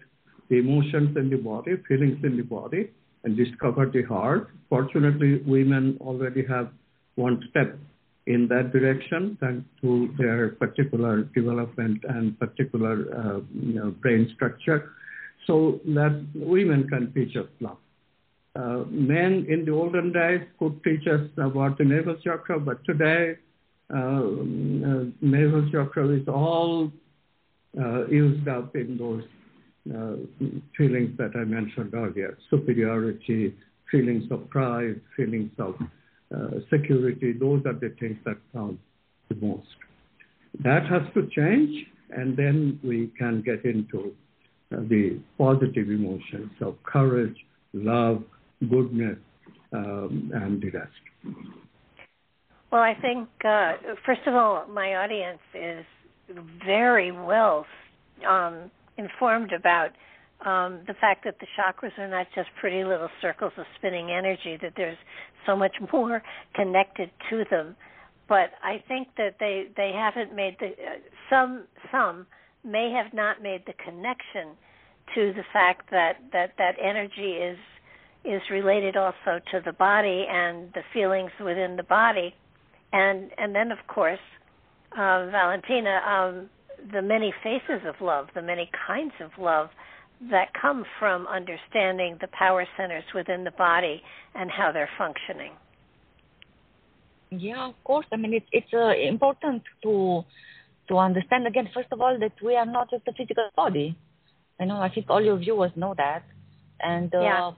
the 0.48 0.58
emotions 0.58 1.16
in 1.16 1.30
the 1.30 1.36
body, 1.36 1.72
feelings 1.88 2.18
in 2.24 2.36
the 2.36 2.42
body, 2.42 2.90
and 3.24 3.36
discover 3.36 3.86
the 3.86 4.02
heart. 4.02 4.50
Fortunately, 4.68 5.42
women 5.46 5.98
already 6.00 6.44
have 6.46 6.70
one 7.14 7.42
step 7.50 7.78
in 8.26 8.48
that 8.48 8.72
direction 8.72 9.36
thanks 9.40 9.66
to 9.80 10.14
their 10.18 10.50
particular 10.50 11.22
development 11.34 12.02
and 12.08 12.38
particular 12.38 13.06
uh, 13.14 13.40
you 13.54 13.74
know, 13.74 13.90
brain 13.90 14.30
structure. 14.34 14.92
So 15.46 15.80
that 15.86 16.24
women 16.34 16.88
can 16.88 17.12
teach 17.12 17.36
us. 17.36 17.46
Uh, 18.54 18.84
men 18.90 19.46
in 19.48 19.64
the 19.64 19.72
olden 19.72 20.12
days 20.12 20.42
could 20.58 20.82
teach 20.84 21.06
us 21.06 21.26
about 21.38 21.78
the 21.78 21.84
navel 21.84 22.16
chakra, 22.22 22.60
but 22.60 22.84
today 22.84 23.36
uh, 23.92 23.96
uh 23.96 25.04
navel 25.20 25.68
chakra 25.72 26.08
is 26.08 26.26
all 26.28 26.92
uh, 27.80 28.06
used 28.08 28.46
up 28.48 28.76
in 28.76 28.98
those 28.98 29.24
uh, 29.94 30.16
feelings 30.76 31.16
that 31.16 31.32
I 31.34 31.44
mentioned 31.44 31.94
earlier: 31.94 32.36
superiority, 32.50 33.54
feelings 33.90 34.30
of 34.30 34.48
pride, 34.50 35.00
feelings 35.16 35.52
of 35.58 35.74
uh, 36.34 36.60
security, 36.70 37.32
those 37.32 37.62
are 37.66 37.74
the 37.74 37.94
things 38.00 38.16
that 38.24 38.36
count 38.52 38.78
the 39.28 39.34
most. 39.34 39.66
That 40.62 40.86
has 40.86 41.02
to 41.14 41.28
change, 41.28 41.86
and 42.10 42.36
then 42.36 42.80
we 42.82 43.12
can 43.18 43.42
get 43.42 43.64
into 43.64 44.14
the 44.70 45.20
positive 45.36 45.90
emotions 45.90 46.52
of 46.60 46.82
courage, 46.84 47.36
love, 47.72 48.24
goodness, 48.68 49.18
um, 49.72 50.30
and 50.34 50.60
the 50.60 50.70
rest. 50.70 50.90
Well, 52.70 52.82
I 52.82 52.94
think, 52.94 53.28
uh, 53.44 53.72
first 54.06 54.22
of 54.26 54.34
all, 54.34 54.66
my 54.66 54.94
audience 54.94 55.40
is 55.54 55.84
very 56.64 57.12
well 57.12 57.66
um, 58.26 58.70
informed 58.96 59.52
about 59.52 59.90
um, 60.46 60.80
the 60.86 60.94
fact 61.00 61.24
that 61.24 61.36
the 61.38 61.46
chakras 61.56 61.96
are 61.98 62.08
not 62.08 62.26
just 62.34 62.48
pretty 62.60 62.82
little 62.82 63.10
circles 63.20 63.52
of 63.56 63.64
spinning 63.78 64.10
energy, 64.10 64.58
that 64.62 64.72
there's 64.76 64.96
so 65.46 65.56
much 65.56 65.76
more 65.92 66.22
connected 66.54 67.10
to 67.30 67.44
them. 67.50 67.76
But 68.28 68.50
I 68.62 68.82
think 68.88 69.08
that 69.18 69.36
they 69.38 69.66
they 69.76 69.92
haven't 69.94 70.34
made 70.34 70.56
the 70.58 70.68
uh, 70.68 70.98
some 71.28 71.64
some 71.90 72.26
may 72.64 72.90
have 72.90 73.12
not 73.12 73.42
made 73.42 73.64
the 73.66 73.74
connection 73.84 74.56
to 75.14 75.32
the 75.34 75.44
fact 75.52 75.90
that 75.90 76.14
that 76.32 76.52
that 76.58 76.76
energy 76.82 77.32
is 77.32 77.58
is 78.24 78.42
related 78.50 78.96
also 78.96 79.40
to 79.50 79.60
the 79.64 79.72
body 79.72 80.26
and 80.28 80.72
the 80.74 80.82
feelings 80.92 81.30
within 81.44 81.76
the 81.76 81.82
body, 81.82 82.34
and 82.92 83.30
and 83.38 83.54
then 83.54 83.72
of 83.72 83.78
course, 83.88 84.20
uh, 84.92 85.26
Valentina, 85.30 86.00
um, 86.06 86.50
the 86.92 87.02
many 87.02 87.32
faces 87.42 87.86
of 87.86 87.94
love, 88.00 88.28
the 88.34 88.42
many 88.42 88.70
kinds 88.86 89.14
of 89.20 89.30
love 89.38 89.70
that 90.30 90.48
come 90.60 90.84
from 90.98 91.26
understanding 91.26 92.16
the 92.20 92.28
power 92.28 92.64
centers 92.76 93.04
within 93.14 93.44
the 93.44 93.50
body 93.52 94.02
and 94.34 94.50
how 94.50 94.70
they're 94.70 94.90
functioning. 94.96 95.52
Yeah, 97.30 97.68
of 97.68 97.74
course. 97.84 98.06
I 98.12 98.16
mean, 98.16 98.34
it's 98.34 98.46
it's 98.52 98.72
uh, 98.74 98.92
important 99.08 99.62
to 99.82 100.22
to 100.88 100.98
understand 100.98 101.46
again. 101.46 101.68
First 101.74 101.88
of 101.90 102.00
all, 102.00 102.18
that 102.18 102.32
we 102.44 102.54
are 102.56 102.66
not 102.66 102.90
just 102.90 103.08
a 103.08 103.12
physical 103.12 103.48
body. 103.56 103.96
I 104.60 104.64
know. 104.66 104.76
I 104.76 104.90
think 104.90 105.06
all 105.08 105.22
your 105.22 105.38
viewers 105.38 105.72
know 105.74 105.94
that, 105.96 106.24
and 106.80 107.12
uh, 107.14 107.20
yeah. 107.20 107.50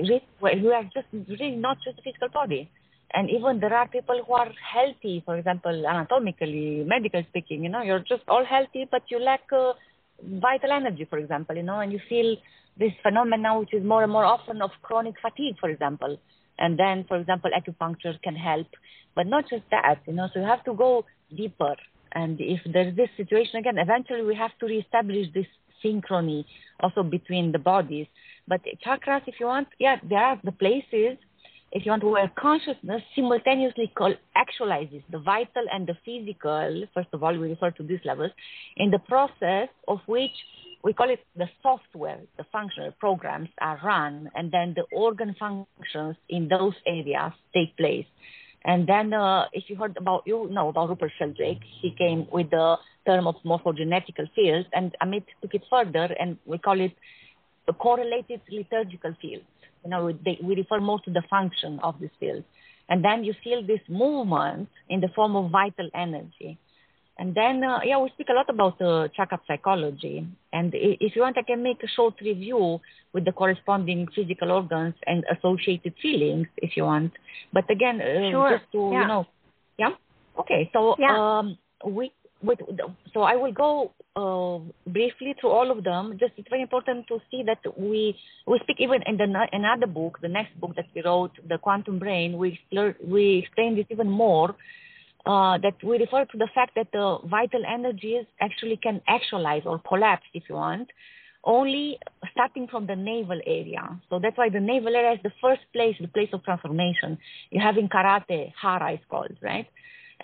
We 0.00 0.72
are 0.72 0.84
just 0.84 1.06
really 1.12 1.56
not 1.56 1.78
just 1.84 1.98
a 1.98 2.02
physical 2.02 2.28
body. 2.32 2.70
And 3.12 3.30
even 3.30 3.60
there 3.60 3.72
are 3.74 3.86
people 3.86 4.20
who 4.26 4.32
are 4.32 4.50
healthy, 4.74 5.22
for 5.24 5.36
example, 5.36 5.86
anatomically, 5.86 6.82
medical 6.84 7.22
speaking. 7.28 7.62
You 7.62 7.70
know, 7.70 7.82
you're 7.82 8.00
just 8.00 8.22
all 8.28 8.44
healthy, 8.44 8.86
but 8.90 9.02
you 9.08 9.18
lack. 9.18 9.42
Uh, 9.52 9.74
vital 10.22 10.72
energy, 10.72 11.06
for 11.08 11.18
example, 11.18 11.56
you 11.56 11.62
know, 11.62 11.80
and 11.80 11.92
you 11.92 12.00
feel 12.08 12.36
this 12.78 12.92
phenomenon 13.02 13.60
which 13.60 13.74
is 13.74 13.84
more 13.84 14.02
and 14.02 14.12
more 14.12 14.24
often 14.24 14.62
of 14.62 14.70
chronic 14.82 15.14
fatigue, 15.20 15.56
for 15.60 15.68
example. 15.68 16.18
And 16.58 16.78
then, 16.78 17.04
for 17.08 17.16
example, 17.16 17.50
acupuncture 17.50 18.20
can 18.22 18.36
help, 18.36 18.66
but 19.14 19.26
not 19.26 19.48
just 19.48 19.64
that, 19.70 20.00
you 20.06 20.12
know, 20.12 20.28
so 20.32 20.40
you 20.40 20.46
have 20.46 20.64
to 20.64 20.74
go 20.74 21.04
deeper. 21.34 21.74
And 22.12 22.40
if 22.40 22.60
there's 22.72 22.94
this 22.96 23.08
situation 23.16 23.56
again, 23.56 23.78
eventually 23.78 24.22
we 24.22 24.36
have 24.36 24.56
to 24.60 24.66
reestablish 24.66 25.32
this 25.34 25.46
synchrony 25.84 26.44
also 26.80 27.02
between 27.02 27.50
the 27.50 27.58
bodies. 27.58 28.06
But 28.46 28.60
chakras, 28.84 29.22
if 29.26 29.36
you 29.40 29.46
want, 29.46 29.68
yeah, 29.78 29.96
there 30.08 30.18
are 30.18 30.40
the 30.44 30.52
places 30.52 31.16
if 31.74 31.84
you 31.84 31.90
want, 31.90 32.04
where 32.04 32.30
consciousness 32.38 33.02
simultaneously 33.16 33.92
actualizes 34.36 35.02
the 35.10 35.18
vital 35.18 35.64
and 35.72 35.88
the 35.88 35.96
physical, 36.04 36.84
first 36.94 37.08
of 37.12 37.24
all, 37.24 37.36
we 37.36 37.50
refer 37.50 37.72
to 37.72 37.82
these 37.82 37.98
levels, 38.04 38.30
in 38.76 38.92
the 38.92 39.00
process 39.00 39.68
of 39.88 39.98
which 40.06 40.30
we 40.84 40.92
call 40.92 41.10
it 41.10 41.18
the 41.36 41.48
software, 41.62 42.20
the 42.36 42.44
functional 42.52 42.92
programs 43.00 43.48
are 43.60 43.80
run, 43.82 44.30
and 44.36 44.52
then 44.52 44.74
the 44.76 44.84
organ 44.96 45.34
functions 45.36 46.16
in 46.28 46.46
those 46.46 46.74
areas 46.86 47.32
take 47.52 47.76
place. 47.76 48.06
And 48.64 48.86
then, 48.86 49.12
uh, 49.12 49.46
if 49.52 49.64
you 49.68 49.74
heard 49.74 49.96
about, 49.96 50.22
you 50.26 50.48
know 50.52 50.68
about 50.68 50.90
Rupert 50.90 51.10
Sheldrake, 51.18 51.60
he 51.80 51.90
came 51.90 52.28
with 52.30 52.50
the 52.50 52.76
term 53.04 53.26
of 53.26 53.34
morphogenetical 53.44 54.30
fields, 54.36 54.68
and 54.72 54.94
Amit 55.02 55.24
took 55.42 55.54
it 55.54 55.62
further, 55.68 56.14
and 56.20 56.38
we 56.46 56.58
call 56.58 56.80
it 56.80 56.92
correlated 57.72 58.40
liturgical 58.50 59.14
fields. 59.20 59.44
You 59.84 59.90
know, 59.90 60.12
they, 60.24 60.38
we 60.42 60.56
refer 60.56 60.80
more 60.80 61.00
to 61.00 61.10
the 61.10 61.22
function 61.28 61.78
of 61.82 61.98
this 62.00 62.10
field. 62.20 62.44
And 62.88 63.04
then 63.04 63.24
you 63.24 63.34
feel 63.42 63.66
this 63.66 63.80
movement 63.88 64.68
in 64.88 65.00
the 65.00 65.08
form 65.14 65.36
of 65.36 65.50
vital 65.50 65.88
energy. 65.94 66.58
And 67.16 67.34
then, 67.34 67.62
uh, 67.62 67.78
yeah, 67.84 67.98
we 67.98 68.08
speak 68.10 68.28
a 68.28 68.32
lot 68.32 68.50
about 68.50 68.80
uh, 68.82 69.08
chakra 69.14 69.40
psychology. 69.46 70.26
And 70.52 70.72
if 70.74 71.14
you 71.14 71.22
want, 71.22 71.38
I 71.38 71.42
can 71.42 71.62
make 71.62 71.82
a 71.82 71.88
short 71.88 72.14
review 72.20 72.80
with 73.12 73.24
the 73.24 73.32
corresponding 73.32 74.08
physical 74.14 74.50
organs 74.50 74.94
and 75.06 75.24
associated 75.30 75.94
feelings, 76.02 76.48
if 76.56 76.76
you 76.76 76.84
want. 76.84 77.12
But 77.52 77.70
again, 77.70 78.00
uh, 78.00 78.30
sure. 78.30 78.58
just 78.58 78.72
to, 78.72 78.90
yeah. 78.92 79.02
you 79.02 79.06
know, 79.06 79.26
yeah? 79.78 79.90
Okay, 80.40 80.68
so 80.72 80.96
yeah. 80.98 81.38
um, 81.38 81.56
we, 81.86 82.12
with, 82.42 82.58
so 83.12 83.22
I 83.22 83.36
will 83.36 83.52
go 83.52 83.92
uh, 84.16 84.58
briefly 84.86 85.34
through 85.40 85.50
all 85.50 85.70
of 85.70 85.84
them. 85.84 86.16
Just 86.18 86.32
it's 86.36 86.48
very 86.48 86.62
important 86.62 87.06
to 87.08 87.20
see 87.30 87.42
that 87.44 87.58
we 87.76 88.16
we 88.46 88.58
speak 88.62 88.76
even 88.80 89.02
in 89.06 89.16
the 89.16 89.46
another 89.52 89.86
book, 89.86 90.18
the 90.22 90.28
next 90.28 90.58
book 90.60 90.74
that 90.76 90.86
we 90.94 91.02
wrote, 91.02 91.32
the 91.48 91.58
Quantum 91.58 91.98
Brain. 91.98 92.38
We 92.38 92.58
we 93.06 93.38
explain 93.38 93.76
this 93.76 93.86
even 93.90 94.10
more. 94.10 94.54
Uh, 95.26 95.56
that 95.56 95.82
we 95.82 95.96
refer 95.96 96.26
to 96.26 96.36
the 96.36 96.48
fact 96.54 96.72
that 96.76 96.86
the 96.92 97.16
vital 97.24 97.62
energies 97.66 98.26
actually 98.42 98.76
can 98.76 99.00
actualize 99.08 99.62
or 99.64 99.78
collapse, 99.78 100.26
if 100.34 100.42
you 100.50 100.54
want, 100.54 100.86
only 101.44 101.98
starting 102.30 102.68
from 102.68 102.86
the 102.86 102.94
navel 102.94 103.40
area. 103.46 103.98
So 104.10 104.18
that's 104.18 104.36
why 104.36 104.50
the 104.50 104.60
navel 104.60 104.94
area 104.94 105.12
is 105.12 105.20
the 105.22 105.32
first 105.40 105.62
place, 105.72 105.96
the 105.98 106.08
place 106.08 106.28
of 106.34 106.44
transformation. 106.44 107.16
You 107.50 107.62
have 107.62 107.78
in 107.78 107.88
karate, 107.88 108.52
hara 108.60 108.92
is 108.92 109.00
called, 109.08 109.36
right? 109.42 109.66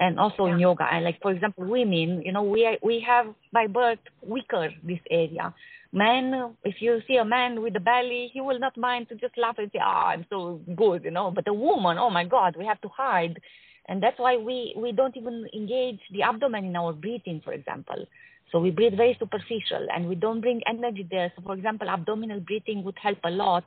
And 0.01 0.19
also 0.19 0.47
yeah. 0.47 0.55
in 0.55 0.59
yoga. 0.59 0.89
And 0.91 1.05
like 1.05 1.21
for 1.21 1.31
example, 1.31 1.67
women, 1.67 2.23
you 2.25 2.33
know, 2.33 2.43
we 2.43 2.67
are, 2.67 2.77
we 2.83 3.05
have 3.07 3.27
by 3.53 3.67
birth 3.67 3.99
weaker 4.23 4.71
this 4.83 4.99
area. 5.11 5.55
Men, 5.93 6.55
if 6.65 6.77
you 6.81 7.01
see 7.07 7.17
a 7.17 7.25
man 7.25 7.63
with 7.63 7.77
a 7.77 7.81
belly, 7.81 8.31
he 8.33 8.41
will 8.41 8.59
not 8.59 8.77
mind 8.77 9.09
to 9.09 9.17
just 9.17 9.37
laugh 9.37 9.57
and 9.59 9.71
say, 9.73 9.81
"Ah, 9.83 10.05
oh, 10.05 10.09
I'm 10.09 10.27
so 10.31 10.61
good," 10.77 11.05
you 11.05 11.11
know. 11.11 11.31
But 11.31 11.49
a 11.49 11.53
woman, 11.53 11.99
oh 11.99 12.11
my 12.11 12.25
God, 12.25 12.57
we 12.57 12.65
have 12.65 12.81
to 12.83 12.89
hide, 12.89 13.41
and 13.89 14.01
that's 14.03 14.19
why 14.19 14.37
we 14.37 14.73
we 14.77 14.93
don't 14.93 15.17
even 15.17 15.49
engage 15.53 16.01
the 16.13 16.23
abdomen 16.23 16.65
in 16.65 16.77
our 16.77 16.93
breathing, 16.93 17.41
for 17.45 17.53
example. 17.53 18.07
So 18.53 18.61
we 18.61 18.71
breathe 18.71 18.97
very 18.97 19.17
superficial, 19.19 19.87
and 19.93 20.09
we 20.09 20.15
don't 20.15 20.41
bring 20.41 20.61
energy 20.67 21.07
there. 21.11 21.33
So, 21.35 21.43
for 21.43 21.55
example, 21.55 21.89
abdominal 21.89 22.41
breathing 22.41 22.85
would 22.85 22.99
help 22.99 23.19
a 23.25 23.31
lot 23.31 23.65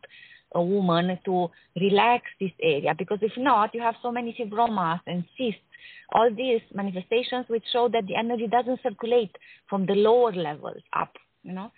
a 0.55 0.61
woman 0.61 1.17
to 1.25 1.49
relax 1.81 2.25
this 2.39 2.51
area 2.61 2.93
because 2.95 3.17
if 3.21 3.31
not, 3.37 3.73
you 3.73 3.81
have 3.81 3.95
so 4.03 4.11
many 4.11 4.35
fibromas 4.39 4.99
and 5.07 5.23
cysts 5.35 5.59
all 6.13 6.29
these 6.33 6.61
manifestations 6.73 7.45
which 7.47 7.63
show 7.71 7.87
that 7.89 8.05
the 8.07 8.15
energy 8.15 8.47
doesn't 8.47 8.81
circulate 8.83 9.35
from 9.69 9.85
the 9.85 9.93
lower 9.93 10.33
levels 10.33 10.81
up 10.93 11.13
you 11.43 11.53
know 11.53 11.71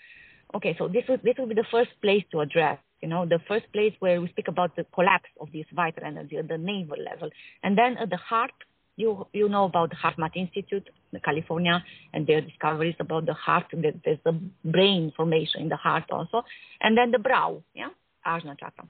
okay 0.53 0.75
so 0.77 0.87
this 0.87 1.03
would 1.09 1.21
this 1.23 1.35
would 1.37 1.49
be 1.49 1.55
the 1.55 1.71
first 1.71 1.91
place 2.01 2.23
to 2.31 2.39
address 2.41 2.79
You 3.01 3.09
know, 3.09 3.25
the 3.25 3.39
first 3.47 3.71
place 3.71 3.93
where 3.99 4.19
we 4.21 4.27
speak 4.29 4.47
about 4.47 4.75
the 4.75 4.83
collapse 4.85 5.29
of 5.39 5.51
this 5.51 5.65
vital 5.73 6.03
energy 6.03 6.37
at 6.37 6.47
the 6.47 6.57
navel 6.57 6.97
level, 6.97 7.29
and 7.63 7.77
then 7.77 7.97
at 7.97 8.09
the 8.09 8.17
heart. 8.17 8.51
You 8.97 9.27
you 9.33 9.49
know 9.49 9.65
about 9.65 9.89
the 9.89 9.97
HeartMath 9.97 10.37
Institute, 10.37 10.89
in 11.11 11.19
California, 11.19 11.83
and 12.13 12.25
their 12.25 12.39
discoveries 12.39 12.95
about 12.99 13.25
the 13.25 13.33
heart. 13.33 13.65
There's 13.73 14.19
the 14.23 14.39
brain 14.63 15.11
formation 15.17 15.63
in 15.63 15.69
the 15.69 15.75
heart 15.75 16.05
also, 16.09 16.43
and 16.81 16.97
then 16.97 17.11
the 17.11 17.19
brow, 17.19 17.61
yeah, 17.73 17.89
Ajna 18.25 18.57
chakra. 18.57 18.87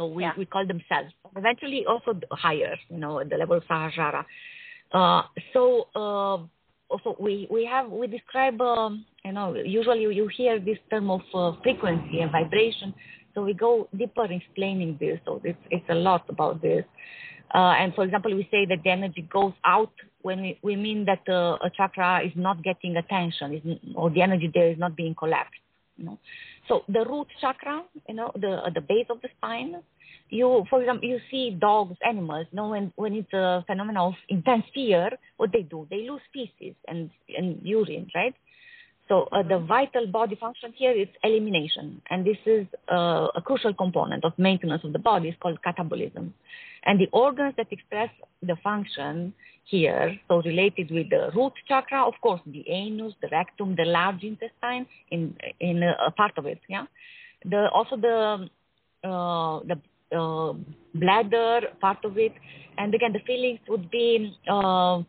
So 0.00 0.06
we, 0.06 0.22
yeah. 0.22 0.32
we 0.38 0.46
call 0.46 0.66
them 0.66 0.80
cells. 0.88 1.12
Eventually, 1.36 1.84
also 1.86 2.18
higher, 2.32 2.74
you 2.88 2.96
know, 2.96 3.20
at 3.20 3.28
the 3.28 3.36
level 3.36 3.58
of. 3.58 4.24
Uh, 4.92 5.22
so 5.52 5.88
uh, 5.94 6.38
also 6.88 7.16
we 7.20 7.46
we 7.50 7.66
have 7.66 7.90
we 7.90 8.06
describe 8.06 8.58
um, 8.62 9.04
you 9.26 9.32
know 9.32 9.54
usually 9.54 10.00
you 10.00 10.26
hear 10.34 10.58
this 10.58 10.78
term 10.90 11.10
of 11.10 11.20
uh, 11.34 11.52
frequency 11.62 12.20
and 12.20 12.32
vibration 12.32 12.94
so 13.34 13.44
we 13.44 13.52
go 13.52 13.88
deeper 13.96 14.24
in 14.24 14.32
explaining 14.32 14.96
this 14.98 15.20
so 15.24 15.40
it's 15.44 15.58
it's 15.70 15.84
a 15.90 15.94
lot 15.94 16.24
about 16.28 16.60
this 16.60 16.84
uh, 17.54 17.74
and 17.78 17.94
for 17.94 18.02
example 18.02 18.34
we 18.34 18.48
say 18.50 18.66
that 18.66 18.78
the 18.82 18.90
energy 18.90 19.22
goes 19.32 19.52
out 19.64 19.92
when 20.22 20.42
we, 20.42 20.58
we 20.62 20.74
mean 20.74 21.04
that 21.04 21.22
uh, 21.28 21.56
a 21.64 21.70
chakra 21.76 22.26
is 22.26 22.32
not 22.34 22.60
getting 22.64 22.96
attention 22.96 23.78
or 23.94 24.10
the 24.10 24.22
energy 24.22 24.50
there 24.52 24.72
is 24.72 24.78
not 24.78 24.96
being 24.96 25.14
collapsed 25.14 25.60
you 26.00 26.06
know 26.06 26.18
so 26.68 26.82
the 26.88 27.04
root 27.04 27.28
chakra 27.40 27.82
you 28.08 28.14
know 28.14 28.32
the 28.44 28.52
uh, 28.66 28.70
the 28.74 28.80
base 28.80 29.06
of 29.10 29.20
the 29.22 29.28
spine 29.36 29.76
you, 30.30 30.64
for 30.70 30.80
example, 30.80 31.08
you 31.08 31.18
see 31.30 31.56
dogs, 31.60 31.96
animals, 32.06 32.46
you 32.50 32.56
know, 32.56 32.68
when, 32.68 32.92
when 32.96 33.14
it's 33.14 33.32
a 33.32 33.64
phenomenon 33.66 34.08
of 34.08 34.14
intense 34.28 34.64
fear, 34.72 35.10
what 35.36 35.50
they 35.52 35.62
do, 35.62 35.86
they 35.90 36.08
lose 36.08 36.20
feces 36.32 36.76
and, 36.88 37.10
and 37.36 37.60
urine, 37.62 38.08
right? 38.14 38.34
So 39.10 39.28
uh, 39.32 39.42
the 39.42 39.58
vital 39.58 40.06
body 40.06 40.36
function 40.36 40.72
here 40.76 40.92
is 40.92 41.08
elimination, 41.24 42.00
and 42.10 42.24
this 42.24 42.36
is 42.46 42.64
uh, 42.88 43.26
a 43.34 43.42
crucial 43.44 43.74
component 43.74 44.24
of 44.24 44.32
maintenance 44.38 44.84
of 44.84 44.92
the 44.92 45.00
body. 45.00 45.30
It's 45.30 45.38
called 45.42 45.58
catabolism, 45.66 46.30
and 46.84 47.00
the 47.00 47.08
organs 47.12 47.54
that 47.56 47.66
express 47.72 48.10
the 48.40 48.54
function 48.62 49.34
here, 49.64 50.16
so 50.28 50.40
related 50.42 50.92
with 50.92 51.10
the 51.10 51.32
root 51.34 51.54
chakra, 51.66 52.06
of 52.06 52.14
course, 52.22 52.40
the 52.46 52.64
anus, 52.70 53.12
the 53.20 53.28
rectum, 53.32 53.74
the 53.76 53.84
large 53.84 54.22
intestine, 54.22 54.86
in 55.10 55.34
in 55.58 55.82
a, 55.82 56.12
part 56.12 56.38
of 56.38 56.46
it, 56.46 56.60
yeah. 56.68 56.84
The 57.44 57.68
also 57.70 57.96
the 57.96 58.48
uh, 59.02 59.58
the 59.66 59.76
uh, 60.16 60.52
bladder 60.94 61.62
part 61.80 62.04
of 62.04 62.16
it. 62.16 62.32
And 62.78 62.94
again, 62.94 63.12
the 63.12 63.20
feelings 63.26 63.58
would 63.68 63.90
be 63.90 64.36
uh, 64.48 65.02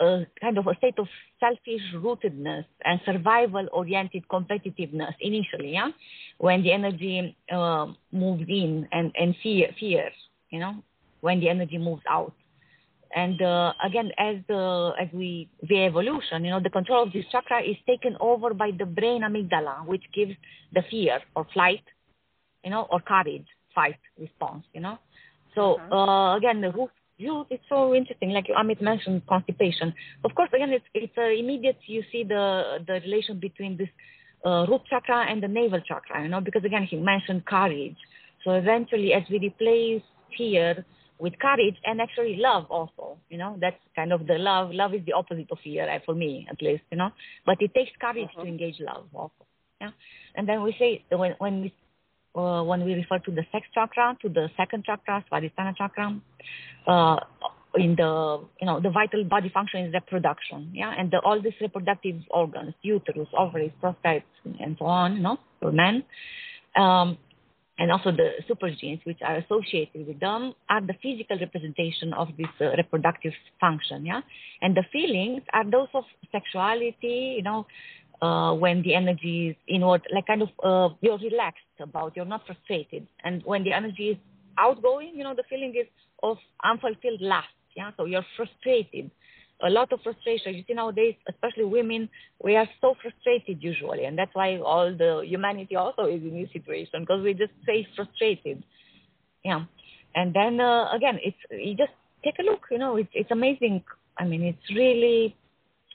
a 0.00 0.26
kind 0.40 0.58
of 0.58 0.66
a 0.66 0.74
state 0.76 0.98
of 0.98 1.06
selfish 1.40 1.82
rootedness 1.94 2.64
and 2.84 3.00
survival 3.04 3.66
oriented 3.72 4.24
competitiveness 4.28 5.14
initially, 5.20 5.72
yeah, 5.72 5.88
when 6.38 6.62
the 6.62 6.72
energy 6.72 7.36
uh, 7.52 7.86
moves 8.12 8.44
in 8.48 8.88
and, 8.92 9.12
and 9.18 9.34
fear, 9.42 9.68
fear, 9.78 10.10
you 10.50 10.60
know, 10.60 10.82
when 11.20 11.40
the 11.40 11.48
energy 11.48 11.78
moves 11.78 12.02
out. 12.08 12.32
And 13.14 13.40
uh, 13.40 13.72
again, 13.84 14.10
as 14.18 14.36
the 14.48 14.92
as 15.00 15.08
we 15.12 15.48
the 15.62 15.84
evolution, 15.84 16.44
you 16.44 16.50
know, 16.50 16.60
the 16.60 16.70
control 16.70 17.04
of 17.04 17.12
this 17.12 17.24
chakra 17.32 17.62
is 17.62 17.76
taken 17.86 18.16
over 18.20 18.52
by 18.52 18.72
the 18.76 18.84
brain 18.84 19.22
amygdala, 19.22 19.86
which 19.86 20.02
gives 20.14 20.32
the 20.74 20.82
fear 20.90 21.20
or 21.34 21.46
flight, 21.54 21.82
you 22.64 22.70
know, 22.70 22.86
or 22.90 23.00
courage 23.00 23.46
fight 23.74 23.96
response, 24.18 24.64
you 24.74 24.80
know. 24.80 24.98
So 25.54 25.76
uh-huh. 25.76 25.96
uh, 25.96 26.36
again, 26.36 26.60
the 26.60 26.72
root 26.72 26.90
you 27.18 27.46
it's 27.50 27.62
so 27.68 27.94
interesting. 27.94 28.30
Like 28.30 28.46
Amit 28.46 28.80
mentioned, 28.80 29.22
constipation. 29.26 29.94
Of 30.24 30.34
course, 30.34 30.50
again, 30.54 30.70
it's 30.70 30.84
it's 30.94 31.16
uh, 31.16 31.22
immediate. 31.22 31.78
You 31.86 32.02
see 32.12 32.24
the 32.24 32.78
the 32.86 32.94
relation 32.94 33.38
between 33.38 33.76
this 33.76 33.88
uh, 34.44 34.66
root 34.68 34.82
chakra 34.88 35.26
and 35.28 35.42
the 35.42 35.48
navel 35.48 35.80
chakra, 35.80 36.22
you 36.22 36.28
know, 36.28 36.40
because 36.40 36.64
again, 36.64 36.84
he 36.84 36.96
mentioned 36.96 37.44
courage. 37.46 37.96
So 38.44 38.52
eventually, 38.52 39.12
as 39.12 39.22
we 39.30 39.38
replace 39.38 40.02
fear 40.36 40.84
with 41.18 41.38
courage 41.38 41.76
and 41.84 42.00
actually 42.00 42.36
love 42.36 42.66
also, 42.70 43.16
you 43.30 43.38
know, 43.38 43.56
that's 43.60 43.80
kind 43.94 44.12
of 44.12 44.26
the 44.26 44.38
love. 44.38 44.70
Love 44.72 44.94
is 44.94 45.00
the 45.06 45.12
opposite 45.14 45.50
of 45.50 45.58
fear, 45.64 45.88
uh, 45.88 45.98
for 46.04 46.14
me 46.14 46.46
at 46.50 46.60
least, 46.60 46.82
you 46.90 46.98
know. 46.98 47.10
But 47.44 47.56
it 47.60 47.72
takes 47.74 47.90
courage 48.00 48.28
uh-huh. 48.34 48.42
to 48.42 48.48
engage 48.48 48.76
love 48.80 49.06
also. 49.14 49.32
Yeah. 49.80 49.90
And 50.34 50.48
then 50.48 50.62
we 50.62 50.74
say 50.78 51.04
when 51.10 51.34
when 51.38 51.62
we 51.62 51.72
uh, 52.36 52.62
when 52.62 52.84
we 52.84 52.94
refer 52.94 53.18
to 53.18 53.30
the 53.30 53.44
sex 53.52 53.66
chakra, 53.74 54.16
to 54.22 54.28
the 54.28 54.48
second 54.56 54.84
chakra, 54.84 55.24
Svadhisthana 55.30 55.76
chakra, 55.76 56.20
uh, 56.86 57.16
in 57.76 57.94
the 57.96 58.40
you 58.60 58.66
know 58.66 58.80
the 58.80 58.90
vital 58.90 59.24
body 59.24 59.50
function 59.52 59.86
is 59.86 59.92
reproduction, 59.92 60.70
yeah, 60.72 60.94
and 60.96 61.10
the, 61.10 61.18
all 61.20 61.40
these 61.40 61.54
reproductive 61.60 62.16
organs, 62.30 62.74
uterus, 62.82 63.28
ovaries, 63.36 63.72
prostate, 63.80 64.24
and 64.60 64.76
so 64.78 64.86
on, 64.86 65.16
you 65.16 65.22
know, 65.22 65.38
for 65.60 65.72
men, 65.72 66.04
um, 66.76 67.18
and 67.78 67.92
also 67.92 68.10
the 68.10 68.30
super 68.48 68.70
genes 68.70 69.00
which 69.04 69.18
are 69.22 69.36
associated 69.36 70.06
with 70.06 70.18
them 70.20 70.54
are 70.70 70.80
the 70.80 70.94
physical 71.02 71.38
representation 71.38 72.12
of 72.14 72.28
this 72.38 72.48
uh, 72.60 72.70
reproductive 72.76 73.32
function, 73.60 74.06
yeah, 74.06 74.20
and 74.62 74.76
the 74.76 74.84
feelings 74.92 75.42
are 75.52 75.68
those 75.70 75.88
of 75.94 76.04
sexuality, 76.32 77.34
you 77.36 77.42
know, 77.42 77.66
uh, 78.22 78.54
when 78.54 78.82
the 78.82 78.94
energy 78.94 79.48
is 79.48 79.56
inward, 79.68 80.02
like 80.12 80.26
kind 80.26 80.42
of 80.42 80.48
uh, 80.62 80.94
you're 81.00 81.18
relaxed 81.18 81.60
about, 81.80 82.14
you're 82.16 82.24
not 82.24 82.46
frustrated. 82.46 83.06
And 83.24 83.42
when 83.44 83.64
the 83.64 83.72
energy 83.72 84.10
is 84.10 84.16
outgoing, 84.58 85.12
you 85.14 85.24
know, 85.24 85.34
the 85.34 85.44
feeling 85.48 85.74
is 85.78 85.86
of 86.22 86.38
unfulfilled 86.64 87.20
lust. 87.20 87.48
Yeah, 87.76 87.90
so 87.96 88.06
you're 88.06 88.24
frustrated. 88.36 89.10
A 89.62 89.70
lot 89.70 89.92
of 89.92 90.00
frustration. 90.02 90.54
You 90.54 90.64
see 90.66 90.74
nowadays, 90.74 91.14
especially 91.28 91.64
women, 91.64 92.08
we 92.42 92.56
are 92.56 92.68
so 92.80 92.94
frustrated 93.00 93.62
usually, 93.62 94.04
and 94.04 94.18
that's 94.18 94.34
why 94.34 94.58
all 94.58 94.94
the 94.94 95.22
humanity 95.24 95.76
also 95.76 96.04
is 96.04 96.22
in 96.22 96.40
this 96.40 96.52
situation 96.52 97.00
because 97.00 97.22
we 97.22 97.32
just 97.32 97.52
say 97.66 97.86
frustrated. 97.96 98.62
Yeah, 99.44 99.64
and 100.14 100.34
then 100.34 100.60
uh, 100.60 100.90
again, 100.92 101.18
it's 101.22 101.36
you 101.50 101.74
just 101.74 101.92
take 102.22 102.38
a 102.38 102.42
look. 102.42 102.66
You 102.70 102.78
know, 102.78 102.96
it's 102.96 103.08
it's 103.14 103.30
amazing. 103.30 103.82
I 104.18 104.24
mean, 104.24 104.42
it's 104.42 104.74
really 104.74 105.34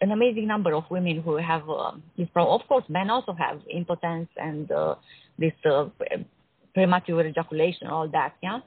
an 0.01 0.11
amazing 0.11 0.47
number 0.47 0.73
of 0.73 0.83
women 0.89 1.21
who 1.21 1.37
have 1.37 1.69
uh, 1.69 1.91
this 2.17 2.27
problem. 2.33 2.59
Of 2.59 2.67
course, 2.67 2.83
men 2.89 3.09
also 3.09 3.33
have 3.33 3.61
impotence 3.69 4.29
and 4.37 4.71
uh, 4.71 4.95
this 5.37 5.53
uh, 5.63 5.85
premature 6.73 7.25
ejaculation, 7.25 7.87
all 7.87 8.07
that. 8.09 8.33
Yeah. 8.41 8.59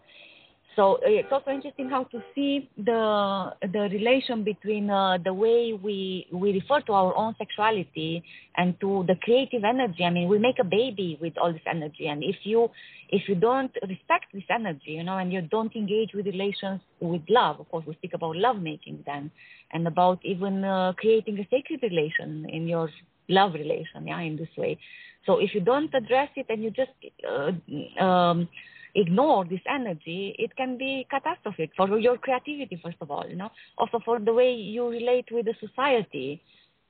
So 0.76 0.94
uh, 0.94 0.98
it's 1.04 1.28
also 1.30 1.50
interesting 1.50 1.88
how 1.88 2.04
to 2.04 2.22
see 2.34 2.68
the 2.76 3.52
the 3.60 3.88
relation 3.92 4.42
between 4.42 4.90
uh, 4.90 5.18
the 5.18 5.32
way 5.32 5.72
we 5.72 6.26
we 6.32 6.52
refer 6.52 6.80
to 6.82 6.92
our 6.92 7.14
own 7.16 7.34
sexuality 7.38 8.24
and 8.56 8.78
to 8.80 9.04
the 9.06 9.14
creative 9.22 9.62
energy. 9.64 10.04
I 10.04 10.10
mean, 10.10 10.28
we 10.28 10.38
make 10.38 10.58
a 10.60 10.64
baby 10.64 11.18
with 11.20 11.34
all 11.38 11.52
this 11.52 11.62
energy, 11.66 12.08
and 12.08 12.24
if 12.24 12.36
you 12.42 12.70
if 13.10 13.28
you 13.28 13.36
don't 13.36 13.70
respect 13.88 14.26
this 14.32 14.42
energy, 14.50 14.92
you 14.98 15.04
know, 15.04 15.18
and 15.18 15.32
you 15.32 15.42
don't 15.42 15.74
engage 15.76 16.12
with 16.14 16.26
relations 16.26 16.80
with 17.00 17.22
love, 17.28 17.60
of 17.60 17.68
course, 17.70 17.84
we 17.86 17.94
speak 17.94 18.14
about 18.14 18.36
love 18.36 18.60
making 18.60 19.04
then, 19.06 19.30
and 19.74 19.86
about 19.86 20.18
even 20.24 20.64
uh, 20.64 20.92
creating 20.96 21.38
a 21.38 21.46
sacred 21.50 21.82
relation 21.82 22.46
in 22.48 22.66
your 22.66 22.88
love 23.28 23.54
relation, 23.54 24.06
yeah, 24.06 24.20
in 24.20 24.36
this 24.36 24.48
way. 24.56 24.78
So 25.26 25.38
if 25.38 25.54
you 25.54 25.60
don't 25.60 25.92
address 25.94 26.30
it 26.36 26.46
and 26.48 26.62
you 26.62 26.70
just 26.70 26.92
uh, 27.28 28.02
um, 28.02 28.48
ignore 28.94 29.44
this 29.44 29.60
energy, 29.68 30.34
it 30.38 30.54
can 30.56 30.78
be 30.78 31.06
catastrophic 31.10 31.70
for 31.76 31.98
your 31.98 32.16
creativity, 32.18 32.80
first 32.82 32.98
of 33.00 33.10
all, 33.10 33.26
you 33.28 33.36
know, 33.36 33.50
also 33.78 33.98
for 34.04 34.18
the 34.18 34.32
way 34.32 34.52
you 34.52 34.88
relate 34.88 35.26
with 35.30 35.46
the 35.46 35.54
society. 35.66 36.40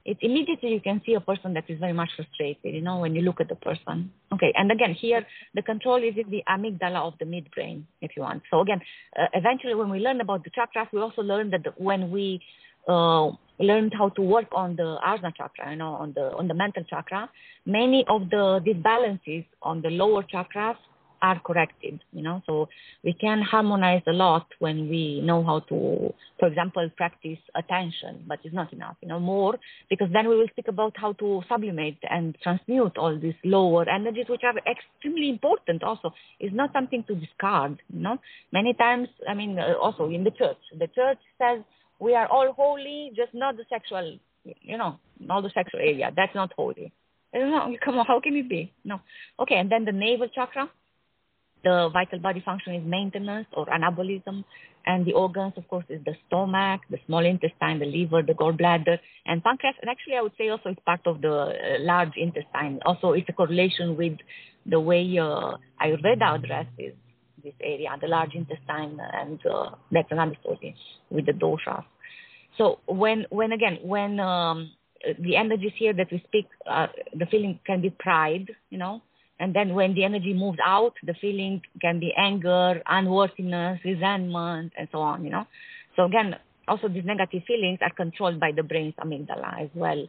It 0.05 0.19
immediately 0.21 0.71
you 0.71 0.81
can 0.81 1.01
see 1.07 1.15
a 1.15 1.21
person 1.21 1.55
that 1.55 1.65
is 1.69 1.81
very 1.81 1.95
much 1.95 2.11
frustrated, 2.15 2.75
you 2.75 2.83
know, 2.83 2.99
when 2.99 3.15
you 3.15 3.23
look 3.23 3.41
at 3.41 3.49
the 3.49 3.55
person. 3.55 4.13
Okay, 4.35 4.53
and 4.55 4.71
again, 4.71 4.93
here 4.93 5.27
the 5.55 5.63
control 5.63 5.97
is 5.97 6.15
in 6.19 6.29
the 6.31 6.43
amygdala 6.47 7.07
of 7.07 7.15
the 7.19 7.25
midbrain, 7.25 7.85
if 8.03 8.11
you 8.15 8.23
want. 8.23 8.43
So 8.51 8.61
again, 8.61 8.83
uh, 9.19 9.29
eventually 9.33 9.75
when 9.75 9.89
we 9.89 10.01
learn 10.01 10.21
about 10.21 10.45
the 10.45 10.51
chakras, 10.51 10.89
we 10.93 11.01
also 11.01 11.23
learn 11.23 11.49
that 11.53 11.81
when 11.81 12.11
we 12.11 12.43
uh, 12.89 13.31
learned 13.59 13.93
how 13.97 14.09
to 14.11 14.23
work 14.23 14.49
on 14.53 14.77
the 14.77 14.99
ajna 15.07 15.35
chakra, 15.37 15.71
you 15.71 15.77
know, 15.77 15.95
on 15.95 16.13
the 16.15 16.33
on 16.37 16.49
the 16.49 16.55
mental 16.55 16.85
chakra, 16.85 17.31
many 17.67 18.05
of 18.09 18.31
the 18.31 18.61
disbalances 18.67 19.45
on 19.63 19.81
the 19.83 19.91
lower 19.91 20.23
chakras 20.23 20.77
are 21.25 21.41
corrected, 21.41 22.01
you 22.13 22.23
know. 22.23 22.43
So 22.47 22.69
we 23.03 23.15
can 23.15 23.41
harmonize 23.41 24.03
a 24.07 24.13
lot 24.13 24.47
when 24.59 24.89
we 24.91 25.23
know 25.23 25.43
how 25.43 25.61
to, 25.71 26.13
for 26.39 26.49
example, 26.49 26.89
practice 26.97 27.39
attention, 27.55 28.25
but 28.29 28.41
it's 28.45 28.55
not 28.55 28.73
enough, 28.75 28.97
you 29.01 29.09
know, 29.09 29.21
more 29.21 29.55
because 29.89 30.09
then 30.13 30.29
we 30.29 30.37
will 30.37 30.49
speak 30.49 30.69
about 30.69 30.93
how 30.97 31.13
to 31.15 31.43
sublimate 31.49 31.97
and 32.11 32.37
transmute 32.43 32.99
all 32.99 33.19
these 33.19 33.41
lower 33.43 33.89
energies, 33.89 34.27
which 34.29 34.43
are 34.45 34.59
extremely 34.71 35.31
important. 35.31 35.83
Also, 35.83 36.13
it's 36.41 36.55
not 36.55 36.73
something 36.75 37.03
to 37.05 37.15
discard, 37.15 37.81
you 37.93 38.01
know. 38.01 38.19
Many 38.53 38.75
times, 38.75 39.09
I 39.29 39.35
mean, 39.35 39.59
uh, 39.59 39.75
also 39.81 40.11
in 40.11 40.25
the 40.25 40.31
church, 40.31 40.59
the 40.79 40.89
church 40.89 41.19
says 41.39 41.61
we 41.99 42.15
are 42.15 42.27
all 42.27 42.53
holy, 42.53 43.13
just 43.15 43.35
not 43.35 43.57
the 43.57 43.65
sexual, 43.69 44.19
you 44.45 44.79
know, 44.79 44.99
not 45.21 45.43
the 45.43 45.51
sexual 45.55 45.81
area. 45.81 46.11
That's 46.15 46.35
not 46.35 46.53
holy. 46.57 46.93
No, 47.35 47.75
come 47.85 47.99
on, 47.99 48.07
how 48.07 48.21
can 48.21 48.37
it 48.37 48.49
be? 48.49 48.73
No. 48.85 49.01
Okay, 49.41 49.57
and 49.57 49.71
then 49.71 49.85
the 49.85 49.93
navel 49.93 50.29
chakra, 50.29 50.71
the 51.63 51.89
vital 51.93 52.19
body 52.19 52.43
function 52.45 52.75
is 52.75 52.83
maintenance 52.87 53.47
or 53.53 53.67
anabolism. 53.67 54.45
And 54.87 55.07
the 55.07 55.15
organs, 55.15 55.55
of 55.57 55.67
course, 55.67 55.87
is 55.89 56.05
the 56.05 56.15
stomach, 56.27 56.83
the 56.91 56.99
small 57.07 57.25
intestine, 57.25 57.79
the 57.79 57.87
liver, 57.87 58.23
the 58.23 58.35
gallbladder, 58.35 58.99
and 59.25 59.43
pancreas. 59.43 59.77
And 59.81 59.91
actually, 59.91 60.17
I 60.17 60.21
would 60.21 60.33
say 60.37 60.49
also 60.51 60.69
it's 60.69 60.81
part 60.85 61.01
of 61.07 61.23
the 61.23 61.33
uh, 61.33 61.53
large 61.81 62.13
intestine. 62.17 62.81
Also, 62.85 63.13
it's 63.13 63.29
a 63.31 63.33
correlation 63.33 63.97
with 63.97 64.19
the 64.67 64.79
way 64.79 65.19
uh, 65.19 65.57
Ayurveda 65.83 66.35
addresses 66.35 66.95
this 67.45 67.55
area, 67.61 67.91
the 68.01 68.09
large 68.09 68.35
intestine, 68.35 68.99
and 69.13 69.39
uh, 69.47 69.71
that's 69.93 70.09
another 70.11 70.37
story 70.41 70.75
with 71.11 71.27
the 71.27 71.33
doshas. 71.33 71.85
So 72.59 72.81
when, 72.87 73.27
when 73.31 73.53
again, 73.53 73.79
when 73.83 74.19
um, 74.21 74.71
the 75.21 75.37
energies 75.37 75.73
here 75.77 75.93
that 75.93 76.09
we 76.11 76.23
speak, 76.27 76.47
uh, 76.69 76.87
the 77.15 77.27
feeling 77.27 77.61
can 77.67 77.81
be 77.83 77.91
pride, 77.91 78.51
you 78.71 78.79
know, 78.79 79.03
and 79.41 79.55
then 79.55 79.75
when 79.75 79.95
the 79.95 80.05
energy 80.05 80.33
moves 80.33 80.59
out, 80.65 80.95
the 81.03 81.15
feeling 81.21 81.61
can 81.81 81.99
be 81.99 82.13
anger, 82.17 82.81
unworthiness, 82.87 83.81
resentment, 83.85 84.73
and 84.79 84.89
so 84.93 84.99
on, 84.99 85.25
you 85.25 85.31
know. 85.31 85.45
So 85.97 86.05
again, 86.05 86.37
also 86.69 86.89
these 86.89 87.05
negative 87.05 87.43
feelings 87.47 87.81
are 87.83 87.93
controlled 87.93 88.39
by 88.41 88.53
the 88.55 88.63
brain's 88.63 88.95
amygdala 88.95 89.65
as 89.65 89.71
well. 89.75 90.07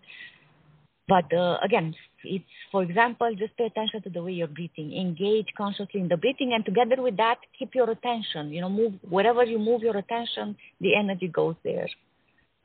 But 1.08 1.34
uh, 1.34 1.58
again, 1.64 1.96
it's, 2.28 2.46
for 2.72 2.84
example, 2.84 3.34
just 3.38 3.56
pay 3.58 3.66
attention 3.66 4.02
to 4.04 4.10
the 4.10 4.22
way 4.22 4.34
you're 4.34 4.48
breathing. 4.48 4.94
Engage 4.94 5.48
consciously 5.58 6.02
in 6.02 6.08
the 6.08 6.18
breathing, 6.18 6.54
and 6.54 6.66
together 6.66 7.02
with 7.02 7.18
that, 7.18 7.38
keep 7.58 7.76
your 7.76 7.90
attention. 7.90 8.52
You 8.52 8.62
know, 8.62 8.70
move 8.70 8.94
wherever 9.10 9.44
you 9.44 9.60
move 9.60 9.82
your 9.82 9.98
attention, 9.98 10.56
the 10.82 10.96
energy 10.96 11.28
goes 11.28 11.56
there. 11.64 11.88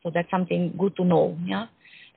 So 0.02 0.10
that's 0.12 0.30
something 0.30 0.74
good 0.78 0.96
to 0.96 1.04
know. 1.04 1.36
Yeah. 1.44 1.66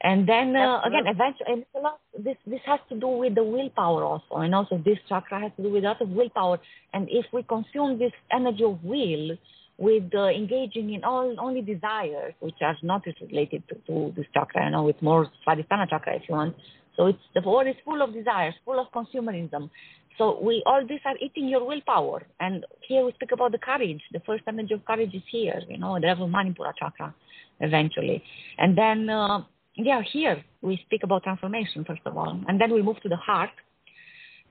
And 0.01 0.27
then 0.27 0.55
uh, 0.55 0.81
again, 0.81 1.05
eventually, 1.07 1.47
and 1.47 1.65
a 1.75 1.79
lot, 1.79 1.99
this 2.17 2.35
this 2.45 2.59
has 2.65 2.79
to 2.89 2.99
do 2.99 3.07
with 3.07 3.35
the 3.35 3.43
willpower 3.43 4.03
also, 4.03 4.35
and 4.35 4.53
also 4.53 4.77
this 4.83 4.97
chakra 5.07 5.39
has 5.39 5.51
to 5.55 5.63
do 5.63 5.69
with 5.69 5.85
a 5.85 5.87
lot 5.87 6.01
of 6.01 6.09
willpower. 6.09 6.59
And 6.93 7.07
if 7.09 7.25
we 7.31 7.43
consume 7.43 7.97
this 7.99 8.11
energy 8.29 8.65
of 8.65 8.83
will 8.83 9.37
with 9.77 10.13
uh, 10.13 10.25
engaging 10.25 10.93
in 10.93 11.05
all 11.05 11.33
only 11.39 11.61
desires, 11.61 12.33
which 12.41 12.55
are 12.61 12.75
not 12.83 13.03
related 13.21 13.63
to, 13.69 13.75
to 13.87 14.13
this 14.17 14.25
chakra, 14.33 14.65
you 14.65 14.71
know, 14.71 14.89
it's 14.89 15.01
more 15.01 15.31
Svadhisthana 15.47 15.89
chakra 15.89 16.15
if 16.15 16.23
you 16.27 16.35
want. 16.35 16.55
So 16.95 17.07
it's 17.07 17.19
the 17.33 17.41
world 17.41 17.67
is 17.67 17.75
full 17.83 18.01
of 18.01 18.13
desires, 18.13 18.53
full 18.65 18.79
of 18.79 18.87
consumerism. 18.91 19.69
So 20.17 20.39
we 20.41 20.63
all 20.65 20.85
these 20.87 20.99
are 21.05 21.17
eating 21.19 21.47
your 21.47 21.65
willpower. 21.65 22.23
And 22.39 22.65
here 22.87 23.03
we 23.05 23.13
speak 23.13 23.31
about 23.31 23.51
the 23.51 23.57
courage. 23.57 24.01
The 24.11 24.21
first 24.25 24.43
energy 24.47 24.73
of 24.73 24.85
courage 24.85 25.13
is 25.13 25.23
here, 25.31 25.61
you 25.67 25.77
know, 25.77 25.99
the 25.99 26.07
level 26.07 26.27
Manipura 26.27 26.73
chakra, 26.77 27.13
eventually. 27.59 28.23
And 28.57 28.77
then 28.77 29.09
uh, 29.09 29.43
yeah, 29.75 30.01
here 30.11 30.43
we 30.61 30.79
speak 30.85 31.01
about 31.03 31.23
transformation, 31.23 31.83
first 31.83 32.01
of 32.05 32.15
all. 32.15 32.39
And 32.47 32.61
then 32.61 32.73
we 32.73 32.81
move 32.81 33.01
to 33.01 33.09
the 33.09 33.15
heart. 33.17 33.49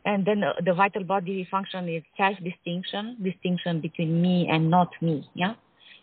And 0.04 0.26
then 0.26 0.42
uh, 0.42 0.54
the 0.64 0.74
vital 0.74 1.04
body 1.04 1.46
function 1.48 1.88
is 1.88 2.02
self 2.16 2.36
distinction, 2.42 3.18
distinction 3.22 3.80
between 3.80 4.20
me 4.20 4.48
and 4.50 4.68
not 4.68 4.90
me. 5.00 5.28
Yeah. 5.34 5.54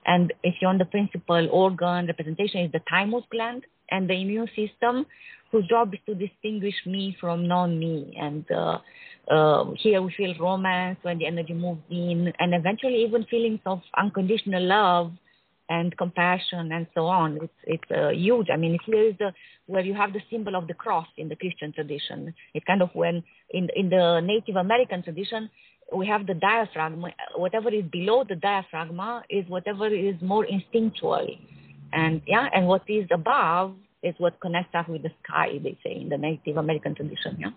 And 0.05 0.33
if 0.43 0.55
you're 0.61 0.69
on 0.69 0.77
the 0.77 0.85
principal 0.85 1.49
organ 1.51 2.07
representation 2.07 2.61
is 2.61 2.71
the 2.71 2.79
thymus 2.89 3.25
gland 3.29 3.63
and 3.91 4.09
the 4.09 4.13
immune 4.13 4.47
system, 4.55 5.05
whose 5.51 5.67
job 5.67 5.93
is 5.93 5.99
to 6.05 6.15
distinguish 6.15 6.75
me 6.85 7.15
from 7.19 7.47
non 7.47 7.79
me. 7.79 8.15
And 8.19 8.45
uh, 8.51 8.79
uh, 9.29 9.65
here 9.77 10.01
we 10.01 10.13
feel 10.15 10.35
romance 10.39 10.97
when 11.01 11.19
the 11.19 11.25
energy 11.25 11.53
moves 11.53 11.81
in, 11.89 12.31
and 12.39 12.53
eventually 12.53 13.03
even 13.03 13.25
feelings 13.25 13.59
of 13.65 13.81
unconditional 13.97 14.63
love 14.63 15.11
and 15.69 15.95
compassion 15.97 16.71
and 16.71 16.87
so 16.95 17.05
on. 17.05 17.37
It's 17.41 17.53
it's 17.63 17.91
uh, 17.91 18.09
huge. 18.09 18.47
I 18.51 18.57
mean, 18.57 18.77
here 18.85 19.03
is 19.07 19.15
the 19.19 19.31
where 19.67 19.83
you 19.83 19.93
have 19.93 20.13
the 20.13 20.21
symbol 20.31 20.55
of 20.55 20.67
the 20.67 20.73
cross 20.73 21.07
in 21.17 21.29
the 21.29 21.35
Christian 21.35 21.71
tradition. 21.71 22.33
It's 22.53 22.65
kind 22.65 22.81
of 22.81 22.89
when 22.93 23.23
in 23.51 23.69
in 23.75 23.89
the 23.89 24.19
Native 24.21 24.55
American 24.55 25.03
tradition 25.03 25.49
we 25.93 26.07
have 26.07 26.25
the 26.27 26.33
diaphragm. 26.33 27.03
Whatever 27.35 27.69
is 27.69 27.85
below 27.91 28.23
the 28.27 28.35
diaphragm 28.35 28.99
is 29.29 29.47
whatever 29.47 29.87
is 29.87 30.15
more 30.21 30.45
instinctual, 30.45 31.27
and 31.93 32.21
yeah, 32.25 32.47
and 32.53 32.67
what 32.67 32.83
is 32.87 33.07
above 33.11 33.75
is 34.03 34.15
what 34.17 34.39
connects 34.39 34.73
us 34.75 34.87
with 34.87 35.03
the 35.03 35.11
sky. 35.23 35.59
They 35.63 35.77
say 35.83 35.99
in 36.01 36.09
the 36.09 36.17
Native 36.17 36.57
American 36.57 36.95
tradition. 36.95 37.37
Yeah, 37.39 37.51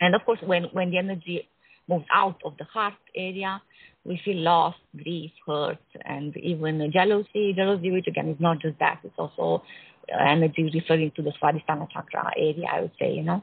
and 0.00 0.14
of 0.14 0.24
course 0.24 0.40
when 0.44 0.64
when 0.72 0.90
the 0.90 0.98
energy 0.98 1.48
moves 1.88 2.06
out 2.14 2.40
of 2.44 2.56
the 2.58 2.64
heart 2.64 2.94
area 3.16 3.60
we 4.04 4.20
feel 4.24 4.38
lost, 4.38 4.78
grief, 4.96 5.30
hurt, 5.46 5.78
and 6.04 6.36
even 6.36 6.90
jealousy. 6.92 7.52
Jealousy, 7.54 7.90
which 7.90 8.06
again 8.08 8.28
is 8.28 8.40
not 8.40 8.60
just 8.60 8.78
that, 8.80 9.00
it's 9.04 9.14
also 9.16 9.62
uh, 10.12 10.24
energy 10.24 10.70
referring 10.74 11.12
to 11.16 11.22
the 11.22 11.32
Svadhisthana 11.40 11.88
chakra 11.90 12.32
area, 12.36 12.66
I 12.70 12.80
would 12.80 12.90
say, 12.98 13.12
you 13.14 13.22
know. 13.22 13.42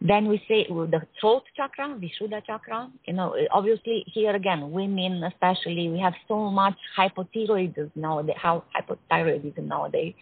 Then 0.00 0.28
we 0.28 0.42
say 0.48 0.66
the 0.68 1.02
throat 1.20 1.42
chakra, 1.56 1.88
Vishuddha 1.88 2.44
chakra. 2.44 2.90
You 3.06 3.12
know, 3.12 3.36
obviously 3.52 4.02
here 4.06 4.34
again, 4.34 4.70
women 4.72 5.22
especially, 5.22 5.88
we 5.88 6.00
have 6.00 6.14
so 6.26 6.50
much 6.50 6.76
hypothyroidism 6.98 7.90
nowadays, 7.94 8.36
how 8.38 8.64
hypothyroidism 8.74 9.64
nowadays, 9.64 10.14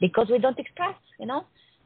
because 0.00 0.28
we 0.30 0.38
don't 0.38 0.58
express, 0.58 0.94
you 1.18 1.26
know, 1.26 1.44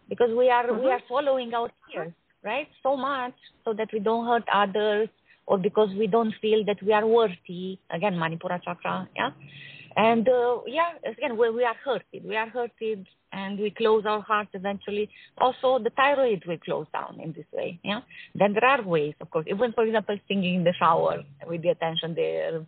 because 0.09 0.31
we 0.37 0.51
are 0.51 0.67
mm-hmm. 0.67 0.85
we 0.85 0.91
are 0.91 1.03
following 1.09 1.53
our 1.55 1.71
fears, 1.87 2.13
right? 2.45 2.69
So 2.83 2.97
much 2.97 3.35
so 3.65 3.73
that 3.75 3.89
we 3.93 4.01
don't 4.01 4.27
hurt 4.27 4.45
others, 4.53 5.09
or 5.47 5.59
because 5.59 5.91
we 5.99 6.07
don't 6.07 6.35
feel 6.41 6.65
that 6.67 6.83
we 6.83 6.93
are 6.93 7.07
worthy. 7.07 7.79
Again, 7.91 8.15
Manipura 8.15 8.63
chakra, 8.63 9.09
yeah. 9.17 9.31
And 9.97 10.29
uh, 10.29 10.61
yeah, 10.67 10.93
again, 11.05 11.37
we, 11.37 11.51
we 11.51 11.65
are 11.65 11.75
hurted. 11.85 12.25
We 12.25 12.37
are 12.37 12.49
hurted, 12.49 13.07
and 13.33 13.59
we 13.59 13.71
close 13.71 14.05
our 14.07 14.21
hearts 14.21 14.51
eventually. 14.55 15.09
Also, 15.39 15.83
the 15.83 15.91
thyroid 15.91 16.45
will 16.47 16.59
close 16.59 16.87
down 16.93 17.19
in 17.23 17.33
this 17.33 17.47
way. 17.53 17.81
Yeah. 17.83 18.01
Then 18.35 18.53
there 18.53 18.65
are 18.65 18.83
ways, 18.83 19.15
of 19.21 19.31
course. 19.31 19.47
Even 19.49 19.73
for 19.73 19.85
example, 19.85 20.17
singing 20.29 20.57
in 20.57 20.65
the 20.65 20.75
shower 20.79 21.23
with 21.47 21.63
the 21.63 21.71
attention 21.71 22.15
there. 22.15 22.65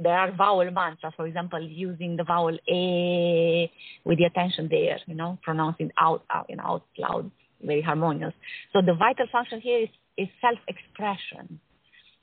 There 0.00 0.18
are 0.18 0.32
vowel 0.32 0.70
mantras. 0.70 1.12
For 1.16 1.26
example, 1.26 1.62
using 1.62 2.16
the 2.16 2.24
vowel 2.24 2.58
a 2.68 3.70
with 4.04 4.18
the 4.18 4.24
attention 4.24 4.68
there. 4.70 4.98
You 5.06 5.14
know, 5.14 5.38
pronouncing 5.42 5.90
out 5.98 6.24
out 6.30 6.46
you 6.48 6.56
know, 6.56 6.64
out 6.64 6.86
loud, 6.98 7.30
very 7.62 7.82
harmonious. 7.82 8.34
So 8.72 8.82
the 8.82 8.94
vital 8.94 9.26
function 9.30 9.60
here 9.60 9.80
is 9.82 9.88
is 10.16 10.28
self-expression 10.40 11.58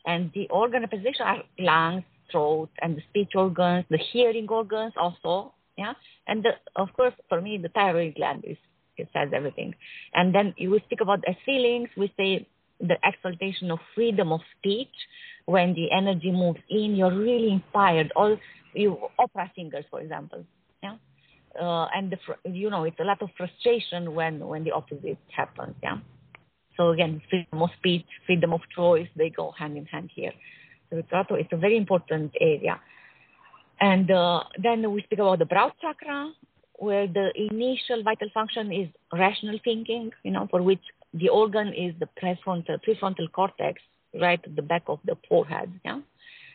and 0.05 0.31
the 0.33 0.47
organ 0.49 0.81
representation 0.81 1.25
are 1.25 1.43
lungs, 1.59 2.03
throat, 2.31 2.69
and 2.81 2.95
the 2.97 3.01
speech 3.09 3.31
organs, 3.35 3.85
the 3.89 3.97
hearing 4.11 4.47
organs 4.47 4.93
also. 4.99 5.53
Yeah. 5.77 5.93
And 6.27 6.43
the, 6.43 6.51
of 6.75 6.89
course, 6.93 7.13
for 7.29 7.41
me, 7.41 7.57
the 7.57 7.69
thyroid 7.69 8.15
gland 8.15 8.43
is, 8.45 8.57
it 8.97 9.07
says 9.13 9.29
everything. 9.33 9.73
And 10.13 10.33
then 10.35 10.53
we 10.59 10.79
speak 10.85 11.01
about 11.01 11.21
the 11.21 11.35
feelings. 11.45 11.89
We 11.97 12.13
say 12.17 12.47
the 12.79 12.97
exaltation 13.03 13.71
of 13.71 13.79
freedom 13.95 14.31
of 14.31 14.41
speech. 14.57 14.89
When 15.45 15.73
the 15.73 15.91
energy 15.91 16.31
moves 16.31 16.59
in, 16.69 16.95
you're 16.95 17.17
really 17.17 17.51
inspired. 17.51 18.11
All 18.15 18.37
you 18.73 18.97
opera 19.17 19.51
singers, 19.55 19.85
for 19.89 20.01
example. 20.01 20.45
Yeah. 20.83 20.97
Uh, 21.59 21.87
and 21.95 22.11
the, 22.11 22.49
you 22.49 22.69
know, 22.69 22.83
it's 22.83 22.99
a 22.99 23.03
lot 23.03 23.21
of 23.21 23.29
frustration 23.35 24.13
when, 24.13 24.39
when 24.45 24.63
the 24.63 24.71
opposite 24.71 25.17
happens. 25.35 25.75
Yeah. 25.81 25.97
So 26.77 26.89
again, 26.89 27.21
freedom 27.29 27.61
of 27.61 27.69
speech, 27.77 28.05
freedom 28.25 28.53
of 28.53 28.61
choice, 28.75 29.07
they 29.15 29.29
go 29.29 29.51
hand 29.51 29.77
in 29.77 29.85
hand 29.85 30.09
here. 30.13 30.31
Also, 30.91 31.35
it's 31.35 31.51
a 31.51 31.57
very 31.57 31.77
important 31.77 32.33
area. 32.39 32.79
And 33.79 34.11
uh, 34.11 34.43
then 34.61 34.91
we 34.91 35.01
speak 35.03 35.19
about 35.19 35.39
the 35.39 35.45
brow 35.45 35.71
chakra, 35.81 36.31
where 36.75 37.07
the 37.07 37.31
initial 37.35 38.03
vital 38.03 38.29
function 38.33 38.71
is 38.71 38.87
rational 39.13 39.59
thinking, 39.63 40.11
you 40.23 40.31
know, 40.31 40.47
for 40.49 40.61
which 40.61 40.81
the 41.13 41.29
organ 41.29 41.69
is 41.73 41.93
the 41.99 42.07
prefrontal, 42.21 42.77
prefrontal 42.87 43.31
cortex, 43.31 43.81
right 44.19 44.39
at 44.43 44.55
the 44.55 44.61
back 44.61 44.83
of 44.87 44.99
the 45.05 45.15
forehead, 45.27 45.71
yeah. 45.85 45.99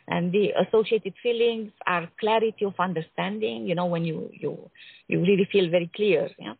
And 0.09 0.31
the 0.31 0.51
associated 0.51 1.13
feelings 1.21 1.71
are 1.85 2.09
clarity 2.19 2.63
of 2.63 2.75
understanding, 2.79 3.67
you 3.67 3.75
know, 3.75 3.87
when 3.87 4.05
you 4.05 4.29
you 4.31 4.69
you 5.09 5.19
really 5.19 5.47
feel 5.51 5.69
very 5.69 5.91
clear, 5.93 6.29
yeah, 6.39 6.53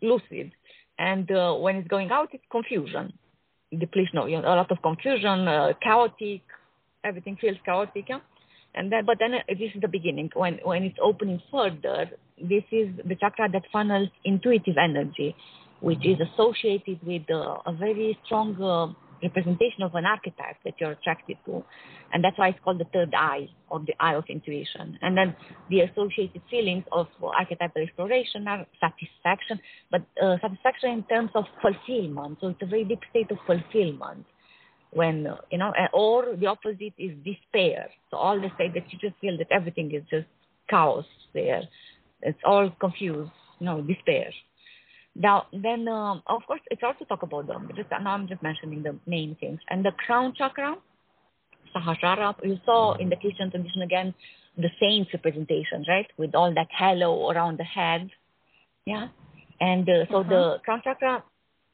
lucid. 0.00 0.52
And 0.98 1.28
uh, 1.30 1.54
when 1.54 1.76
it's 1.76 1.88
going 1.88 2.12
out, 2.12 2.28
it's 2.32 2.44
confusion, 2.52 3.12
depletion 3.76 4.28
you 4.28 4.40
know, 4.40 4.54
a 4.54 4.56
lot 4.60 4.70
of 4.70 4.80
confusion, 4.80 5.48
uh, 5.48 5.72
chaotic. 5.82 6.42
Everything 7.04 7.36
feels 7.40 7.56
chaotic. 7.64 8.06
And 8.74 8.90
then, 8.90 9.04
but 9.06 9.18
then 9.20 9.34
uh, 9.34 9.38
this 9.48 9.70
is 9.74 9.80
the 9.80 9.88
beginning. 9.88 10.30
When 10.34 10.58
when 10.64 10.82
it's 10.82 10.98
opening 11.00 11.40
further, 11.50 12.10
this 12.38 12.64
is 12.72 12.88
the 13.04 13.14
chakra 13.14 13.48
that 13.52 13.62
funnels 13.72 14.08
intuitive 14.24 14.76
energy, 14.78 15.36
which 15.80 16.04
is 16.04 16.18
associated 16.20 16.98
with 17.06 17.22
uh, 17.30 17.58
a 17.66 17.72
very 17.72 18.18
strong 18.24 18.60
uh, 18.60 18.92
representation 19.22 19.82
of 19.82 19.94
an 19.94 20.04
archetype 20.04 20.56
that 20.64 20.74
you're 20.78 20.92
attracted 20.92 21.36
to. 21.46 21.64
And 22.12 22.22
that's 22.22 22.38
why 22.38 22.48
it's 22.48 22.58
called 22.64 22.80
the 22.80 22.86
third 22.92 23.14
eye 23.16 23.48
or 23.70 23.80
the 23.80 23.94
eye 24.00 24.14
of 24.14 24.24
intuition. 24.28 24.98
And 25.02 25.16
then 25.16 25.34
the 25.70 25.80
associated 25.80 26.42
feelings 26.50 26.84
of 26.92 27.06
archetypal 27.22 27.82
exploration 27.82 28.46
are 28.48 28.66
satisfaction, 28.80 29.60
but 29.90 30.02
uh, 30.22 30.36
satisfaction 30.40 30.90
in 30.90 31.02
terms 31.04 31.30
of 31.34 31.44
fulfillment. 31.62 32.38
So 32.40 32.48
it's 32.48 32.62
a 32.62 32.66
very 32.66 32.84
deep 32.84 33.00
state 33.10 33.30
of 33.30 33.38
fulfillment 33.46 34.26
when, 34.94 35.28
you 35.50 35.58
know, 35.58 35.72
or 35.92 36.36
the 36.36 36.46
opposite 36.46 36.94
is 36.98 37.12
despair. 37.24 37.88
So 38.10 38.16
all 38.16 38.40
the 38.40 38.50
state 38.54 38.74
that 38.74 38.92
you 38.92 38.98
just 38.98 39.20
feel 39.20 39.36
that 39.38 39.48
everything 39.50 39.92
is 39.92 40.02
just 40.10 40.26
chaos 40.70 41.04
there. 41.32 41.62
It's 42.22 42.38
all 42.44 42.70
confused, 42.80 43.30
you 43.58 43.66
know, 43.66 43.82
despair. 43.82 44.30
Now, 45.16 45.46
then, 45.52 45.86
um, 45.88 46.22
of 46.26 46.42
course, 46.46 46.60
it's 46.70 46.82
also 46.82 47.04
talk 47.04 47.22
about 47.22 47.46
them. 47.46 47.64
but 47.66 47.76
Just 47.76 47.90
now, 47.90 48.14
I'm 48.14 48.26
just 48.26 48.42
mentioning 48.42 48.82
the 48.82 48.96
main 49.06 49.36
things. 49.38 49.60
And 49.70 49.84
the 49.84 49.92
crown 49.92 50.34
chakra, 50.36 50.74
Sahasrara, 51.74 52.34
you 52.42 52.58
saw 52.64 52.94
in 52.94 53.10
the 53.10 53.16
Christian 53.16 53.50
tradition 53.50 53.82
again, 53.82 54.14
the 54.56 54.70
saints 54.80 55.10
representation, 55.12 55.84
right? 55.88 56.06
With 56.16 56.34
all 56.34 56.52
that 56.54 56.68
halo 56.76 57.30
around 57.30 57.58
the 57.58 57.64
head. 57.64 58.10
Yeah. 58.86 59.08
And 59.60 59.88
uh, 59.88 60.06
so 60.10 60.20
uh-huh. 60.20 60.28
the 60.28 60.58
crown 60.64 60.82
chakra 60.82 61.22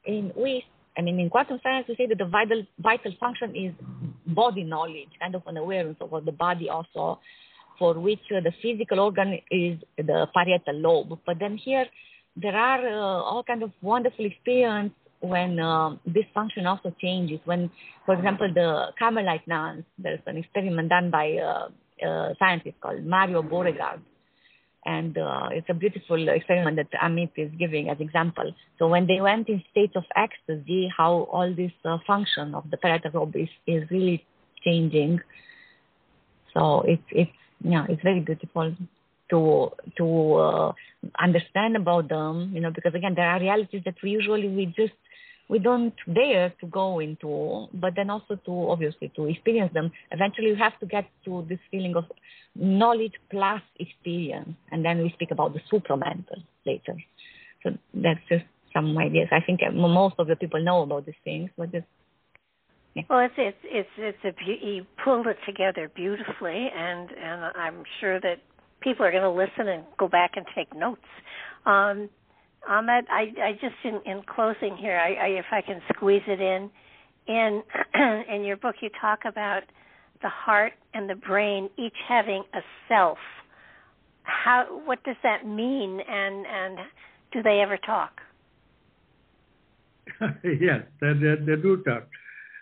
in 0.04 0.32
we 0.36 0.64
I 0.96 1.02
mean 1.02 1.20
in 1.20 1.30
quantum 1.30 1.60
science 1.62 1.86
we 1.88 1.96
say 1.96 2.06
that 2.06 2.18
the 2.18 2.26
vital 2.26 2.64
vital 2.78 3.12
function 3.18 3.54
is 3.54 3.72
body 4.26 4.64
knowledge, 4.64 5.08
kind 5.20 5.34
of 5.34 5.42
an 5.46 5.56
awareness 5.56 5.96
of 6.00 6.24
the 6.24 6.32
body 6.32 6.68
also, 6.68 7.20
for 7.78 7.94
which 7.94 8.20
uh, 8.34 8.40
the 8.40 8.52
physical 8.62 9.00
organ 9.00 9.38
is 9.50 9.78
the 9.96 10.26
parietal 10.34 10.74
lobe. 10.74 11.18
But 11.26 11.38
then 11.38 11.56
here 11.56 11.86
there 12.36 12.56
are 12.56 12.86
uh, 12.86 13.22
all 13.22 13.42
kind 13.44 13.62
of 13.62 13.72
wonderful 13.82 14.24
experience 14.24 14.92
when 15.20 15.58
uh, 15.58 15.96
this 16.06 16.24
function 16.34 16.66
also 16.66 16.94
changes. 17.00 17.40
When, 17.44 17.70
for 18.06 18.14
example, 18.14 18.50
the 18.52 18.88
Carmelite 18.98 19.46
nuns, 19.46 19.84
there's 19.98 20.20
an 20.26 20.36
experiment 20.38 20.88
done 20.88 21.10
by 21.10 21.36
uh, 21.36 21.68
a 22.02 22.34
scientist 22.38 22.76
called 22.80 23.04
Mario 23.04 23.42
Beauregard. 23.42 24.00
And 24.84 25.18
uh, 25.18 25.48
it's 25.52 25.68
a 25.68 25.74
beautiful 25.74 26.28
experiment 26.28 26.76
that 26.76 26.90
Amit 27.02 27.32
is 27.36 27.50
giving 27.58 27.90
as 27.90 28.00
example. 28.00 28.54
So 28.78 28.88
when 28.88 29.06
they 29.06 29.20
went 29.20 29.48
in 29.48 29.62
state 29.70 29.94
of 29.94 30.04
ecstasy, 30.16 30.90
how 30.96 31.28
all 31.30 31.54
this 31.54 31.72
uh, 31.84 31.98
function 32.06 32.54
of 32.54 32.64
the 32.70 32.78
parietal 32.78 33.10
lobe 33.12 33.36
is, 33.36 33.48
is 33.66 33.90
really 33.90 34.24
changing. 34.64 35.20
So 36.54 36.82
it's 36.82 37.02
it's 37.10 37.30
yeah, 37.62 37.84
it's 37.88 38.02
very 38.02 38.20
beautiful 38.20 38.74
to 39.30 39.70
to 39.98 40.34
uh, 40.34 40.72
understand 41.18 41.76
about 41.76 42.08
them. 42.08 42.52
You 42.54 42.60
know, 42.60 42.70
because 42.70 42.94
again, 42.94 43.14
there 43.14 43.28
are 43.28 43.38
realities 43.38 43.82
that 43.84 43.96
we 44.02 44.10
usually 44.10 44.48
we 44.48 44.66
just 44.66 44.94
we 45.50 45.58
don't 45.58 45.94
dare 46.14 46.54
to 46.60 46.66
go 46.68 47.00
into, 47.00 47.66
but 47.74 47.94
then 47.96 48.08
also 48.08 48.36
to 48.46 48.52
obviously 48.70 49.10
to 49.16 49.26
experience 49.26 49.72
them. 49.74 49.90
Eventually, 50.12 50.46
you 50.46 50.56
have 50.56 50.78
to 50.78 50.86
get 50.86 51.06
to 51.24 51.44
this 51.48 51.58
feeling 51.72 51.96
of 51.96 52.04
knowledge 52.54 53.14
plus 53.30 53.60
experience, 53.80 54.54
and 54.70 54.84
then 54.84 55.02
we 55.02 55.10
speak 55.14 55.32
about 55.32 55.52
the 55.52 55.60
supramental 55.72 56.38
later. 56.64 56.94
So 57.64 57.70
that's 57.92 58.20
just 58.28 58.44
some 58.72 58.96
ideas. 58.96 59.28
I 59.32 59.40
think 59.44 59.60
most 59.74 60.14
of 60.18 60.28
the 60.28 60.36
people 60.36 60.62
know 60.62 60.82
about 60.82 61.04
these 61.06 61.22
things, 61.24 61.50
but 61.58 61.72
just 61.72 61.86
yeah. 62.94 63.02
Well, 63.10 63.20
it's 63.20 63.34
it's 63.36 63.58
it's 63.64 64.18
it's 64.22 64.24
a 64.24 64.66
you 64.66 64.86
pulled 65.04 65.26
it 65.26 65.36
together 65.46 65.90
beautifully, 65.94 66.68
and 66.76 67.10
and 67.10 67.44
I'm 67.56 67.82
sure 68.00 68.20
that 68.20 68.36
people 68.80 69.04
are 69.04 69.10
going 69.10 69.22
to 69.22 69.30
listen 69.30 69.68
and 69.68 69.84
go 69.98 70.08
back 70.08 70.32
and 70.36 70.46
take 70.56 70.74
notes. 70.74 71.10
Um, 71.66 72.08
Amit, 72.68 73.04
I, 73.10 73.32
I 73.42 73.52
just 73.52 73.74
in, 73.84 74.00
in 74.04 74.22
closing 74.22 74.76
here, 74.76 74.98
I, 74.98 75.14
I, 75.14 75.26
if 75.28 75.46
I 75.50 75.60
can 75.62 75.80
squeeze 75.94 76.22
it 76.26 76.40
in, 76.40 76.70
in 77.26 77.62
in 78.34 78.44
your 78.44 78.56
book 78.56 78.76
you 78.80 78.90
talk 79.00 79.20
about 79.24 79.62
the 80.22 80.28
heart 80.28 80.72
and 80.94 81.08
the 81.08 81.14
brain 81.14 81.70
each 81.78 81.96
having 82.08 82.44
a 82.54 82.60
self. 82.88 83.18
How 84.22 84.66
what 84.84 85.02
does 85.04 85.16
that 85.22 85.46
mean, 85.46 86.00
and 86.08 86.46
and 86.46 86.78
do 87.32 87.42
they 87.42 87.60
ever 87.60 87.78
talk? 87.78 88.20
yes, 90.44 90.82
they, 91.00 91.12
they, 91.14 91.34
they 91.46 91.62
do 91.62 91.82
talk. 91.84 92.06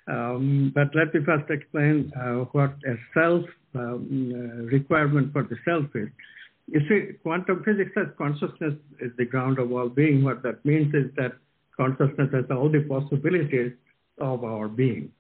Um, 0.07 0.73
but 0.75 0.89
let 0.95 1.13
me 1.13 1.21
first 1.25 1.51
explain 1.51 2.13
uh, 2.17 2.45
what 2.53 2.71
a 2.87 2.97
self 3.13 3.45
um, 3.75 4.33
uh, 4.33 4.63
requirement 4.65 5.33
for 5.33 5.43
the 5.43 5.57
self 5.65 5.85
is. 5.95 6.09
You 6.71 6.81
see, 6.89 7.15
quantum 7.23 7.63
physics 7.65 7.93
says 7.95 8.09
consciousness 8.19 8.75
is 9.01 9.11
the 9.17 9.25
ground 9.25 9.59
of 9.59 9.73
all 9.73 9.89
being. 9.89 10.23
What 10.23 10.43
that 10.43 10.63
means 10.67 10.95
is 10.95 11.11
that 11.17 11.33
consciousness 11.77 12.29
has 12.33 12.45
all 12.51 12.69
the 12.69 12.83
possibilities 12.83 13.73
of 14.19 14.45
our 14.45 14.69
being. 14.69 15.11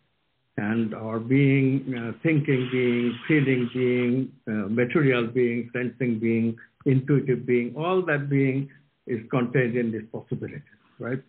And 0.58 0.94
our 0.94 1.18
being, 1.20 1.94
uh, 1.96 2.12
thinking 2.22 2.68
being, 2.70 3.18
feeling 3.26 3.70
being, 3.72 4.32
uh, 4.46 4.68
material 4.68 5.26
being, 5.26 5.70
sensing 5.72 6.18
being, 6.18 6.56
intuitive 6.84 7.46
being, 7.46 7.74
all 7.76 8.02
that 8.02 8.28
being 8.28 8.68
is 9.06 9.20
contained 9.30 9.76
in 9.76 9.90
these 9.90 10.08
possibilities, 10.12 10.62
right? 10.98 11.22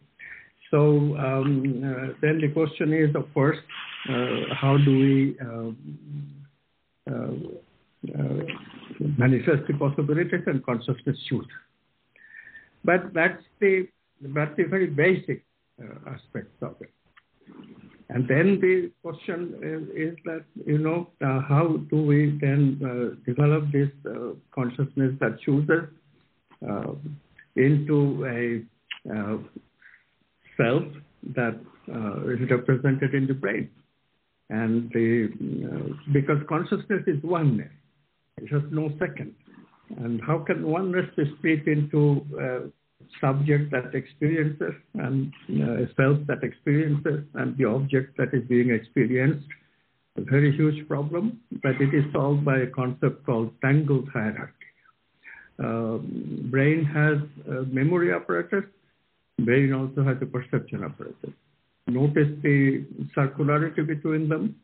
So 0.72 1.16
um, 1.18 1.84
uh, 1.84 2.14
then 2.22 2.42
the 2.42 2.50
question 2.50 2.92
is, 2.92 3.16
of 3.16 3.34
course, 3.34 3.58
uh, 4.10 4.54
how 4.54 4.78
do 4.78 4.92
we 4.92 5.38
uh, 5.40 5.72
uh, 7.10 7.34
uh 8.20 8.44
manifest 9.18 9.68
the 9.68 9.74
possibilities 9.74 10.42
and 10.46 10.66
consciousness 10.66 11.18
should. 11.28 11.48
But 12.84 13.14
that's 13.14 13.44
the 13.60 13.88
that's 14.22 14.56
the 14.58 14.64
very 14.64 14.88
basic 14.88 15.46
uh, 15.82 16.10
aspects 16.10 16.56
of 16.62 16.76
it. 16.82 16.92
And 18.10 18.28
then 18.28 18.60
the 18.60 18.92
question 19.04 19.56
is, 19.62 20.12
is 20.12 20.18
that 20.26 20.44
you 20.66 20.80
know 20.80 21.10
how 21.22 21.78
do 21.90 22.02
we 22.02 22.38
then 22.42 23.20
develop 23.26 23.72
this 23.72 23.90
consciousness 24.52 25.14
that 25.20 25.40
chooses 25.42 25.86
into 27.56 28.26
a 28.26 28.64
self 30.58 30.84
that 31.36 31.60
uh, 31.94 32.28
is 32.28 32.50
represented 32.50 33.14
in 33.14 33.28
the 33.28 33.34
brain. 33.34 33.70
And 34.50 34.92
the, 34.92 35.30
uh, 35.66 36.12
because 36.12 36.38
consciousness 36.48 37.04
is 37.08 37.22
oneness, 37.24 37.72
it 38.42 38.50
has 38.52 38.64
no 38.72 38.90
second. 39.00 39.36
And 39.98 40.22
how 40.22 40.40
can 40.40 40.68
one 40.68 40.94
split 41.38 41.68
into 41.68 42.26
subject 43.22 43.72
that 43.72 43.96
experiences 43.96 44.76
and 44.96 45.34
self 45.96 46.18
that 46.28 46.44
experiences 46.44 47.24
and 47.34 47.58
the 47.58 47.66
object 47.66 48.18
that 48.18 48.34
is 48.34 48.44
being 48.48 48.70
experienced? 48.72 49.48
A 50.18 50.22
very 50.22 50.56
huge 50.56 50.88
problem, 50.88 51.40
but 51.64 51.80
it 51.80 51.94
is 51.94 52.04
solved 52.12 52.44
by 52.44 52.60
a 52.60 52.68
concept 52.68 53.26
called 53.26 53.52
tangled 53.62 54.10
hierarchy. 54.10 54.54
Uh, 55.64 55.98
brain 56.50 56.84
has 56.86 57.18
a 57.48 57.64
memory 57.64 58.14
apparatus 58.14 58.66
Brain 59.46 59.74
also 59.74 60.04
has 60.04 60.18
a 60.22 60.26
perception 60.26 60.84
apparatus. 60.84 61.34
Notice 61.88 62.30
the 62.44 62.86
circularity 63.16 63.86
between 63.86 64.30
them. 64.30 64.56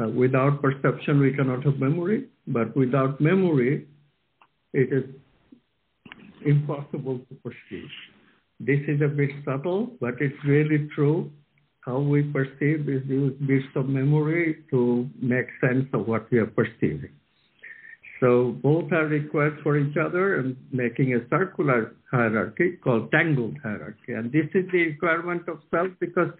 Uh, 0.00 0.08
without 0.08 0.60
perception, 0.60 1.20
we 1.20 1.32
cannot 1.32 1.64
have 1.64 1.78
memory, 1.78 2.26
but 2.48 2.76
without 2.76 3.20
memory, 3.20 3.86
it 4.72 4.92
is 4.92 5.04
impossible 6.44 7.20
to 7.28 7.34
perceive. 7.44 7.88
This 8.58 8.80
is 8.88 9.00
a 9.02 9.08
bit 9.08 9.30
subtle, 9.44 9.92
but 10.00 10.14
it's 10.20 10.36
really 10.44 10.88
true. 10.94 11.30
How 11.80 11.98
we 11.98 12.22
perceive 12.22 12.88
is 12.88 13.02
use 13.06 13.34
bits 13.46 13.66
of 13.76 13.88
memory 13.88 14.64
to 14.70 15.08
make 15.20 15.46
sense 15.60 15.86
of 15.92 16.08
what 16.08 16.30
we 16.30 16.38
are 16.38 16.46
perceiving. 16.46 17.12
So 18.20 18.56
both 18.62 18.90
are 18.92 19.06
required 19.06 19.58
for 19.62 19.76
each 19.76 19.96
other 19.96 20.38
and 20.38 20.56
making 20.72 21.14
a 21.14 21.28
circular 21.28 21.94
hierarchy 22.10 22.78
called 22.82 23.10
tangled 23.12 23.58
hierarchy. 23.62 24.14
And 24.14 24.32
this 24.32 24.46
is 24.54 24.64
the 24.72 24.86
requirement 24.86 25.46
of 25.48 25.58
self 25.70 25.88
because 26.00 26.30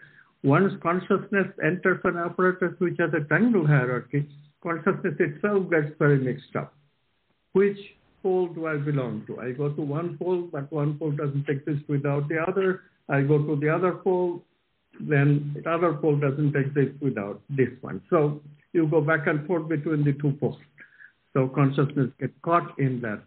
once 0.44 0.74
consciousness 0.82 1.46
enters 1.64 1.98
an 2.04 2.18
apparatus 2.18 2.78
which 2.78 2.96
has 2.98 3.10
a 3.14 3.24
tangled 3.30 3.66
hierarchy, 3.66 4.28
consciousness 4.62 5.14
itself 5.18 5.70
gets 5.70 5.88
very 5.98 6.18
mixed 6.18 6.54
up. 6.54 6.74
Which 7.54 7.78
pole 8.22 8.48
do 8.48 8.66
I 8.66 8.76
belong 8.76 9.24
to? 9.26 9.40
I 9.40 9.52
go 9.52 9.70
to 9.70 9.80
one 9.80 10.18
pole, 10.18 10.48
but 10.52 10.70
one 10.70 10.98
pole 10.98 11.12
doesn't 11.12 11.48
exist 11.48 11.88
without 11.88 12.28
the 12.28 12.44
other. 12.46 12.82
I 13.08 13.22
go 13.22 13.38
to 13.38 13.56
the 13.56 13.70
other 13.70 13.92
pole, 13.92 14.42
then 15.00 15.56
the 15.64 15.70
other 15.70 15.94
pole 15.94 16.16
doesn't 16.16 16.54
exist 16.54 17.00
without 17.00 17.40
this 17.48 17.70
one. 17.80 18.02
So 18.10 18.42
you 18.74 18.86
go 18.86 19.00
back 19.00 19.26
and 19.26 19.46
forth 19.46 19.66
between 19.66 20.04
the 20.04 20.12
two 20.12 20.32
poles. 20.32 20.58
So 21.32 21.48
consciousness 21.48 22.10
gets 22.20 22.34
caught 22.42 22.78
in 22.78 23.00
that 23.00 23.22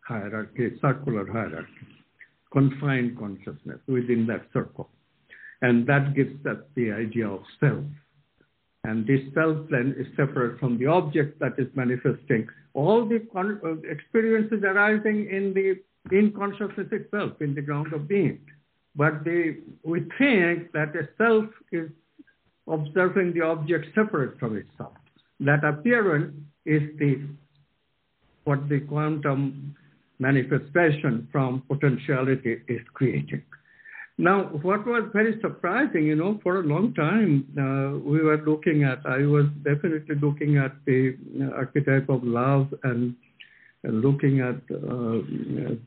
hierarchy, 0.00 0.76
circular 0.80 1.30
hierarchy, 1.30 1.86
confined 2.52 3.16
consciousness 3.16 3.78
within 3.86 4.26
that 4.26 4.42
circle. 4.52 4.90
And 5.66 5.84
that 5.88 6.14
gives 6.14 6.46
us 6.46 6.58
the 6.76 6.92
idea 6.92 7.26
of 7.26 7.42
self. 7.58 7.84
And 8.84 9.04
this 9.04 9.22
self 9.34 9.56
then 9.68 9.96
is 9.98 10.06
separate 10.16 10.60
from 10.60 10.78
the 10.78 10.86
object 10.86 11.40
that 11.40 11.54
is 11.58 11.66
manifesting. 11.74 12.46
All 12.72 13.04
the 13.04 13.18
con- 13.32 13.60
uh, 13.64 13.78
experiences 13.90 14.62
arising 14.62 15.28
in 15.28 15.52
the 15.54 15.66
in 16.16 16.30
consciousness 16.30 16.86
itself, 16.92 17.32
in 17.40 17.52
the 17.56 17.62
ground 17.62 17.92
of 17.92 18.06
being. 18.06 18.38
But 18.94 19.24
the, 19.24 19.56
we 19.82 20.02
think 20.18 20.70
that 20.70 20.94
a 20.94 21.08
self 21.18 21.46
is 21.72 21.90
observing 22.68 23.32
the 23.32 23.40
object 23.40 23.86
separate 23.92 24.38
from 24.38 24.56
itself. 24.56 24.94
That 25.40 25.64
appearance 25.64 26.32
is 26.64 26.82
the 27.00 27.12
what 28.44 28.68
the 28.68 28.80
quantum 28.92 29.74
manifestation 30.20 31.26
from 31.32 31.64
potentiality 31.68 32.62
is 32.68 32.82
creating. 32.94 33.42
Now, 34.18 34.44
what 34.44 34.86
was 34.86 35.10
very 35.12 35.38
surprising, 35.42 36.04
you 36.04 36.16
know, 36.16 36.40
for 36.42 36.60
a 36.60 36.62
long 36.62 36.94
time, 36.94 37.44
uh, 37.52 37.98
we 37.98 38.22
were 38.22 38.38
looking 38.46 38.82
at, 38.82 39.04
I 39.04 39.26
was 39.26 39.44
definitely 39.62 40.14
looking 40.16 40.56
at 40.56 40.72
the 40.86 41.18
archetype 41.54 42.08
of 42.08 42.24
love 42.24 42.72
and 42.82 43.14
uh, 43.86 43.90
looking 43.90 44.40
at 44.40 44.56
uh, 44.74 45.20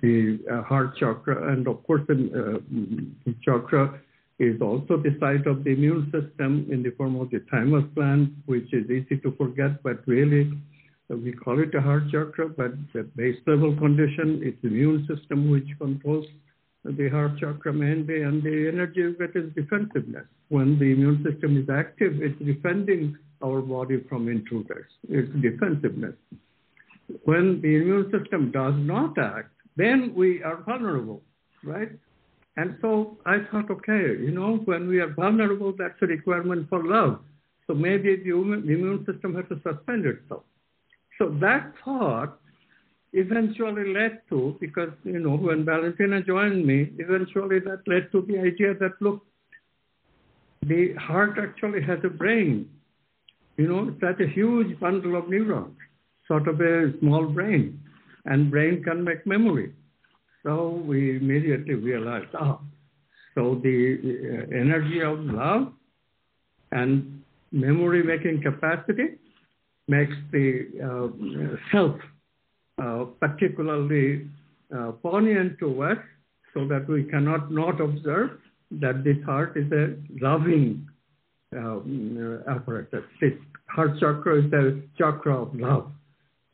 the 0.01 0.39
uh, 0.51 0.61
heart 0.61 0.95
chakra. 0.97 1.51
And 1.51 1.67
of 1.67 1.83
course, 1.85 2.03
the 2.07 2.61
uh, 2.61 3.31
chakra 3.43 3.99
is 4.37 4.61
also 4.61 4.97
the 4.97 5.17
site 5.19 5.47
of 5.47 5.63
the 5.63 5.71
immune 5.71 6.05
system 6.11 6.67
in 6.71 6.83
the 6.83 6.91
form 6.91 7.19
of 7.19 7.31
the 7.31 7.43
thymus 7.49 7.83
gland, 7.95 8.35
which 8.45 8.71
is 8.73 8.85
easy 8.91 9.17
to 9.21 9.31
forget, 9.37 9.81
but 9.81 10.07
really 10.07 10.53
we 11.09 11.31
call 11.31 11.59
it 11.59 11.73
a 11.73 11.81
heart 11.81 12.03
chakra, 12.11 12.47
but 12.47 12.73
the 12.93 13.01
base 13.15 13.39
level 13.47 13.75
condition, 13.75 14.39
it's 14.43 14.61
the 14.61 14.67
immune 14.67 15.07
system 15.07 15.49
which 15.49 15.67
controls 15.79 16.27
the 16.85 17.09
heart 17.09 17.37
chakra 17.39 17.71
and 17.71 18.07
the 18.07 18.67
energy 18.71 19.13
get 19.19 19.35
is 19.35 19.53
defensiveness. 19.53 20.25
When 20.49 20.79
the 20.79 20.91
immune 20.93 21.23
system 21.29 21.57
is 21.57 21.69
active, 21.69 22.21
it's 22.21 22.39
defending 22.39 23.17
our 23.43 23.61
body 23.61 24.03
from 24.09 24.27
intruders. 24.29 24.89
It's 25.07 25.31
defensiveness. 25.41 26.15
When 27.25 27.61
the 27.61 27.75
immune 27.75 28.11
system 28.11 28.51
does 28.51 28.73
not 28.77 29.17
act, 29.17 29.51
then 29.75 30.13
we 30.15 30.43
are 30.43 30.57
vulnerable, 30.63 31.21
right? 31.63 31.91
And 32.57 32.77
so 32.81 33.17
I 33.25 33.37
thought, 33.51 33.69
okay, 33.71 34.17
you 34.21 34.31
know, 34.31 34.57
when 34.65 34.87
we 34.87 34.99
are 34.99 35.13
vulnerable, 35.13 35.73
that's 35.77 36.01
a 36.01 36.07
requirement 36.07 36.67
for 36.69 36.83
love. 36.83 37.19
So 37.67 37.73
maybe 37.73 38.15
the 38.15 38.31
immune 38.31 39.05
system 39.11 39.35
has 39.35 39.45
to 39.49 39.61
suspend 39.61 40.05
itself. 40.05 40.43
So 41.17 41.29
that 41.41 41.73
thought 41.83 42.38
eventually 43.13 43.93
led 43.93 44.21
to, 44.29 44.55
because, 44.59 44.91
you 45.03 45.19
know, 45.19 45.35
when 45.35 45.65
Valentina 45.65 46.21
joined 46.21 46.65
me, 46.65 46.91
eventually 46.97 47.59
that 47.59 47.81
led 47.87 48.11
to 48.11 48.21
the 48.21 48.39
idea 48.39 48.73
that, 48.75 48.93
look, 49.01 49.25
the 50.63 50.93
heart 50.95 51.37
actually 51.41 51.81
has 51.81 51.99
a 52.03 52.09
brain. 52.09 52.69
You 53.57 53.67
know, 53.67 53.95
that's 54.01 54.19
a 54.21 54.27
huge 54.27 54.79
bundle 54.79 55.15
of 55.15 55.29
neurons, 55.29 55.77
sort 56.27 56.47
of 56.47 56.61
a 56.61 56.97
small 56.99 57.25
brain, 57.25 57.79
and 58.25 58.51
brain 58.51 58.83
can 58.83 59.03
make 59.03 59.25
memory. 59.25 59.73
So 60.43 60.81
we 60.85 61.17
immediately 61.17 61.75
realized, 61.75 62.33
ah, 62.39 62.59
so 63.35 63.59
the 63.63 63.97
uh, 63.99 64.55
energy 64.55 65.01
of 65.01 65.19
love 65.19 65.73
and 66.71 67.23
memory 67.51 68.03
making 68.03 68.41
capacity 68.41 69.17
makes 69.87 70.13
the 70.31 70.67
uh, 70.83 71.55
self 71.71 71.99
particularly 73.19 74.27
uh, 74.75 74.91
poignant 75.03 75.59
to 75.59 75.83
us 75.83 75.97
so 76.53 76.67
that 76.67 76.87
we 76.87 77.03
cannot 77.03 77.51
not 77.51 77.79
observe 77.81 78.31
that 78.71 79.03
this 79.03 79.17
heart 79.25 79.57
is 79.57 79.71
a 79.71 79.95
loving 80.21 80.87
um, 81.55 82.41
apparatus. 82.47 83.03
This 83.19 83.33
heart 83.67 83.99
chakra 83.99 84.43
is 84.43 84.51
the 84.51 84.81
chakra 84.97 85.41
of 85.41 85.55
love. 85.55 85.91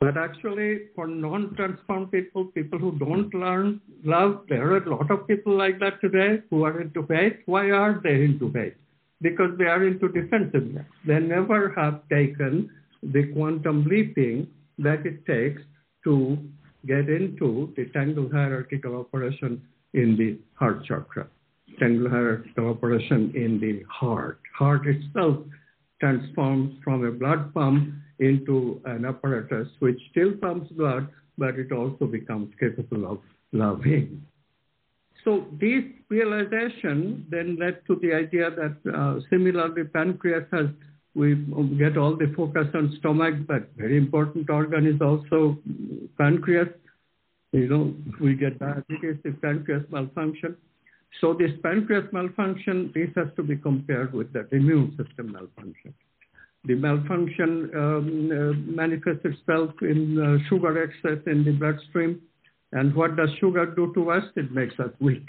But 0.00 0.16
actually, 0.18 0.88
for 0.94 1.06
non-transformed 1.06 2.12
people, 2.12 2.46
people 2.46 2.78
who 2.78 2.98
don't 2.98 3.32
learn 3.32 3.80
love, 4.04 4.42
there 4.48 4.70
are 4.70 4.76
a 4.76 4.90
lot 4.90 5.10
of 5.10 5.26
people 5.26 5.56
like 5.56 5.78
that 5.80 6.00
today 6.02 6.42
who 6.50 6.64
are 6.64 6.80
into 6.80 7.06
faith. 7.06 7.34
Why 7.46 7.70
are 7.70 8.00
they 8.02 8.24
into 8.24 8.52
faith? 8.52 8.74
Because 9.22 9.56
they 9.58 9.64
are 9.64 9.86
into 9.86 10.08
defensiveness. 10.08 10.84
They 11.06 11.18
never 11.18 11.72
have 11.76 12.06
taken 12.10 12.70
the 13.02 13.32
quantum 13.32 13.84
leaping 13.84 14.48
that 14.78 15.06
it 15.06 15.24
takes 15.24 15.62
to 16.06 16.38
get 16.86 17.08
into 17.08 17.72
the 17.76 17.86
tangle 17.86 18.30
hierarchical 18.32 18.94
operation 18.94 19.60
in 19.92 20.16
the 20.16 20.38
heart 20.54 20.84
chakra, 20.84 21.26
tangle 21.80 22.08
hierarchical 22.08 22.68
operation 22.68 23.32
in 23.34 23.58
the 23.60 23.82
heart. 23.90 24.38
Heart 24.56 24.86
itself 24.86 25.38
transforms 26.00 26.78
from 26.84 27.04
a 27.04 27.10
blood 27.10 27.52
pump 27.52 27.92
into 28.20 28.80
an 28.84 29.04
apparatus 29.04 29.68
which 29.80 29.98
still 30.12 30.32
pumps 30.40 30.70
blood, 30.72 31.08
but 31.36 31.58
it 31.58 31.72
also 31.72 32.06
becomes 32.06 32.54
capable 32.60 33.10
of 33.10 33.18
loving. 33.52 34.22
So 35.24 35.46
this 35.60 35.82
realization 36.08 37.26
then 37.28 37.56
led 37.58 37.84
to 37.88 37.96
the 38.00 38.14
idea 38.14 38.48
that 38.50 38.76
uh, 38.94 39.18
similarly 39.28 39.82
pancreas 39.84 40.44
has 40.52 40.66
we 41.16 41.34
get 41.78 41.96
all 41.96 42.14
the 42.14 42.32
focus 42.36 42.66
on 42.74 42.94
stomach, 42.98 43.34
but 43.48 43.70
very 43.76 43.96
important 43.96 44.50
organ 44.50 44.86
is 44.86 45.00
also 45.00 45.56
pancreas. 46.18 46.68
You 47.52 47.68
know, 47.68 47.94
we 48.20 48.34
get 48.34 48.58
diabetes 48.58 49.16
if 49.24 49.40
pancreas 49.40 49.84
malfunction. 49.90 50.56
So 51.20 51.32
this 51.32 51.52
pancreas 51.62 52.04
malfunction, 52.12 52.92
this 52.94 53.08
has 53.16 53.28
to 53.36 53.42
be 53.42 53.56
compared 53.56 54.12
with 54.12 54.30
that 54.34 54.52
immune 54.52 54.90
system 54.98 55.32
malfunction. 55.32 55.94
The 56.64 56.74
malfunction 56.74 57.70
um, 57.74 58.30
uh, 58.30 58.52
manifests 58.76 59.24
itself 59.24 59.70
in 59.80 60.20
uh, 60.20 60.48
sugar 60.50 60.82
excess 60.82 61.22
in 61.26 61.44
the 61.44 61.52
bloodstream. 61.52 62.20
And 62.72 62.94
what 62.94 63.16
does 63.16 63.30
sugar 63.40 63.64
do 63.64 63.94
to 63.94 64.10
us? 64.10 64.24
It 64.36 64.52
makes 64.52 64.78
us 64.78 64.90
weak. 65.00 65.24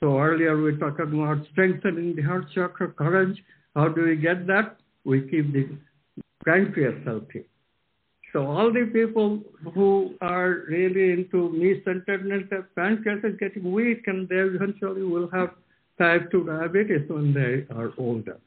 So 0.00 0.18
earlier 0.18 0.60
we 0.60 0.76
talked 0.76 0.98
about 0.98 1.46
strengthening 1.52 2.16
the 2.16 2.22
heart 2.22 2.46
chakra, 2.52 2.90
courage. 2.90 3.38
How 3.76 3.88
do 3.88 4.02
we 4.02 4.16
get 4.16 4.46
that? 4.48 4.78
We 5.10 5.20
keep 5.30 5.52
the 5.52 5.64
pancreas 6.44 6.98
healthy. 7.04 7.44
So 8.32 8.46
all 8.46 8.72
the 8.72 8.86
people 8.92 9.40
who 9.74 10.14
are 10.20 10.62
really 10.68 11.06
into 11.16 11.50
me-centeredness, 11.50 12.44
their 12.48 12.68
pancreas 12.76 13.24
is 13.24 13.36
getting 13.40 13.72
weak 13.72 14.02
and 14.06 14.28
they 14.28 14.36
eventually 14.36 15.02
will 15.02 15.28
have 15.32 15.50
type 15.98 16.30
2 16.30 16.44
diabetes 16.44 17.08
when 17.08 17.34
they 17.34 17.52
are 17.74 17.90
older. 17.98 18.38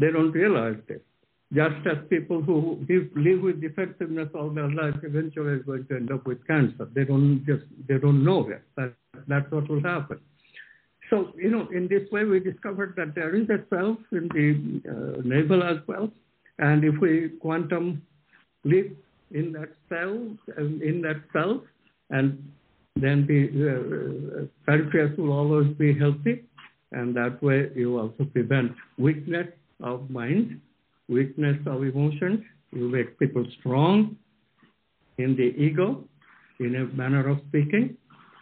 They 0.00 0.10
don't 0.12 0.30
realize 0.30 0.78
this. 0.88 1.00
Just 1.52 1.86
as 1.86 1.98
people 2.08 2.42
who 2.42 2.84
live 3.16 3.40
with 3.42 3.60
defectiveness 3.60 4.28
all 4.34 4.50
their 4.50 4.70
life 4.70 4.94
eventually 5.02 5.52
are 5.56 5.64
going 5.70 5.86
to 5.86 5.96
end 5.96 6.12
up 6.12 6.26
with 6.26 6.46
cancer. 6.46 6.88
They 6.94 7.04
don't 7.04 7.44
just, 7.44 7.64
they 7.88 7.98
don't 7.98 8.24
know 8.24 8.48
it. 8.48 8.62
That, 8.76 8.94
that's 9.28 9.50
what 9.50 9.68
will 9.68 9.82
happen. 9.82 10.20
So, 11.10 11.32
you 11.36 11.50
know, 11.50 11.68
in 11.68 11.88
this 11.88 12.10
way, 12.10 12.24
we 12.24 12.40
discovered 12.40 12.94
that 12.96 13.14
there 13.14 13.34
is 13.34 13.48
a 13.50 13.58
self 13.68 13.98
in 14.12 14.28
the 14.28 14.90
uh, 14.90 15.22
navel 15.24 15.62
as 15.62 15.78
well. 15.86 16.10
And 16.58 16.84
if 16.84 16.94
we 17.00 17.30
quantum 17.40 18.02
live 18.64 18.90
in 19.32 19.52
that 19.52 19.70
cell, 19.88 20.14
in 20.56 21.02
that 21.02 21.22
self, 21.32 21.62
and 22.10 22.42
then 22.96 23.26
the 23.26 23.40
uh, 23.68 24.46
pancreas 24.66 25.16
will 25.18 25.32
always 25.32 25.74
be 25.76 25.98
healthy. 25.98 26.44
And 26.92 27.14
that 27.16 27.42
way, 27.42 27.70
you 27.74 27.98
also 27.98 28.24
prevent 28.24 28.72
weakness 28.98 29.48
of 29.82 30.08
mind, 30.10 30.60
weakness 31.08 31.58
of 31.66 31.82
emotions. 31.82 32.40
You 32.70 32.88
make 32.88 33.18
people 33.18 33.44
strong 33.58 34.16
in 35.18 35.36
the 35.36 35.54
ego, 35.60 36.04
in 36.60 36.76
a 36.76 36.84
manner 36.96 37.28
of 37.28 37.38
speaking, 37.48 37.96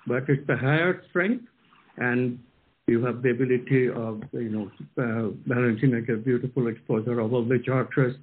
but 0.07 0.25
it's 0.29 0.49
a 0.49 0.57
higher 0.57 1.03
strength 1.09 1.45
and 1.97 2.39
you 2.87 3.05
have 3.05 3.23
the 3.23 3.31
ability 3.31 3.89
of, 3.89 4.23
you 4.33 4.51
know, 4.51 4.71
uh, 4.99 5.31
balancing 5.47 5.93
like 5.93 6.09
a 6.09 6.17
beautiful 6.17 6.67
exposure 6.69 7.21
of 7.21 7.33
all 7.33 7.45
the 7.45 7.59
chakras. 7.59 8.17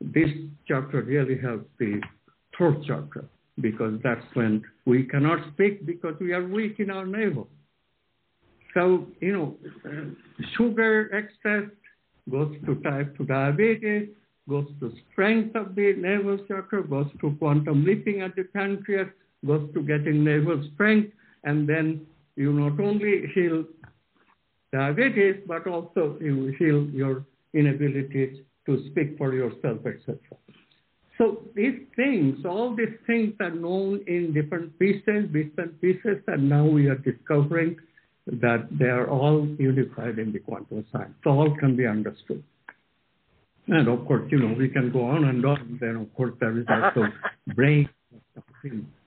This 0.00 0.30
chakra 0.66 1.02
really 1.02 1.38
helps 1.38 1.68
the 1.78 2.00
throat 2.56 2.84
chakra 2.86 3.24
because 3.60 4.00
that's 4.02 4.24
when 4.34 4.62
we 4.84 5.04
cannot 5.04 5.40
speak 5.52 5.86
because 5.86 6.14
we 6.20 6.32
are 6.32 6.46
weak 6.46 6.76
in 6.78 6.90
our 6.90 7.06
navel. 7.06 7.48
So, 8.74 9.06
you 9.20 9.32
know, 9.32 9.56
uh, 9.86 10.10
sugar 10.56 11.10
excess 11.14 11.70
goes 12.30 12.54
to 12.66 12.74
type 12.82 13.16
2 13.16 13.24
diabetes, 13.24 14.08
goes 14.48 14.66
to 14.80 14.92
strength 15.12 15.56
of 15.56 15.74
the 15.74 15.94
navel 15.96 16.38
chakra, 16.48 16.86
goes 16.86 17.06
to 17.20 17.34
quantum 17.38 17.84
leaping 17.84 18.20
at 18.20 18.36
the 18.36 18.44
pancreas, 18.44 19.08
goes 19.46 19.68
to 19.74 19.82
getting 19.82 20.24
navel 20.24 20.62
strength, 20.74 21.12
and 21.44 21.68
then 21.68 22.06
you 22.36 22.52
not 22.52 22.78
only 22.78 23.30
heal 23.34 23.64
diabetes, 24.72 25.36
but 25.46 25.66
also 25.66 26.16
you 26.20 26.54
heal 26.58 26.86
your 26.90 27.24
inability 27.54 28.44
to 28.66 28.90
speak 28.90 29.16
for 29.16 29.34
yourself, 29.34 29.78
etc. 29.86 30.18
So 31.18 31.42
these 31.54 31.80
things, 31.94 32.44
all 32.44 32.76
these 32.76 32.96
things 33.06 33.34
are 33.40 33.50
known 33.50 34.04
in 34.06 34.34
different 34.34 34.78
pieces, 34.78 35.30
different 35.32 35.80
pieces, 35.80 36.18
and 36.26 36.48
now 36.48 36.66
we 36.66 36.88
are 36.88 36.96
discovering 36.96 37.76
that 38.26 38.68
they 38.72 38.86
are 38.86 39.08
all 39.08 39.46
unified 39.58 40.18
in 40.18 40.32
the 40.32 40.40
quantum 40.40 40.84
science. 40.92 41.14
So 41.24 41.30
all 41.30 41.56
can 41.56 41.76
be 41.76 41.86
understood. 41.86 42.42
And 43.68 43.88
of 43.88 44.06
course, 44.06 44.30
you 44.30 44.38
know, 44.38 44.54
we 44.56 44.68
can 44.68 44.92
go 44.92 45.04
on 45.04 45.24
and 45.24 45.44
on. 45.44 45.78
Then 45.80 45.96
of 45.96 46.14
course 46.14 46.34
there 46.40 46.56
is 46.58 46.66
also 46.68 47.06
brain 47.54 47.88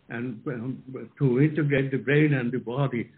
and 0.10 0.42
um, 0.48 0.84
to 1.20 1.42
integrate 1.42 1.92
the 1.92 1.98
brain 1.98 2.34
and 2.34 2.52
the 2.52 2.58
body 2.58 3.12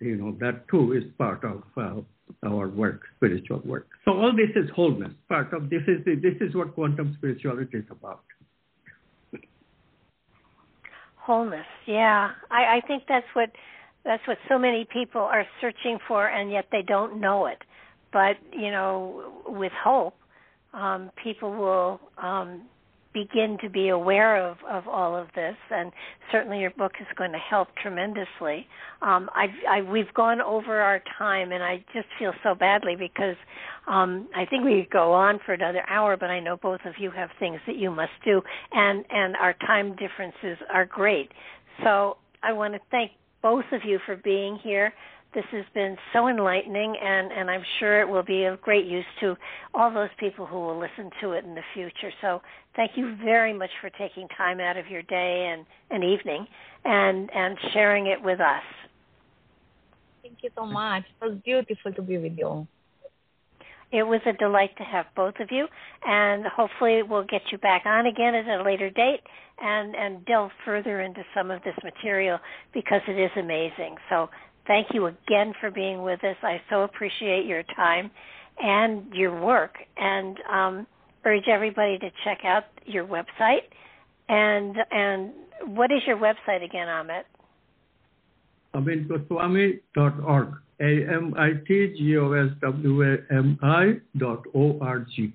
you 0.00 0.16
know, 0.16 0.36
that 0.40 0.66
too 0.68 0.92
is 0.92 1.04
part 1.18 1.44
of 1.44 1.62
uh, 1.76 2.00
our 2.46 2.68
work, 2.68 3.02
spiritual 3.16 3.60
work. 3.64 3.88
So 4.04 4.12
all 4.12 4.32
this 4.34 4.50
is 4.56 4.70
wholeness. 4.74 5.12
Part 5.28 5.52
of 5.52 5.70
this 5.70 5.82
is 5.86 6.04
this 6.04 6.34
is 6.40 6.54
what 6.54 6.74
quantum 6.74 7.14
spirituality 7.18 7.78
is 7.78 7.84
about. 7.90 8.24
Wholeness, 11.16 11.66
yeah. 11.86 12.32
I, 12.50 12.76
I 12.76 12.80
think 12.86 13.04
that's 13.08 13.26
what 13.34 13.50
that's 14.04 14.26
what 14.26 14.36
so 14.48 14.58
many 14.58 14.86
people 14.92 15.22
are 15.22 15.46
searching 15.60 15.98
for, 16.06 16.26
and 16.28 16.50
yet 16.50 16.66
they 16.70 16.82
don't 16.82 17.20
know 17.20 17.46
it. 17.46 17.62
But 18.12 18.36
you 18.52 18.70
know, 18.70 19.42
with 19.46 19.72
hope, 19.72 20.14
um, 20.74 21.10
people 21.22 21.50
will 21.50 22.00
um, 22.18 22.62
begin 23.14 23.56
to 23.62 23.70
be 23.70 23.88
aware 23.88 24.44
of, 24.44 24.58
of 24.68 24.86
all 24.88 25.16
of 25.16 25.28
this, 25.34 25.54
and 25.70 25.92
certainly 26.32 26.60
your 26.60 26.72
book 26.72 26.92
is 27.00 27.06
going 27.16 27.32
to 27.32 27.38
help 27.38 27.68
tremendously. 27.80 28.66
Um, 29.00 29.30
I've, 29.34 29.50
I, 29.70 29.82
we've 29.82 30.12
gone 30.12 30.40
over 30.40 30.80
our 30.80 31.00
time, 31.16 31.52
and 31.52 31.62
I 31.62 31.84
just 31.94 32.08
feel 32.18 32.32
so 32.42 32.54
badly 32.54 32.96
because 32.96 33.36
um, 33.86 34.28
I 34.34 34.44
think 34.44 34.64
we 34.64 34.82
could 34.82 34.90
go 34.90 35.12
on 35.12 35.38
for 35.46 35.54
another 35.54 35.88
hour, 35.88 36.16
but 36.16 36.30
I 36.30 36.40
know 36.40 36.56
both 36.56 36.80
of 36.84 36.94
you 36.98 37.10
have 37.12 37.30
things 37.38 37.60
that 37.66 37.76
you 37.76 37.90
must 37.90 38.12
do, 38.24 38.42
and 38.72 39.04
and 39.10 39.36
our 39.36 39.54
time 39.66 39.94
differences 39.96 40.58
are 40.72 40.84
great. 40.84 41.30
So 41.84 42.16
I 42.42 42.52
want 42.52 42.74
to 42.74 42.80
thank 42.90 43.12
both 43.42 43.64
of 43.72 43.82
you 43.84 43.98
for 44.04 44.16
being 44.16 44.58
here. 44.62 44.92
This 45.34 45.44
has 45.50 45.64
been 45.74 45.96
so 46.12 46.28
enlightening, 46.28 46.94
and, 47.02 47.32
and 47.32 47.50
I'm 47.50 47.64
sure 47.80 48.00
it 48.00 48.08
will 48.08 48.22
be 48.22 48.44
of 48.44 48.60
great 48.60 48.86
use 48.86 49.04
to 49.20 49.36
all 49.74 49.92
those 49.92 50.10
people 50.20 50.46
who 50.46 50.56
will 50.56 50.78
listen 50.78 51.10
to 51.22 51.32
it 51.32 51.44
in 51.44 51.56
the 51.56 51.62
future. 51.74 52.12
So 52.20 52.40
thank 52.76 52.92
you 52.94 53.16
very 53.24 53.52
much 53.52 53.70
for 53.80 53.90
taking 53.90 54.28
time 54.36 54.60
out 54.60 54.76
of 54.76 54.86
your 54.86 55.02
day 55.02 55.52
and, 55.52 55.66
and 55.90 56.04
evening 56.04 56.46
and, 56.84 57.28
and 57.34 57.58
sharing 57.72 58.06
it 58.06 58.22
with 58.22 58.40
us. 58.40 58.62
Thank 60.22 60.38
you 60.42 60.50
so 60.54 60.64
much. 60.66 61.02
It 61.20 61.24
was 61.24 61.38
beautiful 61.44 61.92
to 61.92 62.02
be 62.02 62.16
with 62.16 62.38
you. 62.38 62.68
It 63.90 64.02
was 64.02 64.20
a 64.26 64.32
delight 64.32 64.76
to 64.78 64.84
have 64.84 65.06
both 65.14 65.34
of 65.40 65.48
you, 65.50 65.66
and 66.04 66.44
hopefully 66.46 67.02
we'll 67.02 67.24
get 67.24 67.42
you 67.52 67.58
back 67.58 67.86
on 67.86 68.06
again 68.06 68.34
at 68.34 68.60
a 68.60 68.62
later 68.64 68.90
date 68.90 69.20
and 69.60 69.94
and 69.94 70.24
delve 70.24 70.50
further 70.64 71.00
into 71.00 71.22
some 71.32 71.52
of 71.52 71.62
this 71.62 71.76
material 71.84 72.38
because 72.72 73.02
it 73.06 73.18
is 73.20 73.30
amazing. 73.36 73.94
So 74.10 74.30
thank 74.66 74.88
you 74.92 75.06
again 75.06 75.52
for 75.60 75.70
being 75.70 76.02
with 76.02 76.22
us. 76.24 76.36
I 76.42 76.60
so 76.70 76.82
appreciate 76.82 77.46
your 77.46 77.62
time 77.76 78.10
and 78.60 79.12
your 79.12 79.40
work, 79.40 79.74
and 79.96 80.38
um, 80.50 80.86
urge 81.24 81.48
everybody 81.48 81.98
to 81.98 82.10
check 82.24 82.38
out 82.44 82.64
your 82.84 83.06
website. 83.06 83.62
And 84.28 84.76
and 84.90 85.32
what 85.76 85.90
is 85.90 86.00
your 86.06 86.16
website 86.16 86.64
again, 86.64 86.86
Amit? 86.86 87.24
amitgoswami.org. 88.74 90.48
A 90.80 91.06
M 91.08 91.34
I 91.38 91.50
T 91.68 91.94
G 91.96 92.16
O 92.16 92.32
S 92.32 92.50
W 92.60 93.02
A 93.02 93.16
M 93.32 93.58
I 93.62 94.00
dot 94.18 94.42
O 94.56 94.76
R 94.80 95.06
G. 95.14 95.32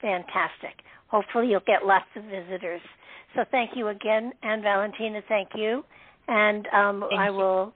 Fantastic. 0.00 0.84
Hopefully, 1.08 1.48
you'll 1.48 1.60
get 1.66 1.84
lots 1.84 2.06
of 2.14 2.22
visitors. 2.24 2.80
So, 3.34 3.44
thank 3.50 3.70
you 3.74 3.88
again, 3.88 4.32
and 4.44 4.62
Valentina, 4.62 5.22
thank 5.28 5.48
you. 5.56 5.84
And 6.28 6.68
um, 6.68 7.04
thank 7.08 7.20
I 7.20 7.30
you. 7.30 7.34
will 7.34 7.74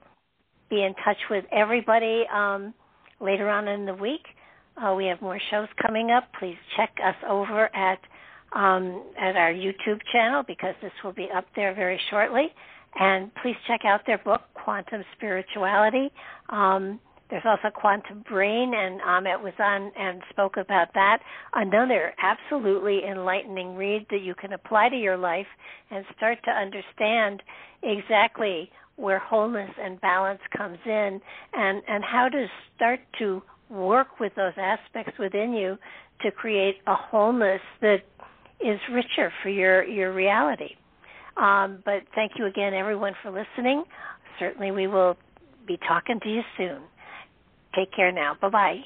be 0.71 0.81
in 0.83 0.95
touch 1.05 1.17
with 1.29 1.45
everybody 1.51 2.23
um, 2.33 2.73
later 3.19 3.49
on 3.49 3.67
in 3.67 3.85
the 3.85 3.93
week. 3.93 4.25
Uh, 4.81 4.95
we 4.95 5.05
have 5.05 5.21
more 5.21 5.39
shows 5.51 5.67
coming 5.85 6.09
up. 6.09 6.23
Please 6.39 6.57
check 6.75 6.89
us 7.05 7.15
over 7.29 7.69
at 7.75 7.99
um, 8.53 9.03
at 9.19 9.35
our 9.35 9.53
YouTube 9.53 9.99
channel 10.11 10.43
because 10.45 10.73
this 10.81 10.91
will 11.03 11.13
be 11.13 11.27
up 11.33 11.45
there 11.55 11.75
very 11.75 11.99
shortly. 12.09 12.47
And 12.99 13.31
please 13.41 13.55
check 13.67 13.81
out 13.85 14.01
their 14.05 14.17
book, 14.17 14.41
Quantum 14.53 15.03
Spirituality. 15.15 16.09
Um, 16.49 16.99
there's 17.29 17.43
also 17.45 17.69
Quantum 17.73 18.25
Brain, 18.27 18.73
and 18.75 18.99
Amit 18.99 19.41
was 19.41 19.53
on 19.57 19.91
and 19.97 20.21
spoke 20.29 20.57
about 20.57 20.93
that. 20.95 21.19
Another 21.53 22.13
absolutely 22.21 23.05
enlightening 23.09 23.77
read 23.77 24.05
that 24.09 24.19
you 24.19 24.35
can 24.35 24.51
apply 24.51 24.89
to 24.89 24.97
your 24.97 25.15
life 25.15 25.47
and 25.89 26.03
start 26.17 26.39
to 26.43 26.51
understand 26.51 27.41
exactly 27.83 28.69
where 29.01 29.19
wholeness 29.19 29.71
and 29.81 29.99
balance 30.01 30.41
comes 30.55 30.77
in 30.85 31.19
and, 31.53 31.81
and 31.87 32.03
how 32.03 32.29
to 32.29 32.47
start 32.75 32.99
to 33.19 33.41
work 33.69 34.19
with 34.19 34.33
those 34.35 34.53
aspects 34.57 35.17
within 35.17 35.53
you 35.53 35.77
to 36.21 36.31
create 36.31 36.75
a 36.87 36.95
wholeness 36.95 37.61
that 37.81 38.03
is 38.59 38.79
richer 38.93 39.31
for 39.41 39.49
your, 39.49 39.83
your 39.83 40.13
reality. 40.13 40.75
Um, 41.37 41.81
but 41.85 42.03
thank 42.13 42.33
you 42.37 42.45
again, 42.45 42.73
everyone, 42.73 43.13
for 43.23 43.31
listening. 43.31 43.83
Certainly, 44.39 44.71
we 44.71 44.87
will 44.87 45.17
be 45.65 45.77
talking 45.87 46.19
to 46.21 46.29
you 46.29 46.41
soon. 46.57 46.81
Take 47.75 47.93
care 47.93 48.11
now. 48.11 48.35
Bye 48.41 48.49
bye. 48.49 48.79